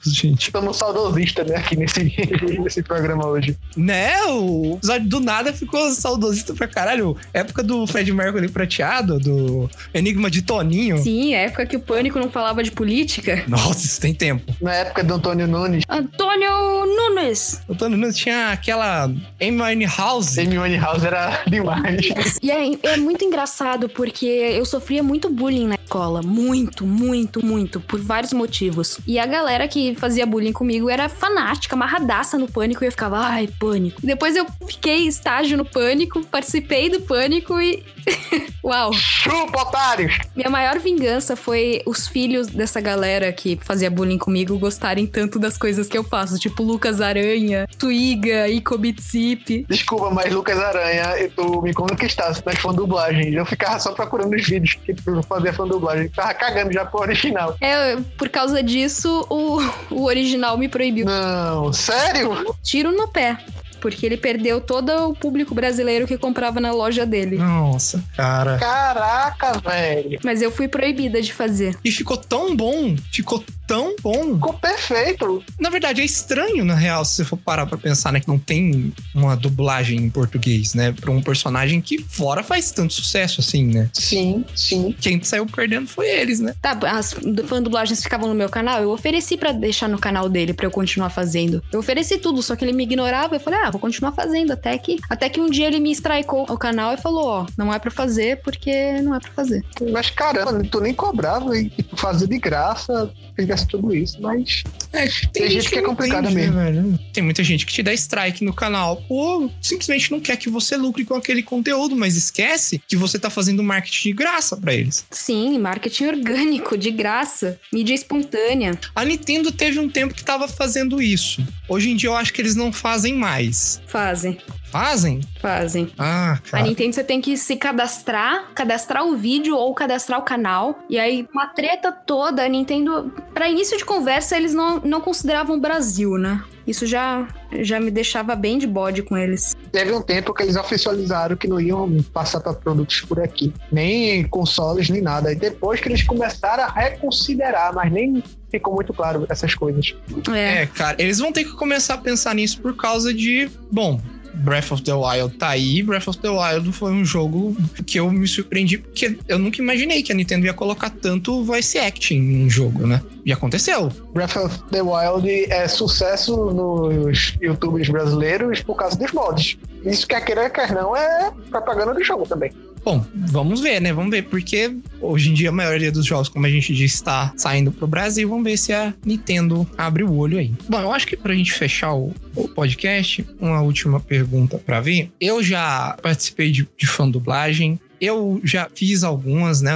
[0.06, 0.46] Gente.
[0.46, 2.14] Estamos saudosistas, né, aqui nesse,
[2.60, 3.56] nesse programa hoje.
[3.76, 4.10] Né?
[4.24, 7.16] O episódio do nada ficou saudosista pra caralho.
[7.32, 10.98] Época do Fred Mercury prateado, do Enigma de Toninho.
[10.98, 13.44] Sim, a época que o Pânico não falava de política.
[13.46, 14.54] Nossa, isso tem tempo.
[14.60, 17.60] Na época do Antônio Nunes, Antônio Nunes.
[17.68, 19.04] O Tony Nunes tinha aquela
[19.40, 20.38] Amy House.
[20.38, 22.38] Amy Winehouse era demais.
[22.42, 26.22] E é, é muito engraçado porque eu sofria muito bullying na escola.
[26.22, 27.80] Muito, muito, muito.
[27.80, 28.98] Por vários motivos.
[29.06, 32.84] E a galera que fazia bullying comigo era fanática, amarradaça no pânico.
[32.84, 34.00] E eu ficava, ai, pânico.
[34.02, 37.82] Depois eu fiquei estágio no pânico, participei do pânico e.
[38.62, 38.92] Uau!
[38.92, 40.18] Chupa, otários!
[40.36, 45.56] Minha maior vingança foi os filhos dessa galera que fazia bullying comigo gostarem tanto das
[45.56, 46.38] coisas que eu faço.
[46.38, 49.66] Tipo Lucas Aranha, Twiga, Icobitsip.
[49.68, 53.34] Desculpa, mas Lucas Aranha, e tu me conquistasse nas fã dublagens.
[53.34, 56.08] Eu ficava só procurando os vídeos que tu fazia fã dublagem.
[56.08, 57.56] Tava cagando já pro original.
[57.60, 59.58] É, por causa disso, o,
[59.90, 61.06] o original me proibiu.
[61.06, 62.54] Não, sério?
[62.62, 63.38] Tiro no pé.
[63.80, 67.38] Porque ele perdeu todo o público brasileiro que comprava na loja dele.
[67.38, 68.58] Nossa, cara.
[68.58, 70.18] Caraca, velho.
[70.22, 71.76] Mas eu fui proibida de fazer.
[71.84, 74.34] E ficou tão bom, ficou tão bom.
[74.34, 75.42] Ficou perfeito.
[75.58, 78.20] Na verdade, é estranho, na real, se você for parar pra pensar, né?
[78.20, 80.92] Que não tem uma dublagem em português, né?
[80.92, 83.88] Pra um personagem que fora faz tanto sucesso assim, né?
[83.92, 84.94] Sim, sim.
[85.00, 86.54] Quem saiu perdendo foi eles, né?
[86.60, 87.14] Tá, as
[87.46, 90.70] fã dublagens ficavam no meu canal, eu ofereci pra deixar no canal dele pra eu
[90.70, 91.62] continuar fazendo.
[91.72, 93.36] Eu ofereci tudo, só que ele me ignorava.
[93.36, 94.52] Eu falei, ah, vou continuar fazendo.
[94.52, 97.72] Até que, até que um dia ele me strikeou o canal e falou: ó, não
[97.72, 99.64] é pra fazer porque não é pra fazer.
[99.92, 103.10] Mas caramba, tu nem cobrava e fazer de graça,
[103.40, 104.62] fizesse tudo isso, mas.
[104.92, 106.56] É, tem, gente que é complicada entende, mesmo.
[106.56, 106.98] né, velho?
[107.12, 110.76] Tem muita gente que te dá strike no canal, pô, simplesmente não quer que você
[110.76, 115.06] lucre com aquele conteúdo, mas esquece que você tá fazendo marketing de graça pra eles.
[115.10, 118.78] Sim, marketing orgânico, de graça, mídia espontânea.
[118.94, 121.44] A Nintendo teve um tempo que tava fazendo isso.
[121.68, 123.80] Hoje em dia eu acho que eles não fazem mais.
[123.86, 124.38] Fazem,
[124.70, 125.20] Fazem?
[125.40, 125.90] fazem.
[125.98, 126.64] Ah, A cara.
[126.64, 130.78] Nintendo você tem que se cadastrar, cadastrar o vídeo ou cadastrar o canal.
[130.88, 133.12] E aí, uma treta toda, a Nintendo.
[133.34, 136.42] Pra início de conversa, eles não, não consideravam o Brasil, né?
[136.66, 137.26] Isso já,
[137.60, 139.56] já me deixava bem de bode com eles.
[139.72, 144.22] Teve um tempo que eles oficializaram que não iam passar para produtos por aqui, nem
[144.28, 145.32] consoles, nem nada.
[145.32, 149.96] E depois que eles começaram a reconsiderar, mas nem ficou muito claro essas coisas.
[150.32, 153.50] É, cara, eles vão ter que começar a pensar nisso por causa de.
[153.72, 154.00] Bom.
[154.34, 155.82] Breath of the Wild tá aí.
[155.82, 160.02] Breath of the Wild foi um jogo que eu me surpreendi porque eu nunca imaginei
[160.02, 163.02] que a Nintendo ia colocar tanto voice acting em um jogo, né?
[163.24, 163.90] E aconteceu.
[164.12, 169.58] Breath of the Wild é sucesso nos youtubers brasileiros por causa dos mods.
[169.84, 172.52] Isso quer queira, quer não, é propaganda do jogo também.
[172.84, 173.92] Bom, vamos ver, né?
[173.92, 177.32] Vamos ver, porque hoje em dia a maioria dos jogos, como a gente disse, está
[177.36, 178.28] saindo pro Brasil.
[178.28, 180.52] Vamos ver se a Nintendo abre o olho aí.
[180.68, 185.10] Bom, eu acho que pra gente fechar o, o podcast, uma última pergunta pra ver.
[185.20, 187.78] Eu já participei de, de fã dublagem.
[188.00, 189.72] Eu já fiz algumas, né?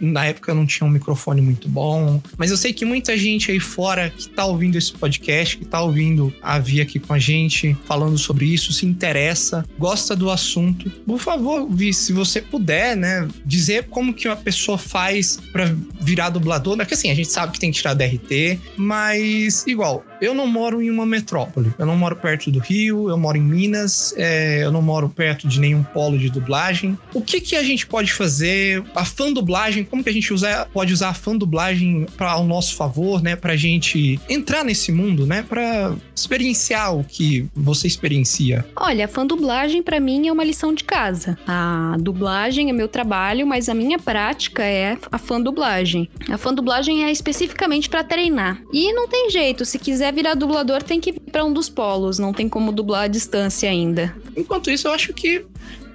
[0.00, 2.22] Na época eu não tinha um microfone muito bom.
[2.36, 5.80] Mas eu sei que muita gente aí fora que tá ouvindo esse podcast, que tá
[5.80, 10.90] ouvindo a Via aqui com a gente, falando sobre isso, se interessa, gosta do assunto.
[11.04, 13.28] Por favor, Vi, se você puder, né?
[13.44, 16.76] Dizer como que uma pessoa faz pra virar dublador.
[16.76, 20.80] Porque assim, a gente sabe que tem que tirar DRT, mas igual, eu não moro
[20.80, 21.72] em uma metrópole.
[21.78, 25.48] Eu não moro perto do Rio, eu moro em Minas, é, eu não moro perto
[25.48, 26.96] de nenhum polo de dublagem.
[27.12, 28.82] O que que a gente pode fazer?
[28.94, 32.44] A fã dublagem, como que a gente usa, pode usar a fã dublagem para ao
[32.44, 33.36] nosso favor, né?
[33.36, 35.44] Pra gente entrar nesse mundo, né?
[35.48, 38.64] Pra experienciar o que você experiencia.
[38.76, 41.38] Olha, a fã dublagem pra mim é uma lição de casa.
[41.46, 46.08] A dublagem é meu trabalho, mas a minha prática é a fã dublagem.
[46.30, 48.60] A fã dublagem é especificamente pra treinar.
[48.72, 52.18] E não tem jeito, se quiser virar dublador tem que ir pra um dos polos,
[52.18, 54.14] não tem como dublar à distância ainda.
[54.36, 55.44] Enquanto isso, eu acho que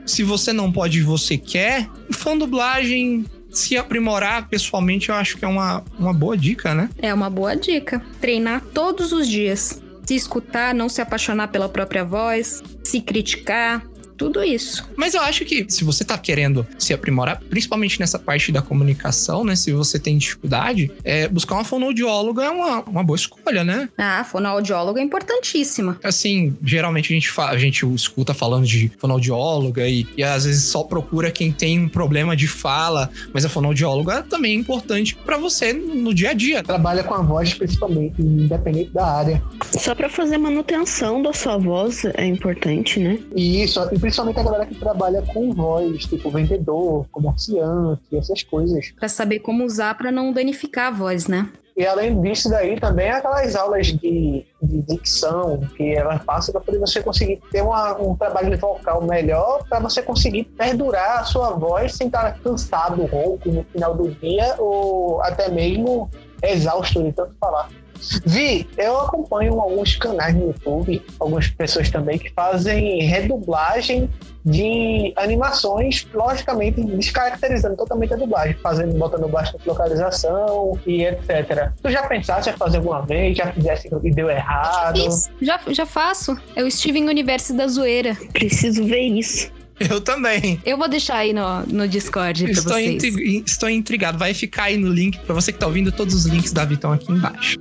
[0.09, 5.47] se você não pode você quer, fã dublagem, se aprimorar pessoalmente, eu acho que é
[5.47, 6.89] uma, uma boa dica, né?
[6.97, 8.01] É uma boa dica.
[8.19, 9.81] Treinar todos os dias.
[10.05, 13.83] Se escutar, não se apaixonar pela própria voz, se criticar,
[14.19, 14.87] tudo isso.
[14.97, 19.43] Mas eu acho que se você tá querendo se aprimorar, principalmente nessa parte da comunicação,
[19.45, 19.55] né?
[19.55, 23.87] Se você tem dificuldade, é, buscar uma fonoaudióloga é uma, uma boa escolha, né?
[23.97, 25.97] Ah, a fonoaudióloga é importantíssima.
[26.03, 30.65] Assim, geralmente a gente, fa- a gente escuta falando de fonoaudióloga e, e às vezes
[30.65, 35.37] só procura quem tem um problema de fala, mas a fonoaudióloga também é importante pra
[35.37, 36.61] você no dia a dia.
[36.61, 39.41] Trabalha com a voz principalmente, independente da área.
[39.77, 43.17] Só pra fazer manutenção da sua voz é importante, né?
[43.35, 48.91] E isso, e principalmente a galera que trabalha com voz, tipo vendedor, comerciante, essas coisas.
[48.99, 51.47] Pra saber como usar pra não danificar a voz, né?
[51.77, 56.79] E além disso daí, também aquelas aulas de, de dicção que ela passa para poder
[56.79, 61.93] você conseguir ter uma- um trabalho vocal melhor, para você conseguir perdurar a sua voz
[61.93, 66.09] sem estar cansado, rouco no final do dia ou até mesmo
[66.43, 67.69] exausto de tanto falar.
[68.25, 74.09] Vi, eu acompanho alguns canais no YouTube, algumas pessoas também que fazem redublagem
[74.45, 81.71] de animações, logicamente descaracterizando totalmente a dublagem, fazendo, botando bastante localização e etc.
[81.81, 83.37] Tu já pensaste em fazer alguma vez?
[83.37, 84.99] Já fizesse e deu errado?
[85.41, 86.37] Já, já faço.
[86.55, 88.15] É o Steven Universo da Zoeira.
[88.33, 89.51] Preciso ver isso.
[89.79, 90.59] Eu também.
[90.65, 93.03] Eu vou deixar aí no, no Discord pra estou vocês.
[93.45, 94.17] Estou intrigado.
[94.17, 95.19] Vai ficar aí no link.
[95.19, 97.57] Pra você que tá ouvindo, todos os links da Vitão aqui embaixo.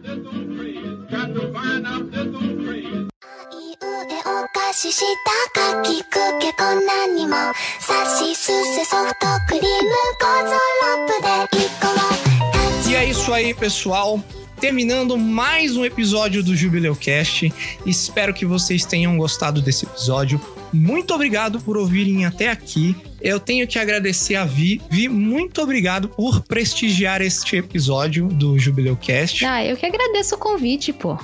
[12.89, 14.23] E é isso aí, pessoal
[14.59, 17.53] terminando mais um episódio do Jubileu Cast.
[17.87, 20.41] Espero que vocês tenham gostado desse episódio.
[20.73, 22.97] Muito obrigado por ouvirem até aqui.
[23.21, 24.81] Eu tenho que agradecer a Vi.
[24.91, 29.45] Vi, muito obrigado por prestigiar este episódio do Jubileu Cast.
[29.45, 31.19] Ah, eu que agradeço o convite, pô.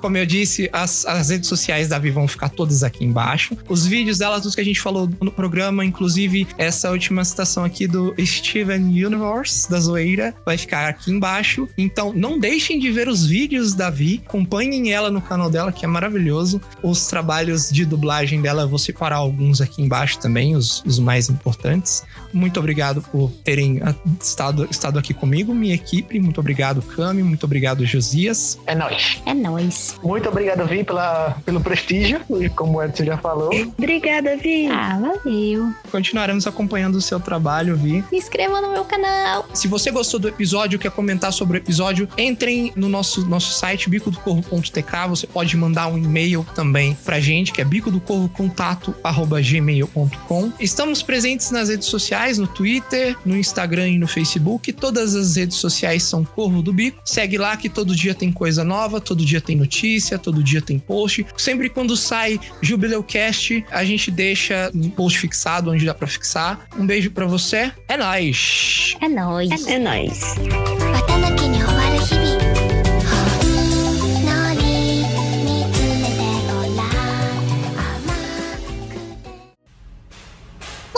[0.00, 3.56] Como eu disse, as, as redes sociais da Vi vão ficar todas aqui embaixo.
[3.68, 7.86] Os vídeos dela, tudo que a gente falou no programa, inclusive essa última citação aqui
[7.86, 11.68] do Steven Universe, da Zoeira, vai ficar aqui embaixo.
[11.78, 14.22] Então, não deixem de ver os vídeos da Vi.
[14.26, 16.60] Acompanhem ela no canal dela, que é maravilhoso.
[16.82, 21.28] Os trabalhos de dublagem dela, eu vou separar alguns aqui embaixo também, os, os mais
[21.28, 22.02] importantes.
[22.32, 26.18] Muito obrigado por terem ah, estado, estado aqui comigo, minha equipe.
[26.18, 27.22] Muito obrigado, Cami.
[27.22, 28.58] Muito obrigado, Josias.
[28.66, 29.22] É nóis.
[29.26, 29.96] É nóis.
[30.02, 33.50] Muito obrigado, Vi, pela, pelo prestígio, e como o Edson já falou.
[33.78, 34.66] Obrigada, Vi.
[34.66, 35.72] Ah, valeu.
[35.90, 38.02] Continuaremos acompanhando o seu trabalho, Vi.
[38.10, 39.46] Se inscreva no meu canal.
[39.54, 43.88] Se você gostou do episódio, quer comentar sobre o episódio, entrem no nosso, nosso site
[43.88, 45.08] bicodocorvo.tk.
[45.08, 50.52] Você pode mandar um e-mail também pra gente, que é bicodocorvocontato@gmail.com.
[50.64, 54.72] Estamos presentes nas redes sociais, no Twitter, no Instagram e no Facebook.
[54.72, 57.02] Todas as redes sociais são Corvo do Bico.
[57.04, 60.78] Segue lá que todo dia tem coisa nova, todo dia tem notícia, todo dia tem
[60.78, 61.26] post.
[61.36, 66.66] Sempre quando sai Jubileucast, a gente deixa um post fixado onde dá pra fixar.
[66.78, 67.70] Um beijo pra você.
[67.86, 68.96] É nóis!
[69.02, 69.66] É nóis.
[69.66, 71.13] É nóis.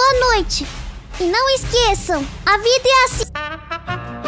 [0.07, 0.67] boa noite.
[1.19, 4.26] E não esqueçam, a vida é assim.